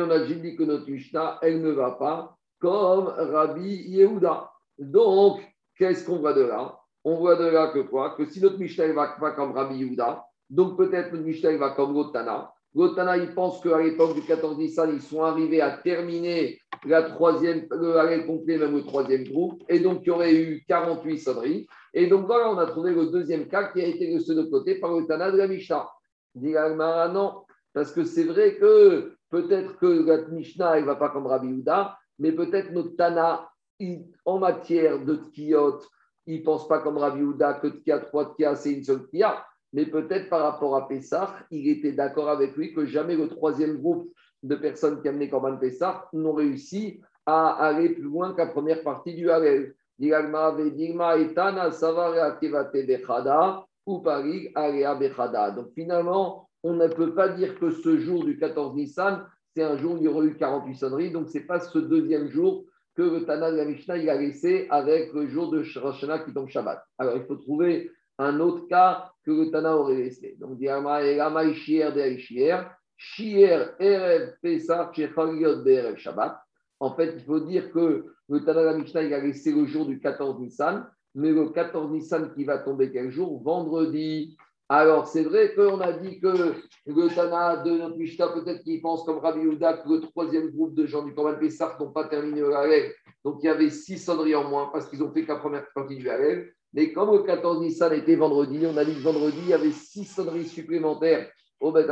on 0.01 0.11
a 0.11 0.19
déjà 0.19 0.35
dit 0.35 0.57
que 0.57 0.63
notre 0.63 0.91
Mishnah, 0.91 1.39
elle 1.43 1.61
ne 1.61 1.71
va 1.71 1.93
pas 1.93 2.37
comme 2.59 3.07
Rabbi 3.07 3.75
Yehuda. 3.89 4.51
Donc, 4.79 5.41
qu'est-ce 5.77 6.07
qu'on 6.07 6.19
voit 6.19 6.33
de 6.33 6.43
là? 6.43 6.79
On 7.05 7.17
voit 7.17 7.37
de 7.37 7.47
là 7.47 7.69
que 7.69 7.81
quoi? 7.81 8.15
Que 8.17 8.27
si 8.27 8.41
notre 8.41 8.59
Mishnah 8.59 8.93
va 8.93 9.09
pas 9.19 9.33
comme 9.33 9.53
Rabbi 9.53 9.77
Yehuda, 9.77 10.25
donc 10.49 10.77
peut-être 10.77 11.13
notre 11.13 11.25
Mishnah 11.25 11.57
va 11.57 11.71
comme 11.71 11.93
Gotana. 11.95 12.53
Gotana, 12.75 13.17
il 13.17 13.35
pense 13.35 13.61
qu'à 13.61 13.81
l'époque 13.83 14.15
du 14.15 14.23
14 14.23 14.57
Nissan, 14.59 14.91
ils 14.95 15.03
sont 15.03 15.23
arrivés 15.25 15.61
à 15.61 15.71
terminer 15.79 16.61
la 16.87 17.03
troisième, 17.03 17.67
le 17.71 18.27
complet, 18.27 18.59
même 18.59 18.75
le 18.75 18.85
troisième 18.85 19.25
groupe, 19.25 19.63
et 19.69 19.81
donc 19.81 20.01
il 20.03 20.07
y 20.07 20.11
aurait 20.11 20.35
eu 20.35 20.65
48 20.69 21.19
sonneries. 21.19 21.67
Et 21.93 22.07
donc 22.07 22.27
voilà, 22.27 22.51
on 22.51 22.59
a 22.59 22.67
trouvé 22.67 22.93
le 22.93 23.07
deuxième 23.07 23.49
cas 23.49 23.65
qui 23.73 23.81
a 23.81 23.87
été 23.87 24.07
laissé 24.07 24.35
de 24.35 24.43
côté 24.43 24.77
par 24.77 24.93
le 24.97 25.07
Tana 25.07 25.33
de 25.33 25.39
la 25.39 25.49
Mishnah. 25.49 25.89
Dit 26.35 26.55
non, 26.77 27.43
parce 27.73 27.93
que 27.93 28.05
c'est 28.05 28.25
vrai 28.25 28.57
que 28.57 29.15
peut-être 29.31 29.77
que 29.79 29.87
la 29.87 30.29
Mishnah, 30.29 30.77
elle 30.77 30.83
ne 30.83 30.87
va 30.87 30.97
pas 30.97 31.11
comme 31.11 31.27
Rabbi 31.27 31.49
Houda, 31.49 31.99
mais 32.21 32.33
peut-être 32.33 32.71
notre 32.71 32.95
Tana, 32.97 33.51
en 34.25 34.39
matière 34.39 35.05
de 35.05 35.17
tkiyot, 35.17 35.81
il 36.27 36.41
ne 36.41 36.45
pense 36.45 36.69
pas 36.69 36.79
comme 36.79 36.99
Rabbi 36.99 37.23
Houda 37.23 37.55
que 37.55 37.67
tkia, 37.67 37.99
trois 37.99 38.33
tkia, 38.35 38.55
c'est 38.55 38.73
une 38.73 38.85
seule 38.85 39.09
tkia 39.09 39.45
mais 39.73 39.87
peut-être 39.87 40.29
par 40.29 40.43
rapport 40.43 40.77
à 40.77 40.89
Pessah, 40.89 41.35
il 41.51 41.69
était 41.69 41.93
d'accord 41.93 42.29
avec 42.29 42.57
lui 42.57 42.73
que 42.75 42.87
jamais 42.87 43.17
le 43.17 43.29
troisième 43.29 43.79
groupe 43.79 44.13
de 44.43 44.57
personnes 44.57 45.01
qui 45.01 45.09
amenaient 45.09 45.29
Corban 45.29 45.57
Pessah 45.57 46.09
n'ont 46.13 46.33
réussi 46.33 47.01
à 47.27 47.51
aller 47.67 47.91
plus 47.91 48.03
loin 48.03 48.35
qu'à 48.35 48.47
la 48.47 48.51
première 48.51 48.83
partie 48.83 49.15
du 49.15 49.31
Harel. 49.31 49.75
Donc 49.99 50.15
finalement, 55.75 56.49
on 56.63 56.73
ne 56.73 56.89
peut 56.89 57.15
pas 57.15 57.29
dire 57.29 57.59
que 57.59 57.71
ce 57.71 57.99
jour 57.99 58.25
du 58.25 58.39
14 58.39 58.75
Nissan, 58.75 59.27
c'est 59.55 59.63
un 59.63 59.77
jour 59.77 59.95
où 59.95 59.97
il 59.99 60.05
y 60.05 60.09
aurait 60.09 60.27
eu 60.27 60.37
48 60.37 60.75
sonneries. 60.75 61.11
Donc 61.11 61.29
ce 61.29 61.39
n'est 61.39 61.45
pas 61.45 61.61
ce 61.61 61.79
deuxième 61.79 62.29
jour 62.29 62.65
que 62.97 63.03
le 63.03 63.25
Tana 63.27 63.51
de 63.51 63.57
la 63.57 63.67
Mishnah 63.67 63.95
a 63.95 64.17
laissé 64.17 64.67
avec 64.71 65.13
le 65.13 65.27
jour 65.29 65.51
de 65.51 65.63
Rosh 65.79 66.07
qui 66.25 66.33
tombe 66.33 66.49
Shabbat. 66.49 66.83
Alors 66.99 67.17
il 67.17 67.25
faut 67.25 67.37
trouver 67.37 67.91
un 68.21 68.39
autre 68.41 68.69
cas 68.69 69.11
que 69.25 69.31
le 69.31 69.51
Tana 69.51 69.77
aurait 69.77 69.97
laissé. 69.97 70.37
Donc, 70.39 70.59
de 70.59 70.67
Shabbat. 75.97 76.39
En 76.81 76.95
fait, 76.95 77.15
il 77.17 77.25
faut 77.25 77.41
dire 77.41 77.73
que 77.73 78.05
le 78.29 78.45
Tana 78.45 78.63
la 78.63 78.75
Mishnah, 78.75 79.03
il 79.03 79.15
a 79.15 79.21
laissé 79.21 79.53
le 79.53 79.65
jour 79.67 79.87
du 79.87 80.01
14 80.01 80.39
Nissan, 80.41 80.87
mais 81.15 81.33
le 81.33 81.49
14 81.49 81.91
Nissan 81.91 82.35
qui 82.35 82.45
va 82.45 82.59
tomber 82.59 82.93
quel 82.93 83.11
jour? 83.11 83.43
Vendredi. 83.43 84.37
Alors, 84.69 85.09
c'est 85.09 85.25
vrai 85.25 85.55
qu'on 85.55 85.81
a 85.81 85.93
dit 85.93 86.21
que 86.21 86.55
le 86.87 87.15
Tana 87.15 87.57
de 87.57 87.71
notre 87.71 87.97
Mishnah, 87.97 88.29
peut-être 88.29 88.63
qu'il 88.63 88.83
pense 88.83 89.03
comme 89.05 89.19
Rabbi 89.19 89.41
Yehuda 89.41 89.79
que 89.79 89.89
le 89.89 90.01
troisième 90.01 90.51
groupe 90.51 90.75
de 90.75 90.87
gens 90.87 91.05
du 91.05 91.15
Corban 91.15 91.39
Pessah 91.39 91.77
n'ont 91.81 91.91
pas 91.91 92.05
terminé 92.05 92.41
le 92.41 92.55
Halel. 92.55 92.93
Donc, 93.25 93.39
il 93.43 93.47
y 93.47 93.49
avait 93.49 93.71
six 93.71 93.99
sonneries 93.99 94.37
en 94.37 94.49
moins 94.49 94.71
parce 94.73 94.89
qu'ils 94.89 95.03
ont 95.03 95.11
fait 95.11 95.25
qu'à 95.25 95.37
première 95.37 95.67
partie 95.75 95.97
du 95.97 96.09
Halel. 96.09 96.53
Mais 96.73 96.93
comme 96.93 97.13
le 97.13 97.23
14 97.23 97.61
Nissan 97.61 97.93
était 97.93 98.17
vendredi, 98.17 98.65
on 98.67 98.77
a 98.77 98.85
dit 98.85 98.95
que 98.95 99.01
vendredi, 99.01 99.39
il 99.43 99.49
y 99.49 99.55
avait 99.55 99.73
six 99.73 100.05
sonneries 100.05 100.47
supplémentaires 100.47 101.29
au 101.61 101.73
Beth 101.73 101.89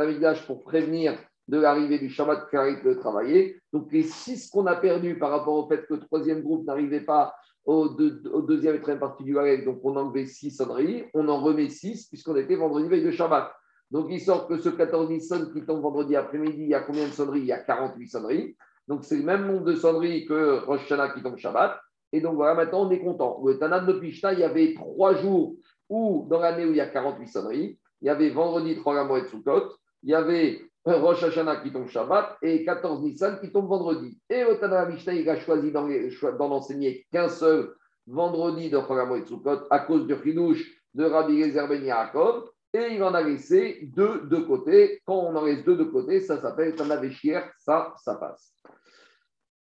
pour 0.47 0.63
prévenir 0.63 1.17
de 1.47 1.59
l'arrivée 1.59 1.99
du 1.99 2.09
Shabbat 2.09 2.49
qui 2.49 2.55
arrive 2.55 2.83
de 2.83 2.93
travailler. 2.93 3.59
Donc 3.73 3.91
les 3.91 4.03
six 4.03 4.49
qu'on 4.49 4.67
a 4.67 4.75
perdus 4.75 5.17
par 5.17 5.31
rapport 5.31 5.55
au 5.55 5.67
fait 5.67 5.85
que 5.87 5.95
le 5.95 5.99
troisième 6.01 6.41
groupe 6.41 6.65
n'arrivait 6.65 7.01
pas 7.01 7.33
au, 7.65 7.89
deuxième 7.89 8.75
et 8.75 8.79
troisième 8.79 8.99
partie 8.99 9.23
du 9.23 9.37
Halek, 9.37 9.65
donc 9.65 9.79
on 9.83 9.95
a 9.95 10.01
enlevé 10.01 10.25
six 10.25 10.51
sonneries, 10.51 11.05
on 11.13 11.27
en 11.27 11.39
remet 11.39 11.69
six 11.69 12.07
puisqu'on 12.07 12.35
était 12.35 12.55
vendredi 12.55 12.87
veille 12.87 13.03
de 13.03 13.11
Shabbat. 13.11 13.51
Donc 13.91 14.07
il 14.09 14.21
sort 14.21 14.47
que 14.47 14.57
ce 14.57 14.69
14 14.69 15.09
Nissan 15.09 15.51
qui 15.51 15.65
tombe 15.65 15.81
vendredi 15.81 16.15
après-midi, 16.15 16.61
il 16.61 16.69
y 16.69 16.73
a 16.73 16.81
combien 16.81 17.07
de 17.07 17.11
sonneries? 17.11 17.41
Il 17.41 17.45
y 17.45 17.51
a 17.51 17.59
48 17.59 18.07
sonneries. 18.07 18.55
Donc 18.87 19.03
c'est 19.03 19.17
le 19.17 19.23
même 19.23 19.45
nombre 19.45 19.65
de 19.65 19.75
sonneries 19.75 20.25
que 20.25 20.59
Rosh 20.65 20.83
Hashanah 20.83 21.09
qui 21.09 21.21
tombe 21.21 21.37
Shabbat. 21.37 21.79
Et 22.11 22.21
donc 22.21 22.35
voilà, 22.35 22.55
maintenant 22.55 22.87
on 22.87 22.91
est 22.91 22.99
content. 22.99 23.41
Le 23.45 23.57
Tana 23.57 23.79
de 23.79 23.93
Pishta, 23.93 24.33
il 24.33 24.39
y 24.39 24.43
avait 24.43 24.73
trois 24.73 25.15
jours 25.15 25.55
où, 25.89 26.25
dans 26.29 26.39
l'année 26.39 26.65
où 26.65 26.71
il 26.71 26.77
y 26.77 26.81
a 26.81 26.87
48 26.87 27.27
sonneries, 27.27 27.79
il 28.01 28.05
y 28.05 28.09
avait 28.09 28.29
vendredi 28.29 28.75
3 28.75 29.03
mois 29.05 29.21
de 29.21 29.27
Sukkot, 29.27 29.73
il 30.03 30.09
y 30.09 30.15
avait 30.15 30.61
Rosh 30.85 31.23
Hashanah 31.23 31.57
qui 31.57 31.71
tombe 31.71 31.87
Shabbat 31.87 32.37
et 32.41 32.63
14 32.63 33.01
Nissan 33.03 33.39
qui 33.39 33.51
tombe 33.51 33.67
vendredi. 33.67 34.19
Et 34.29 34.43
le 34.43 34.57
Tana 34.59 34.85
de 34.85 34.93
Mishnah, 34.93 35.13
il 35.13 35.29
a 35.29 35.39
choisi 35.39 35.71
d'en 35.71 36.51
enseigner 36.51 37.05
qu'un 37.11 37.29
seul 37.29 37.73
vendredi 38.07 38.69
de 38.69 38.77
de 38.77 39.25
Sukkot 39.25 39.67
à 39.69 39.79
cause 39.79 40.07
du 40.07 40.19
Khidouche 40.19 40.65
de 40.93 41.05
Rabbi 41.05 41.43
Gezer 41.43 41.67
Ben 41.67 41.83
Yaakov. 41.83 42.49
Et 42.73 42.93
il 42.93 43.03
en 43.03 43.13
a 43.15 43.21
laissé 43.21 43.79
deux 43.95 44.21
de 44.27 44.37
côté. 44.37 45.01
Quand 45.05 45.17
on 45.17 45.35
en 45.35 45.43
laisse 45.43 45.63
deux 45.63 45.75
de 45.75 45.85
côté, 45.85 46.21
ça 46.21 46.39
s'appelle 46.39 46.75
Tana 46.75 46.97
Véchier, 46.97 47.39
ça, 47.57 47.93
ça 47.97 48.15
passe. 48.15 48.53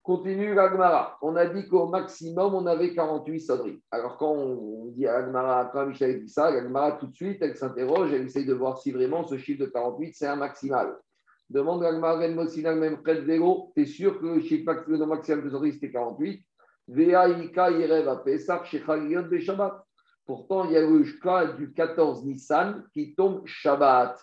Continue 0.03 0.53
l'Agmara. 0.55 1.17
On 1.23 1.37
a 1.37 1.47
dit 1.47 1.69
qu'au 1.69 1.87
maximum, 1.87 2.55
on 2.55 2.67
avait 2.67 2.93
48 2.93 3.41
sonneries. 3.41 3.81
Alors, 3.93 4.17
quand 4.17 4.33
on 4.33 4.87
dit 4.87 5.07
à 5.07 5.21
l'Agmara, 5.21 5.71
quand 5.73 5.87
Michel 5.87 6.25
dit 6.25 6.29
ça, 6.29 6.51
l'Agmara, 6.51 6.93
tout 6.93 7.07
de 7.07 7.15
suite, 7.15 7.39
elle 7.41 7.57
s'interroge, 7.57 8.13
elle 8.13 8.23
essaye 8.23 8.45
de 8.45 8.53
voir 8.53 8.79
si 8.79 8.91
vraiment 8.91 9.25
ce 9.25 9.39
chiffre 9.39 9.61
de 9.61 9.67
48, 9.67 10.15
c'est 10.17 10.27
un 10.27 10.35
maximal. 10.35 10.97
Demande 11.49 11.83
l'Agmara, 11.83 12.19
même 12.19 13.03
près 13.03 13.15
de 13.15 13.21
vélo, 13.21 13.71
tu 13.77 13.83
es 13.83 13.87
sûr 13.87 14.19
que 14.19 14.27
le 14.27 14.41
chiffre 14.41 14.65
maximum 14.73 15.45
de 15.45 15.51
sonneries, 15.51 15.75
c'était 15.75 15.93
48 15.93 16.45
Pourtant, 20.27 20.65
il 20.65 20.73
y 20.73 20.77
a 20.77 20.81
le 20.81 21.21
cas 21.23 21.47
du 21.53 21.73
14 21.73 22.25
Nissan 22.25 22.85
qui 22.93 23.15
tombe 23.15 23.47
Shabbat. 23.47 24.21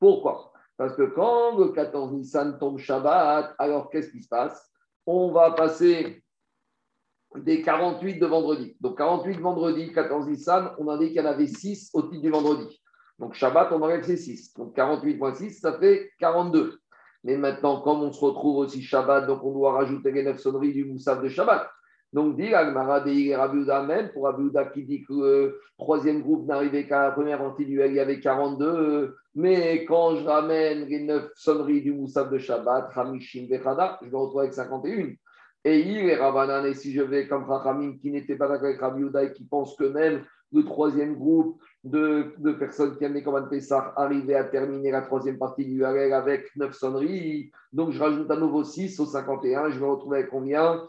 Pourquoi? 0.00 0.52
Parce 0.78 0.96
que 0.96 1.02
quand 1.02 1.58
le 1.58 1.68
14 1.68 2.12
Nissan 2.14 2.58
tombe 2.58 2.78
Shabbat, 2.78 3.54
alors 3.58 3.90
qu'est-ce 3.90 4.10
qui 4.10 4.22
se 4.22 4.28
passe? 4.28 4.67
On 5.10 5.32
va 5.32 5.52
passer 5.52 6.22
des 7.34 7.62
48 7.62 8.18
de 8.18 8.26
vendredi. 8.26 8.76
Donc 8.80 8.98
48 8.98 9.40
vendredi, 9.40 9.90
14 9.90 10.28
Nissan, 10.28 10.74
on 10.78 10.88
a 10.88 10.98
dit 10.98 11.06
qu'il 11.08 11.16
y 11.16 11.20
en 11.20 11.24
avait 11.24 11.46
6 11.46 11.90
au 11.94 12.02
titre 12.02 12.20
du 12.20 12.30
vendredi. 12.30 12.82
Donc 13.18 13.32
Shabbat, 13.32 13.72
on 13.72 13.80
enlève 13.80 14.04
ces 14.04 14.18
6. 14.18 14.52
Donc 14.54 14.76
48 14.76 15.16
moins 15.16 15.34
6, 15.34 15.60
ça 15.60 15.78
fait 15.78 16.10
42. 16.20 16.78
Mais 17.24 17.38
maintenant, 17.38 17.80
comme 17.80 18.02
on 18.02 18.12
se 18.12 18.22
retrouve 18.22 18.58
aussi 18.58 18.82
Shabbat, 18.82 19.26
donc 19.26 19.42
on 19.42 19.52
doit 19.52 19.72
rajouter 19.72 20.12
les 20.12 20.22
9 20.24 20.38
sonneries 20.38 20.74
du 20.74 20.84
Moussaf 20.84 21.22
de 21.22 21.28
Shabbat. 21.28 21.66
Donc, 22.12 22.36
dit 22.36 22.54
Agmara 22.54 23.00
de 23.00 23.34
Rabiuda 23.34 23.82
même, 23.82 24.10
pour 24.12 24.24
Rabiuda 24.24 24.66
qui 24.66 24.84
dit 24.84 25.04
que 25.04 25.12
le 25.12 25.60
troisième 25.78 26.22
groupe 26.22 26.46
n'arrivait 26.46 26.86
qu'à 26.86 27.02
la 27.02 27.10
première 27.10 27.42
antiduelle, 27.42 27.90
il 27.90 27.96
y 27.96 28.00
avait 28.00 28.20
42. 28.20 29.14
Mais 29.34 29.84
quand 29.84 30.16
je 30.16 30.24
ramène 30.24 30.86
les 30.86 31.04
neuf 31.04 31.30
sonneries 31.34 31.82
du 31.82 31.92
Moussaf 31.92 32.30
de 32.30 32.38
Shabbat, 32.38 32.90
Hamishim 32.96 33.46
Bechada, 33.46 33.98
je 34.02 34.08
me 34.08 34.16
retrouve 34.16 34.40
avec 34.40 34.54
51. 34.54 35.14
Et 35.64 35.80
il 35.80 36.08
est 36.08 36.16
Rabanan, 36.16 36.64
et 36.64 36.74
si 36.74 36.92
je 36.92 37.02
vais 37.02 37.28
comme 37.28 37.44
Rachamim 37.44 37.98
qui 37.98 38.10
n'était 38.10 38.36
pas 38.36 38.48
d'accord 38.48 38.68
avec 38.68 38.80
Rabiuda 38.80 39.24
et 39.24 39.32
qui 39.32 39.44
pense 39.44 39.76
que 39.76 39.84
même 39.84 40.24
le 40.52 40.64
troisième 40.64 41.14
groupe 41.14 41.60
de, 41.84 42.32
personnes 42.52 42.96
qui 42.96 43.04
avaient 43.04 43.22
comme 43.22 43.48
Pessah 43.48 43.92
arrivait 43.96 44.34
à 44.34 44.44
terminer 44.44 44.90
la 44.90 45.02
troisième 45.02 45.36
partie 45.36 45.66
du 45.66 45.84
Halel 45.84 46.12
avec 46.14 46.54
neuf 46.56 46.74
sonneries. 46.74 47.50
Donc, 47.72 47.90
je 47.90 48.00
rajoute 48.00 48.30
à 48.30 48.36
nouveau 48.36 48.64
6 48.64 48.98
au 49.00 49.04
51. 49.04 49.70
Je 49.70 49.80
me 49.80 49.86
retrouve 49.86 50.14
avec 50.14 50.30
combien? 50.30 50.82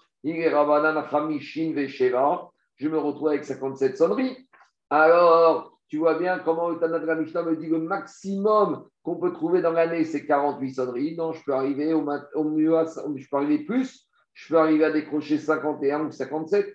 Je 2.80 2.88
me 2.88 2.97
retrouve 2.97 3.30
avec 3.30 3.45
57 3.45 3.97
sonneries. 3.97 4.47
Alors, 4.89 5.78
tu 5.88 5.97
vois 5.97 6.17
bien 6.17 6.39
comment 6.39 6.70
le 6.70 6.80
Tana 6.80 6.99
de 6.99 7.05
la 7.05 7.15
Mishnah 7.15 7.43
me 7.43 7.55
dit 7.55 7.67
le 7.67 7.80
maximum 7.80 8.86
qu'on 9.03 9.17
peut 9.17 9.34
trouver 9.34 9.61
dans 9.61 9.72
l'année, 9.72 10.03
c'est 10.05 10.26
48 10.26 10.74
sonneries. 10.74 11.15
Non, 11.15 11.34
je 11.34 11.43
peux 11.43 11.53
arriver 11.53 11.93
au, 11.93 12.03
mieux, 12.43 12.74
je 13.15 13.30
peux 13.30 13.38
arriver 13.38 13.65
plus. 13.65 14.07
Je 14.34 14.53
peux 14.53 14.59
arriver 14.59 14.86
à 14.86 14.91
décrocher 14.91 15.38
51 15.38 16.05
ou 16.05 16.11
57. 16.11 16.74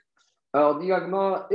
Alors, 0.52 0.78
directement, 0.78 1.46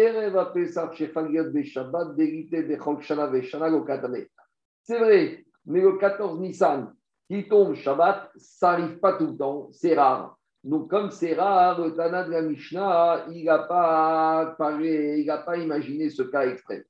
c'est 4.84 5.00
vrai, 5.00 5.46
mais 5.66 5.82
le 5.82 5.98
14 5.98 6.40
Nissan 6.40 6.94
qui 7.30 7.48
tombe 7.48 7.76
Shabbat, 7.76 8.32
ça 8.36 8.72
n'arrive 8.72 9.00
pas 9.00 9.14
tout 9.14 9.28
le 9.28 9.38
temps, 9.38 9.70
c'est 9.72 9.94
rare. 9.94 10.39
Donc, 10.64 10.90
comme 10.90 11.10
c'est 11.10 11.36
rare, 11.36 11.80
le 11.80 11.96
Tana 11.96 12.26
de 12.26 12.32
la 12.32 12.42
Mishnah, 12.42 13.26
il 13.32 13.46
n'a 13.46 13.60
pas 13.60 14.56
parlé, 14.58 15.20
il 15.22 15.26
n'a 15.26 15.38
pas 15.38 15.58
imaginé 15.58 16.10
ce 16.10 16.24
cas 16.24 16.46
extrême. 16.46 16.84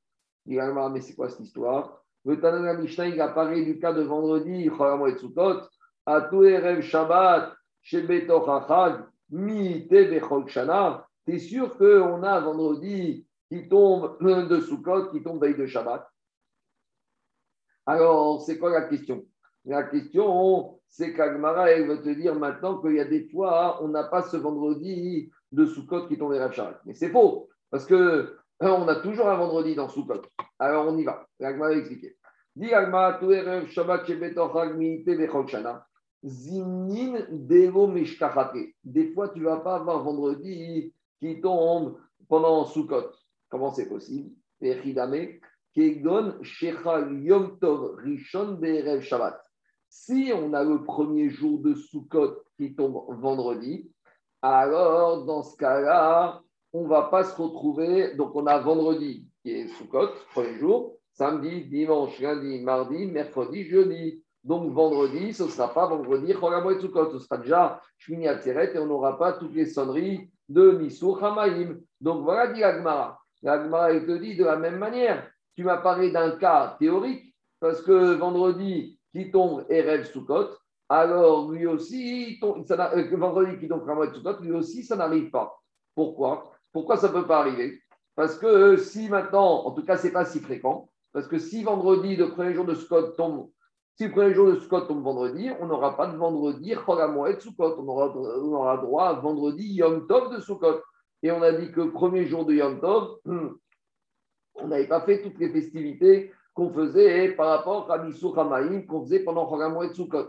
Il 0.46 0.60
a 0.60 0.72
dit, 0.72 0.94
mais 0.94 1.02
c'est 1.02 1.16
quoi 1.16 1.30
cette 1.30 1.42
histoire? 1.42 2.04
Le 2.26 2.40
Tana 2.40 2.60
de 2.60 2.66
la 2.66 2.74
Mishnah, 2.74 3.08
il 3.08 3.22
a 3.22 3.28
parlé 3.28 3.64
du 3.64 3.80
cas 3.80 3.94
de 3.94 4.02
vendredi, 4.02 4.70
à 6.06 6.22
tout 6.22 6.44
Erev 6.44 6.82
Shabbat, 6.82 7.54
chez 7.82 8.02
Betochachag, 8.02 9.06
mi 9.30 9.82
Bechol 9.82 10.48
Shana. 10.48 11.06
Tu 11.26 11.36
es 11.36 11.40
sûr 11.40 11.78
qu'on 11.78 12.24
a 12.24 12.40
vendredi 12.40 13.28
qui 13.48 13.70
tombe 13.70 14.18
de 14.20 14.60
Sukkot, 14.62 15.12
qui 15.12 15.22
tombe 15.22 15.42
veille 15.42 15.56
de 15.56 15.68
Shabbat? 15.68 16.10
Alors, 17.86 18.42
c'est 18.42 18.58
quoi 18.58 18.72
la 18.72 18.84
question? 18.84 19.24
La 19.66 19.84
question, 19.84 20.79
c'est 20.90 21.14
qu'Agmara, 21.14 21.70
elle 21.70 21.88
veut 21.88 22.02
te 22.02 22.10
dire 22.10 22.36
maintenant 22.36 22.82
qu'il 22.82 22.96
y 22.96 23.00
a 23.00 23.06
des 23.06 23.30
fois, 23.30 23.82
on 23.84 23.90
n'a 23.90 24.04
pas 24.04 24.24
ce 24.24 24.38
vendredi 24.38 25.32
de 25.52 25.66
Soukot 25.66 26.08
qui 26.08 26.18
tombe 26.18 26.34
les 26.34 26.52
Shabbat. 26.52 26.82
Mais 26.86 26.94
c'est 26.94 27.10
faux, 27.10 27.50
parce 27.70 27.86
que 27.86 28.38
hein, 28.60 28.72
on 28.72 28.88
a 28.88 28.96
toujours 28.96 29.30
un 29.30 29.38
vendredi 29.38 29.76
dans 29.76 29.88
Soukot. 29.88 30.22
Alors 30.58 30.88
on 30.88 30.98
y 30.98 31.04
va. 31.04 31.26
L'Agmara 31.40 31.72
va 31.72 31.78
expliquer. 31.78 32.18
Dis 32.56 32.74
Agmara, 32.74 33.20
Shabbat 33.68 34.06
Zinin 36.24 37.26
Devo 37.30 37.88
Mishkachate. 37.88 38.74
Des 38.84 39.14
fois, 39.14 39.30
tu 39.30 39.40
ne 39.40 39.46
vas 39.46 39.62
pas 39.62 39.76
avoir 39.76 40.04
vendredi 40.04 40.94
qui 41.20 41.40
tombe 41.40 41.98
pendant 42.28 42.66
Soukot. 42.66 43.12
Comment 43.50 43.72
c'est 43.72 43.88
possible? 43.88 44.32
Kegon 45.76 46.44
Shechal 46.44 47.24
Yom 47.24 47.58
Tov 47.60 47.96
Rishon 47.98 48.54
Be'erev 48.54 49.02
Shabbat. 49.02 49.40
Si 49.90 50.32
on 50.36 50.54
a 50.54 50.64
le 50.64 50.84
premier 50.84 51.30
jour 51.30 51.60
de 51.60 51.74
Sukkot 51.74 52.44
qui 52.58 52.76
tombe 52.76 53.04
vendredi, 53.10 53.92
alors 54.42 55.26
dans 55.26 55.42
ce 55.42 55.58
cas-là, 55.58 56.42
on 56.74 56.84
ne 56.84 56.88
va 56.88 57.04
pas 57.04 57.24
se 57.24 57.42
retrouver. 57.42 58.16
Donc 58.16 58.36
on 58.36 58.46
a 58.46 58.60
vendredi 58.60 59.28
qui 59.42 59.52
est 59.52 59.68
Sukkot, 59.68 60.10
premier 60.32 60.60
jour, 60.60 60.96
samedi, 61.14 61.66
dimanche, 61.66 62.20
lundi, 62.20 62.62
mardi, 62.62 63.08
mercredi, 63.08 63.64
jeudi. 63.66 64.24
Donc 64.44 64.72
vendredi, 64.72 65.34
ce 65.34 65.44
ne 65.44 65.50
sera 65.50 65.74
pas 65.74 65.88
vendredi, 65.88 66.34
Sukkot, 66.34 67.12
ce 67.12 67.20
sera 67.20 67.38
déjà 67.38 67.82
Shmini 67.98 68.28
Atzeret 68.28 68.76
et 68.76 68.80
on 68.80 68.86
n'aura 68.86 69.18
pas 69.18 69.34
toutes 69.34 69.54
les 69.54 69.66
sonneries 69.66 70.30
de 70.48 70.72
Misur 70.72 71.24
Hamaim. 71.24 71.80
Donc 72.00 72.24
voilà, 72.24 72.54
dit 72.54 72.64
Agmara. 72.64 73.20
Agmara, 73.44 73.92
il 73.94 74.06
te 74.06 74.18
dit 74.18 74.36
de 74.36 74.46
la 74.46 74.56
même 74.56 74.78
manière. 74.78 75.28
Tu 75.56 75.64
m'as 75.64 75.78
parlé 75.78 76.12
d'un 76.12 76.38
cas 76.38 76.78
théorique, 76.80 77.36
parce 77.60 77.82
que 77.82 78.14
vendredi, 78.14 78.99
qui 79.14 79.32
tombe 79.32 79.66
Erev 79.70 80.06
Sukkot, 80.06 80.50
alors 80.90 81.52
lui 81.52 81.68
aussi, 81.68 82.40
euh, 82.44 83.18
vendredi 83.18 83.60
qui 83.60 83.68
tombe 83.68 83.84
Ramot 83.84 84.12
Sukkot, 84.14 84.42
lui 84.42 84.52
aussi, 84.52 84.84
ça 84.84 84.96
n'arrive 84.96 85.30
pas. 85.30 85.62
Pourquoi? 85.96 86.52
Pourquoi 86.72 86.98
ça 86.98 87.08
ne 87.10 87.14
peut 87.14 87.28
pas 87.28 87.40
arriver? 87.40 87.80
Parce 88.16 88.38
que 88.38 88.48
euh, 88.48 88.78
si 88.78 89.08
maintenant, 89.08 89.66
en 89.66 89.72
tout 89.72 89.86
cas, 89.86 89.98
ce 89.98 90.08
n'est 90.08 90.14
pas 90.14 90.26
si 90.26 90.40
fréquent, 90.40 90.90
parce 91.14 91.28
que 91.28 91.38
si 91.38 91.64
vendredi, 91.64 92.16
le 92.16 92.32
premier 92.32 92.54
jour 92.54 92.66
de 92.66 92.74
Sukkot 92.74 93.12
tombe, 93.12 93.50
si 93.96 94.06
le 94.06 94.12
premier 94.12 94.34
jour 94.34 94.48
de 94.48 94.56
Sukkot 94.56 94.82
tombe 94.82 95.04
vendredi, 95.04 95.50
on 95.60 95.68
n'aura 95.68 95.96
pas 95.96 96.08
de 96.08 96.18
vendredi 96.18 96.72
de 96.72 97.40
Sukkot, 97.40 97.76
on 97.80 97.88
aura, 97.88 98.16
on 98.16 98.54
aura 98.54 98.78
droit 98.78 99.06
à 99.10 99.14
vendredi 99.14 99.74
Yom 99.74 100.08
Tov 100.08 100.34
de 100.34 100.40
Sukkot. 100.40 100.82
Et 101.22 101.32
on 101.32 101.42
a 101.42 101.52
dit 101.52 101.72
que 101.72 101.82
le 101.82 101.92
premier 101.92 102.26
jour 102.26 102.46
de 102.46 102.54
Yom 102.54 102.80
Tov, 102.80 103.20
on 104.56 104.68
n'avait 104.68 104.88
pas 104.88 105.02
fait 105.02 105.22
toutes 105.22 105.38
les 105.38 105.50
festivités 105.50 106.32
qu'on 106.60 106.74
faisait 106.74 107.32
par 107.36 107.48
rapport 107.48 107.90
à 107.90 108.04
Missou 108.04 108.38
Hamaïm 108.38 108.86
qu'on 108.86 109.04
faisait 109.04 109.22
pendant 109.22 109.50
Chagamo 109.50 109.82
et 109.84 109.94
Tsukot. 109.94 110.28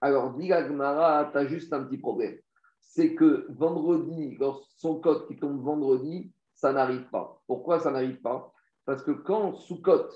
Alors, 0.00 0.32
dit 0.32 0.48
tu 0.48 0.54
as 0.54 1.46
juste 1.46 1.74
un 1.74 1.84
petit 1.84 1.98
problème. 1.98 2.38
C'est 2.80 3.14
que 3.14 3.46
vendredi, 3.50 4.38
son 4.76 4.98
code 4.98 5.26
qui 5.26 5.36
tombe 5.36 5.62
vendredi, 5.62 6.32
ça 6.54 6.72
n'arrive 6.72 7.10
pas. 7.10 7.38
Pourquoi 7.46 7.80
ça 7.80 7.90
n'arrive 7.90 8.20
pas? 8.22 8.50
Parce 8.86 9.02
que 9.02 9.10
quand 9.10 9.54
Sukkot 9.56 10.08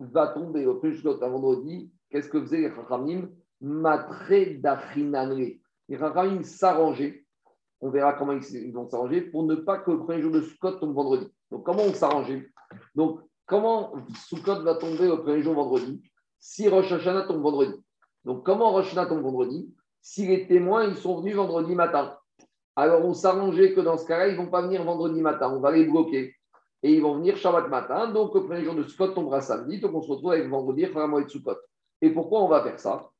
va 0.00 0.28
tomber 0.28 0.66
au 0.66 0.74
plus 0.74 1.06
à 1.06 1.28
vendredi, 1.28 1.92
qu'est-ce 2.10 2.28
que 2.28 2.40
faisaient 2.40 2.62
les 2.62 2.74
Chachamim 2.74 3.28
Matre 3.60 4.58
d'achinanre. 4.58 5.60
Les 5.88 5.96
Chachamim 5.96 6.42
s'arrangeaient, 6.42 7.24
on 7.80 7.90
verra 7.90 8.14
comment 8.14 8.32
ils 8.32 8.74
vont 8.74 8.88
s'arranger, 8.88 9.20
pour 9.20 9.44
ne 9.44 9.54
pas 9.54 9.78
que 9.78 9.92
le 9.92 9.98
premier 9.98 10.20
jour 10.20 10.32
de 10.32 10.40
Sukkot 10.40 10.72
tombe 10.72 10.94
vendredi. 10.94 11.32
Donc, 11.52 11.64
comment 11.64 11.84
on 11.84 11.94
s'arrangeait? 11.94 12.50
Donc, 12.96 13.20
comment 13.48 13.94
Sukkot 14.28 14.62
va 14.62 14.76
tomber 14.76 15.08
au 15.08 15.18
premier 15.18 15.42
jour 15.42 15.54
vendredi 15.54 16.00
si 16.38 16.68
Rosh 16.68 16.92
Hashanah 16.92 17.22
tombe 17.22 17.42
vendredi? 17.42 17.74
Donc, 18.24 18.44
comment 18.44 18.70
Rosh 18.70 18.88
Hashanah 18.88 19.06
tombe 19.06 19.22
vendredi? 19.22 19.74
Si 20.00 20.26
les 20.26 20.46
témoins, 20.46 20.84
ils 20.84 20.96
sont 20.96 21.20
venus 21.20 21.34
vendredi 21.34 21.74
matin. 21.74 22.16
Alors, 22.76 23.04
on 23.04 23.14
s'arrangeait 23.14 23.74
que 23.74 23.80
dans 23.80 23.98
ce 23.98 24.06
cas-là, 24.06 24.28
ils 24.28 24.34
ne 24.34 24.38
vont 24.38 24.46
pas 24.46 24.62
venir 24.62 24.84
vendredi 24.84 25.20
matin. 25.20 25.52
On 25.52 25.58
va 25.58 25.72
les 25.72 25.84
bloquer. 25.84 26.36
Et 26.84 26.94
ils 26.94 27.02
vont 27.02 27.16
venir 27.16 27.36
Shabbat 27.36 27.68
matin. 27.68 28.12
Donc, 28.12 28.32
le 28.34 28.44
premier 28.44 28.62
jour 28.62 28.76
de 28.76 28.84
Sukkot 28.84 29.08
tombera 29.08 29.40
samedi. 29.40 29.80
Donc, 29.80 29.94
on 29.94 30.00
se 30.00 30.08
retrouve 30.08 30.30
avec 30.30 30.48
vendredi, 30.48 30.84
vraiment 30.84 31.18
et 31.18 31.28
Sukkot. 31.28 31.56
Et 32.00 32.10
pourquoi 32.10 32.42
on 32.42 32.48
va 32.48 32.62
faire 32.62 32.78
ça? 32.78 33.10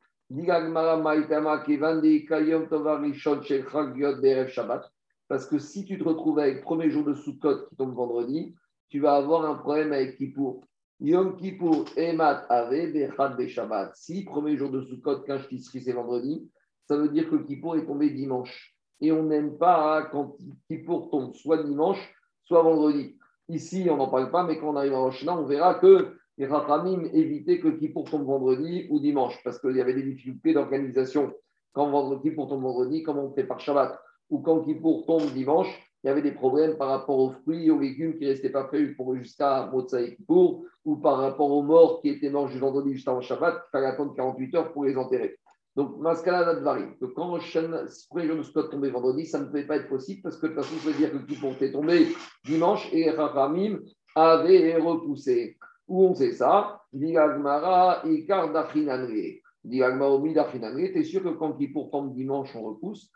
Parce 5.28 5.46
que 5.46 5.58
si 5.58 5.84
tu 5.84 5.98
te 5.98 6.04
retrouves 6.04 6.38
avec 6.38 6.56
le 6.56 6.62
premier 6.62 6.90
jour 6.90 7.04
de 7.04 7.14
Sukkot 7.14 7.66
qui 7.68 7.76
tombe 7.76 7.94
vendredi, 7.94 8.54
tu 8.89 9.01
vas 9.01 9.16
avoir 9.16 9.45
un 9.45 9.55
problème 9.55 9.93
avec 9.93 10.16
Kippour. 10.16 10.64
Yom 11.01 11.36
Kippour, 11.36 11.84
Emat 11.97 12.47
Ave, 12.49 12.93
Bechad 12.93 13.47
Shabbat. 13.47 13.95
Si, 13.95 14.24
premier 14.24 14.57
jour 14.57 14.70
de 14.70 14.82
Sukkot, 14.82 15.20
quand 15.26 15.39
je 15.39 15.57
c'est 15.57 15.93
vendredi, 15.93 16.51
ça 16.89 16.97
veut 16.97 17.09
dire 17.09 17.30
que 17.30 17.36
Kippour 17.36 17.76
est 17.76 17.86
tombé 17.86 18.11
dimanche. 18.11 18.74
Et 19.01 19.12
on 19.12 19.24
n'aime 19.24 19.59
pas 19.59 19.99
hein, 19.99 20.09
quand 20.11 20.36
Kippour 20.68 21.11
tombe 21.11 21.34
soit 21.34 21.62
dimanche, 21.62 21.99
soit 22.43 22.62
vendredi. 22.62 23.16
Ici, 23.49 23.86
on 23.91 23.97
n'en 23.97 24.09
parle 24.09 24.30
pas, 24.30 24.45
mais 24.45 24.59
quand 24.59 24.70
on 24.70 24.76
arrive 24.76 24.95
à 24.95 24.99
Rosh 24.99 25.24
on 25.26 25.45
verra 25.45 25.74
que 25.74 26.16
les 26.36 26.47
Rachamim 26.47 27.05
évitaient 27.12 27.61
que 27.61 27.68
Kippour 27.68 28.11
tombe 28.11 28.24
vendredi 28.24 28.86
ou 28.91 28.99
dimanche, 28.99 29.39
parce 29.45 29.61
qu'il 29.61 29.76
y 29.76 29.80
avait 29.80 29.95
des 29.95 30.03
difficultés 30.03 30.53
d'organisation. 30.53 31.32
Quand 31.72 31.91
vendredi, 31.91 32.30
Kippour 32.30 32.49
tombe 32.49 32.62
vendredi, 32.62 33.03
comment 33.03 33.26
on 33.26 33.32
fait 33.32 33.45
par 33.45 33.61
Shabbat? 33.61 34.01
Ou 34.30 34.41
quand 34.41 34.64
Kippour 34.64 35.07
tombe 35.07 35.30
dimanche, 35.32 35.88
il 36.05 36.07
y 36.07 36.11
avait 36.11 36.22
des 36.22 36.32
problèmes 36.32 36.76
par 36.76 36.88
rapport 36.88 37.18
aux 37.18 37.30
fruits 37.30 37.70
aux 37.70 37.80
légumes 37.80 38.16
qui 38.16 38.24
ne 38.24 38.30
restaient 38.30 38.51
pas 38.51 38.64
prévus 38.64 38.94
pour 38.94 39.16
jusqu'à 39.16 39.70
Kippour, 40.16 40.64
ou 40.84 40.96
par 40.96 41.18
rapport 41.18 41.51
aux 41.51 41.62
morts 41.62 42.01
qui 42.01 42.09
étaient 42.11 42.30
morts 42.30 42.49
du 42.49 42.59
vendredi 42.59 42.94
juste 42.94 43.09
avant 43.09 43.20
Shabbat, 43.20 43.55
il 43.55 43.70
fallait 43.72 43.86
attendre 43.86 44.14
48 44.14 44.55
heures 44.55 44.72
pour 44.72 44.84
les 44.84 44.96
enterrer. 44.96 45.36
Donc, 45.74 45.99
Maskala 45.99 46.44
Nadvari, 46.44 46.96
que 47.01 47.07
quand 47.07 47.36
le 47.36 48.26
jour 48.26 48.36
de 48.36 48.42
Scott 48.42 48.70
tombait 48.70 48.90
vendredi, 48.90 49.26
ça 49.26 49.38
ne 49.38 49.44
pouvait 49.46 49.66
pas 49.66 49.76
être 49.76 49.88
possible 49.88 50.22
parce 50.22 50.36
que 50.36 50.46
de 50.46 50.53
toute 50.53 50.64
façon, 50.64 50.76
ça 50.76 50.90
veut 50.90 50.96
dire 50.96 51.12
que 51.12 51.18
Kippour 51.18 51.53
était 51.53 51.72
tombé 51.72 52.09
dimanche 52.44 52.88
et 52.92 53.11
Rahamim 53.11 53.78
avait 54.14 54.76
repoussé. 54.76 55.57
Où 55.86 56.05
on 56.05 56.14
sait 56.14 56.32
ça? 56.32 56.82
Digagmara, 56.92 58.03
Ikar 58.07 58.53
Dachinanre. 58.53 59.40
Digagmaomi 59.64 60.34
Dachinanre, 60.34 60.92
t'es 60.92 61.05
sûr 61.05 61.22
que 61.22 61.28
quand 61.30 61.53
Kippour 61.53 61.90
tombe 61.90 62.14
dimanche, 62.14 62.55
on 62.57 62.62
repousse? 62.62 63.11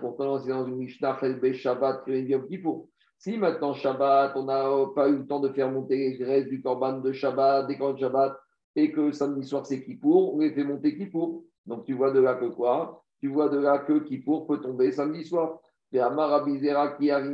Pourtant, 0.00 0.38
c'est 0.38 0.50
dans 0.50 0.66
une 0.66 0.76
Mishnah, 0.76 1.18
Shabbat, 1.52 2.04
Kippour. 2.48 2.88
Si 3.18 3.36
maintenant 3.36 3.72
Shabbat, 3.72 4.32
on 4.36 4.44
n'a 4.44 4.64
pas 4.94 5.08
eu 5.08 5.16
le 5.18 5.26
temps 5.26 5.40
de 5.40 5.48
faire 5.48 5.70
monter 5.70 5.96
les 5.96 6.18
graisses 6.18 6.46
du 6.48 6.62
corban 6.62 7.00
de 7.00 7.12
Shabbat, 7.12 7.66
des 7.66 7.76
corps 7.76 7.94
de 7.94 8.00
Shabbat, 8.00 8.38
et 8.76 8.92
que 8.92 9.10
samedi 9.10 9.46
soir 9.46 9.66
c'est 9.66 9.82
Kippour, 9.82 10.34
on 10.34 10.38
les 10.38 10.52
fait 10.52 10.62
monter 10.62 10.96
Kippour. 10.96 11.42
Donc 11.66 11.84
tu 11.84 11.94
vois 11.94 12.12
de 12.12 12.20
là 12.20 12.34
que 12.34 12.44
quoi? 12.44 13.02
Tu 13.20 13.28
vois 13.28 13.48
de 13.48 13.58
là 13.58 13.78
que 13.78 13.98
Kippour 13.98 14.46
peut 14.46 14.60
tomber 14.60 14.92
samedi 14.92 15.24
soir. 15.24 15.58
Et 15.90 15.98
Amar 15.98 16.32
Abizera 16.32 16.92
qui 16.92 17.10
a 17.10 17.20
dit 17.20 17.32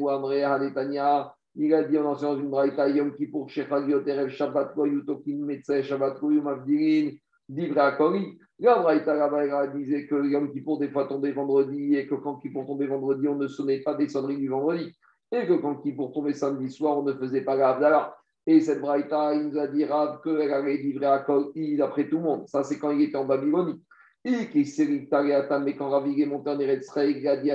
ou 0.00 0.08
Amre 0.08 0.32
Haletania, 0.32 1.32
il 1.54 1.74
a 1.74 1.84
dit 1.84 1.98
en 1.98 2.14
dans 2.14 2.38
une 2.38 2.50
braïta 2.50 2.88
Yom 2.88 3.14
Kippour, 3.14 3.48
Shechag 3.50 3.88
Yoterev 3.88 4.30
Shabbat 4.30 4.74
Yutokin 4.76 5.44
Metzeh 5.44 5.82
Shabbat 5.82 6.18
Yom 6.22 6.48
Avdirin, 6.48 7.10
Divra 7.48 7.92
Kori. 7.92 8.38
La 8.60 8.78
braïta 8.80 9.14
là 9.14 9.66
disait 9.68 10.06
que 10.06 10.26
Yom 10.26 10.50
Kippour 10.50 10.78
des 10.78 10.88
fois 10.88 11.06
tombait 11.06 11.32
vendredi 11.32 11.94
et 11.94 12.06
que 12.06 12.16
quand 12.16 12.36
Kippour 12.36 12.66
tombait 12.66 12.88
vendredi, 12.88 13.28
on 13.28 13.36
ne 13.36 13.46
sonnait 13.46 13.80
pas 13.80 13.94
des 13.94 14.08
sonneries 14.08 14.38
du 14.38 14.48
vendredi. 14.48 14.92
Et 15.30 15.46
que 15.46 15.54
quand 15.54 15.76
Kippour 15.76 16.12
tombait 16.12 16.32
samedi 16.32 16.70
soir, 16.70 16.98
on 16.98 17.02
ne 17.02 17.12
faisait 17.14 17.42
pas 17.42 17.54
la 17.54 18.16
Et 18.46 18.60
cette 18.60 18.80
braïta, 18.80 19.34
il 19.34 19.48
nous 19.48 19.58
a 19.58 19.68
dit 19.68 19.84
Rav 19.84 20.20
qu'elle 20.22 20.52
avait 20.52 20.76
livré 20.76 21.06
à 21.06 21.20
Kori 21.20 21.76
d'après 21.76 22.08
tout 22.08 22.16
le 22.16 22.24
monde. 22.24 22.48
Ça, 22.48 22.64
c'est 22.64 22.78
quand 22.78 22.90
il 22.90 23.02
était 23.02 23.16
en 23.16 23.26
Babylonie. 23.26 23.80
Et 24.24 24.48
qui 24.50 24.66
s'est 24.66 24.84
mais 24.84 25.76
quand 25.76 26.04
est 26.04 26.26
monté 26.26 26.50
en 26.50 26.58
Eretz 26.58 26.90
il 26.96 27.28
a 27.28 27.36
dit 27.36 27.50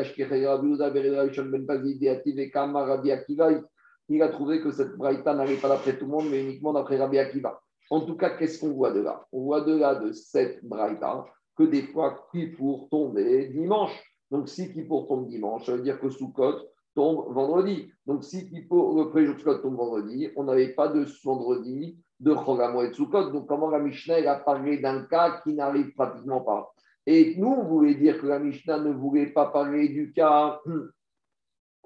il 4.10 4.22
a 4.22 4.28
trouvé 4.30 4.62
que 4.62 4.72
cette 4.72 4.96
braïta 4.96 5.34
n'allait 5.34 5.56
pas 5.56 5.70
d'après 5.70 5.98
tout 5.98 6.06
le 6.06 6.12
monde, 6.12 6.26
mais 6.30 6.44
uniquement 6.44 6.74
d'après 6.74 6.98
Rabbi 6.98 7.20
Akiva. 7.20 7.62
En 7.90 8.02
tout 8.02 8.16
cas, 8.16 8.32
qu'est-ce 8.32 8.60
qu'on 8.60 8.74
voit 8.74 8.92
de 8.92 9.02
là? 9.02 9.26
On 9.32 9.44
voit 9.44 9.62
de 9.62 9.76
là 9.76 9.96
de 9.96 10.12
cette 10.12 10.64
braïta 10.66 11.26
que 11.56 11.64
des 11.64 11.84
fois, 11.84 12.28
pour 12.58 12.90
tomber 12.90 13.50
dimanche. 13.50 13.92
Donc, 14.32 14.50
si 14.50 14.68
pour 14.86 15.08
tombe 15.08 15.28
dimanche, 15.28 15.66
ça 15.66 15.74
veut 15.74 15.84
dire 15.84 16.00
que 16.00 16.10
Soukot 16.10 16.56
tombe 16.96 17.32
vendredi. 17.34 17.92
Donc, 18.06 18.24
si 18.24 18.50
le 18.50 19.10
premier 19.10 19.28
de 19.28 19.62
tombe 19.62 19.76
vendredi, 19.76 20.30
on 20.36 20.46
n'avait 20.46 20.74
pas 20.74 20.88
de 20.88 21.06
vendredi 21.24 22.00
de 22.20 22.34
Chogamo 22.34 22.82
et 22.84 22.94
Soukot. 22.94 23.30
Donc, 23.30 23.48
comment 23.48 23.70
la 23.70 23.80
Mishnah 23.80 24.30
a 24.32 24.36
parlé 24.40 24.80
d'un 24.80 25.04
cas 25.04 25.42
qui 25.44 25.54
n'arrive 25.54 25.94
pratiquement 25.94 26.42
pas? 26.42 26.74
Et 27.06 27.36
nous, 27.38 27.50
on 27.50 27.66
voulait 27.66 27.96
dire 27.96 28.20
que 28.20 28.28
la 28.28 28.40
Mishnah 28.40 28.80
ne 28.80 28.92
voulait 28.92 29.28
pas 29.28 29.48
parler 29.48 29.90
du 29.90 30.14
cas. 30.14 30.60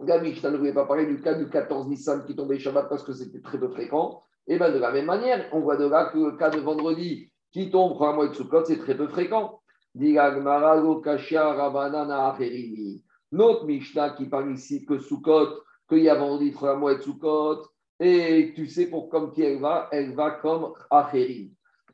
La 0.05 0.21
Mishnah 0.21 0.51
ne 0.51 0.57
voulait 0.57 0.75
pas 0.75 0.85
parler 0.85 1.07
du 1.07 1.19
cas 1.19 1.33
du 1.33 1.49
14 1.49 1.87
Nissan 1.87 2.23
qui 2.23 2.35
tombait 2.35 2.59
Shabbat 2.59 2.87
parce 2.87 3.01
que 3.01 3.13
c'était 3.13 3.41
très 3.41 3.59
peu 3.59 3.67
fréquent. 3.67 4.21
Et 4.47 4.57
bien 4.57 4.71
de 4.71 4.79
la 4.79 4.91
même 4.91 5.05
manière, 5.05 5.47
on 5.51 5.59
voit 5.59 5.77
de 5.77 5.85
là 5.85 6.05
que 6.05 6.17
le 6.17 6.37
cas 6.37 6.49
de 6.49 6.59
vendredi 6.59 7.29
qui 7.51 7.69
tombe 7.69 7.97
pour 7.97 8.07
un 8.07 8.13
mois 8.13 8.27
de 8.27 8.33
Sukkot, 8.33 8.65
c'est 8.65 8.79
très 8.79 8.95
peu 8.95 9.07
fréquent. 9.07 9.61
Notre 13.31 13.65
Mishnah 13.65 14.09
qui 14.11 14.25
parle 14.25 14.53
ici 14.53 14.85
que 14.85 14.99
Sukkot, 14.99 15.63
qu'il 15.89 15.99
y 15.99 16.09
a 16.09 16.15
vendredi 16.15 16.51
pour 16.51 16.67
un 16.67 16.75
mois 16.75 16.95
de 16.95 17.01
Sukkot, 17.01 17.63
et 17.99 18.53
tu 18.55 18.67
sais 18.67 18.87
pour 18.87 19.09
comme 19.09 19.31
qui 19.31 19.41
elle 19.41 19.59
va, 19.59 19.89
elle 19.91 20.13
va 20.13 20.31
comme 20.31 20.73
Acherim 20.89 21.51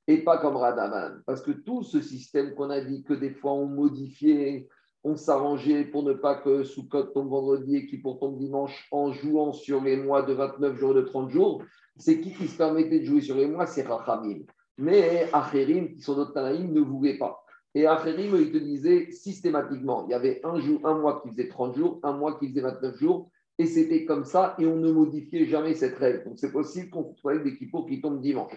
et 0.08 0.18
pas 0.18 0.38
comme 0.38 0.58
Radaman. 0.58 1.24
Parce 1.26 1.42
que 1.42 1.52
tout 1.52 1.84
ce 1.84 2.02
système 2.02 2.54
qu'on 2.56 2.70
a 2.70 2.82
dit 2.82 3.04
que 3.04 3.14
des 3.14 3.32
fois 3.32 3.54
on 3.54 3.68
modifiait, 3.68 4.68
on 5.04 5.16
s'arrangeait 5.16 5.84
pour 5.86 6.04
ne 6.04 6.14
pas 6.14 6.36
que 6.36 6.64
Sukkot 6.64 7.04
tombe 7.14 7.30
vendredi 7.30 7.76
et 7.76 7.86
qui 7.86 7.98
pour 7.98 8.20
tombe 8.20 8.38
dimanche 8.38 8.88
en 8.92 9.12
jouant 9.12 9.52
sur 9.52 9.84
les 9.84 9.98
mois 9.98 10.22
de 10.24 10.34
29 10.34 10.78
jours 10.78 10.92
et 10.92 10.96
de 10.96 11.02
30 11.02 11.30
jours, 11.30 11.64
c'est 11.98 12.22
qui 12.22 12.34
qui 12.34 12.48
se 12.48 12.58
permettait 12.58 13.00
de 13.00 13.06
jouer 13.06 13.22
sur 13.22 13.36
les 13.36 13.48
mois? 13.48 13.66
C'est 13.66 13.86
Rachamim. 13.86 14.44
Mais 14.78 15.30
Acherim, 15.34 15.94
qui 15.94 16.02
sont 16.02 16.16
d'autres 16.16 16.34
Tanaïm, 16.34 16.72
ne 16.72 16.82
voulaient 16.82 17.18
pas. 17.18 17.44
Et 17.76 17.86
Acherim, 17.86 18.36
ils 18.36 18.52
te 18.52 18.58
disaient 18.58 19.12
systématiquement, 19.12 20.06
il 20.08 20.12
y 20.12 20.14
avait 20.14 20.40
un, 20.44 20.60
jour, 20.60 20.80
un 20.86 20.98
mois 20.98 21.22
qui 21.22 21.30
faisait 21.30 21.48
30 21.48 21.76
jours, 21.76 22.00
un 22.04 22.14
mois 22.14 22.40
qui 22.40 22.50
faisait 22.50 22.62
29 22.62 22.98
jours, 22.98 23.30
et 23.60 23.66
c'était 23.66 24.06
comme 24.06 24.26
ça, 24.26 24.56
et 24.58 24.66
on 24.66 24.78
ne 24.78 24.92
modifiait 24.92 25.46
jamais 25.46 25.76
cette 25.76 25.98
règle. 25.98 26.24
Donc 26.24 26.40
c'est 26.40 26.52
possible 26.52 26.90
qu'on 26.90 27.14
trouve 27.14 27.44
des 27.44 27.56
kippours 27.56 27.86
qui 27.88 28.02
tombent 28.02 28.22
dimanche. 28.22 28.54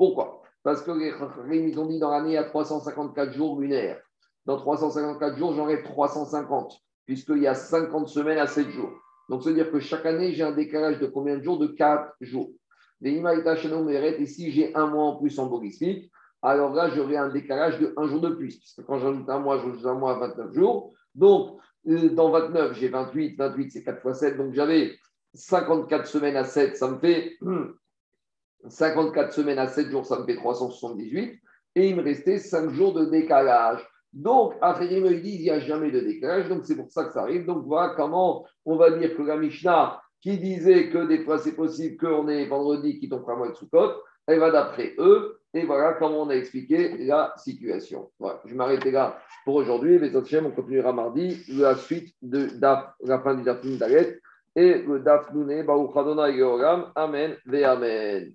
Pourquoi? 0.00 0.40
Parce 0.62 0.80
que 0.80 0.92
les 0.92 1.10
Chachamim, 1.10 1.68
ils 1.68 1.78
ont 1.78 1.84
dit 1.84 1.98
dans 1.98 2.10
l'année, 2.10 2.30
il 2.30 2.34
y 2.34 2.38
a 2.38 2.44
354 2.44 3.34
jours 3.34 3.60
lunaires. 3.60 4.00
Dans 4.46 4.56
354 4.56 5.36
jours, 5.36 5.52
j'enlève 5.52 5.82
350 5.82 6.72
puisqu'il 7.04 7.42
y 7.42 7.46
a 7.46 7.54
50 7.54 8.08
semaines 8.08 8.38
à 8.38 8.46
7 8.46 8.70
jours. 8.70 8.92
Donc, 9.28 9.42
ça 9.42 9.50
veut 9.50 9.56
dire 9.56 9.70
que 9.70 9.78
chaque 9.78 10.06
année, 10.06 10.32
j'ai 10.32 10.42
un 10.42 10.52
décalage 10.52 11.00
de 11.00 11.06
combien 11.06 11.36
de 11.36 11.42
jours? 11.42 11.58
De 11.58 11.66
4 11.66 12.14
jours. 12.22 12.48
Et 13.02 14.26
si 14.26 14.50
j'ai 14.50 14.74
un 14.74 14.86
mois 14.86 15.04
en 15.04 15.16
plus 15.16 15.38
en 15.38 15.50
logistique, 15.50 16.10
alors 16.40 16.72
là, 16.72 16.88
j'aurai 16.88 17.18
un 17.18 17.28
décalage 17.28 17.78
de 17.78 17.92
un 17.98 18.06
jour 18.06 18.22
de 18.22 18.30
plus, 18.30 18.58
puisque 18.58 18.82
quand 18.86 18.98
j'ajoute 19.00 19.28
un 19.28 19.38
mois, 19.38 19.58
j'ajoute 19.58 19.84
un 19.84 19.96
mois 19.96 20.12
à 20.16 20.28
29 20.28 20.54
jours. 20.54 20.94
Donc, 21.14 21.58
euh, 21.88 22.08
dans 22.08 22.30
29, 22.30 22.72
j'ai 22.72 22.88
28, 22.88 23.36
28, 23.36 23.70
c'est 23.70 23.84
4 23.84 24.00
fois 24.00 24.14
7, 24.14 24.38
donc 24.38 24.54
j'avais 24.54 24.96
54 25.34 26.06
semaines 26.06 26.36
à 26.36 26.44
7, 26.44 26.78
ça 26.78 26.88
me 26.90 26.98
fait 26.98 27.36
54 28.68 29.32
semaines 29.32 29.58
à 29.58 29.66
7 29.66 29.88
jours, 29.88 30.06
ça 30.06 30.18
me 30.18 30.24
fait 30.24 30.36
378, 30.36 31.40
et 31.76 31.88
il 31.88 31.96
me 31.96 32.02
restait 32.02 32.38
5 32.38 32.70
jours 32.70 32.92
de 32.92 33.06
décalage. 33.06 33.86
Donc, 34.12 34.54
Acherim, 34.60 35.06
ils 35.06 35.22
disent 35.22 35.40
il 35.40 35.44
n'y 35.44 35.50
a 35.50 35.60
jamais 35.60 35.90
de 35.90 36.00
décalage, 36.00 36.48
donc 36.48 36.64
c'est 36.64 36.76
pour 36.76 36.90
ça 36.90 37.04
que 37.04 37.12
ça 37.12 37.22
arrive. 37.22 37.46
Donc, 37.46 37.64
voilà 37.66 37.94
comment 37.96 38.44
on 38.64 38.76
va 38.76 38.90
dire 38.90 39.16
que 39.16 39.22
la 39.22 39.36
Mishnah, 39.36 40.00
qui 40.20 40.38
disait 40.38 40.90
que 40.90 41.06
des 41.06 41.24
fois 41.24 41.38
c'est 41.38 41.56
possible 41.56 41.96
qu'on 41.96 42.28
ait 42.28 42.46
vendredi 42.46 42.98
qui 42.98 43.08
tombe 43.08 43.28
à 43.28 43.36
mois 43.36 43.48
de 43.48 43.54
Soukot, 43.54 43.92
elle 44.26 44.38
va 44.38 44.50
d'après 44.50 44.94
eux. 44.98 45.38
Et 45.52 45.64
voilà 45.64 45.94
comment 45.94 46.22
on 46.22 46.28
a 46.28 46.34
expliqué 46.34 46.96
la 46.98 47.34
situation. 47.36 48.10
Voilà, 48.18 48.40
je 48.44 48.54
m'arrêter 48.54 48.92
là 48.92 49.18
pour 49.44 49.56
aujourd'hui. 49.56 49.98
Les 49.98 50.14
autres 50.14 50.32
on 50.36 50.50
continuera 50.50 50.92
mardi. 50.92 51.42
La 51.48 51.74
suite 51.74 52.14
de 52.22 52.46
Daf, 52.46 52.92
la 53.02 53.18
fin 53.20 53.34
du 53.34 53.42
Daf 53.42 53.64
et 54.56 54.82
le 54.82 55.00
Daf 55.00 55.32
Nune, 55.32 55.64
Baruch 55.64 55.96
Adonai 55.96 56.40
Amen, 56.94 57.36
ve 57.46 57.64
Amen. 57.64 58.34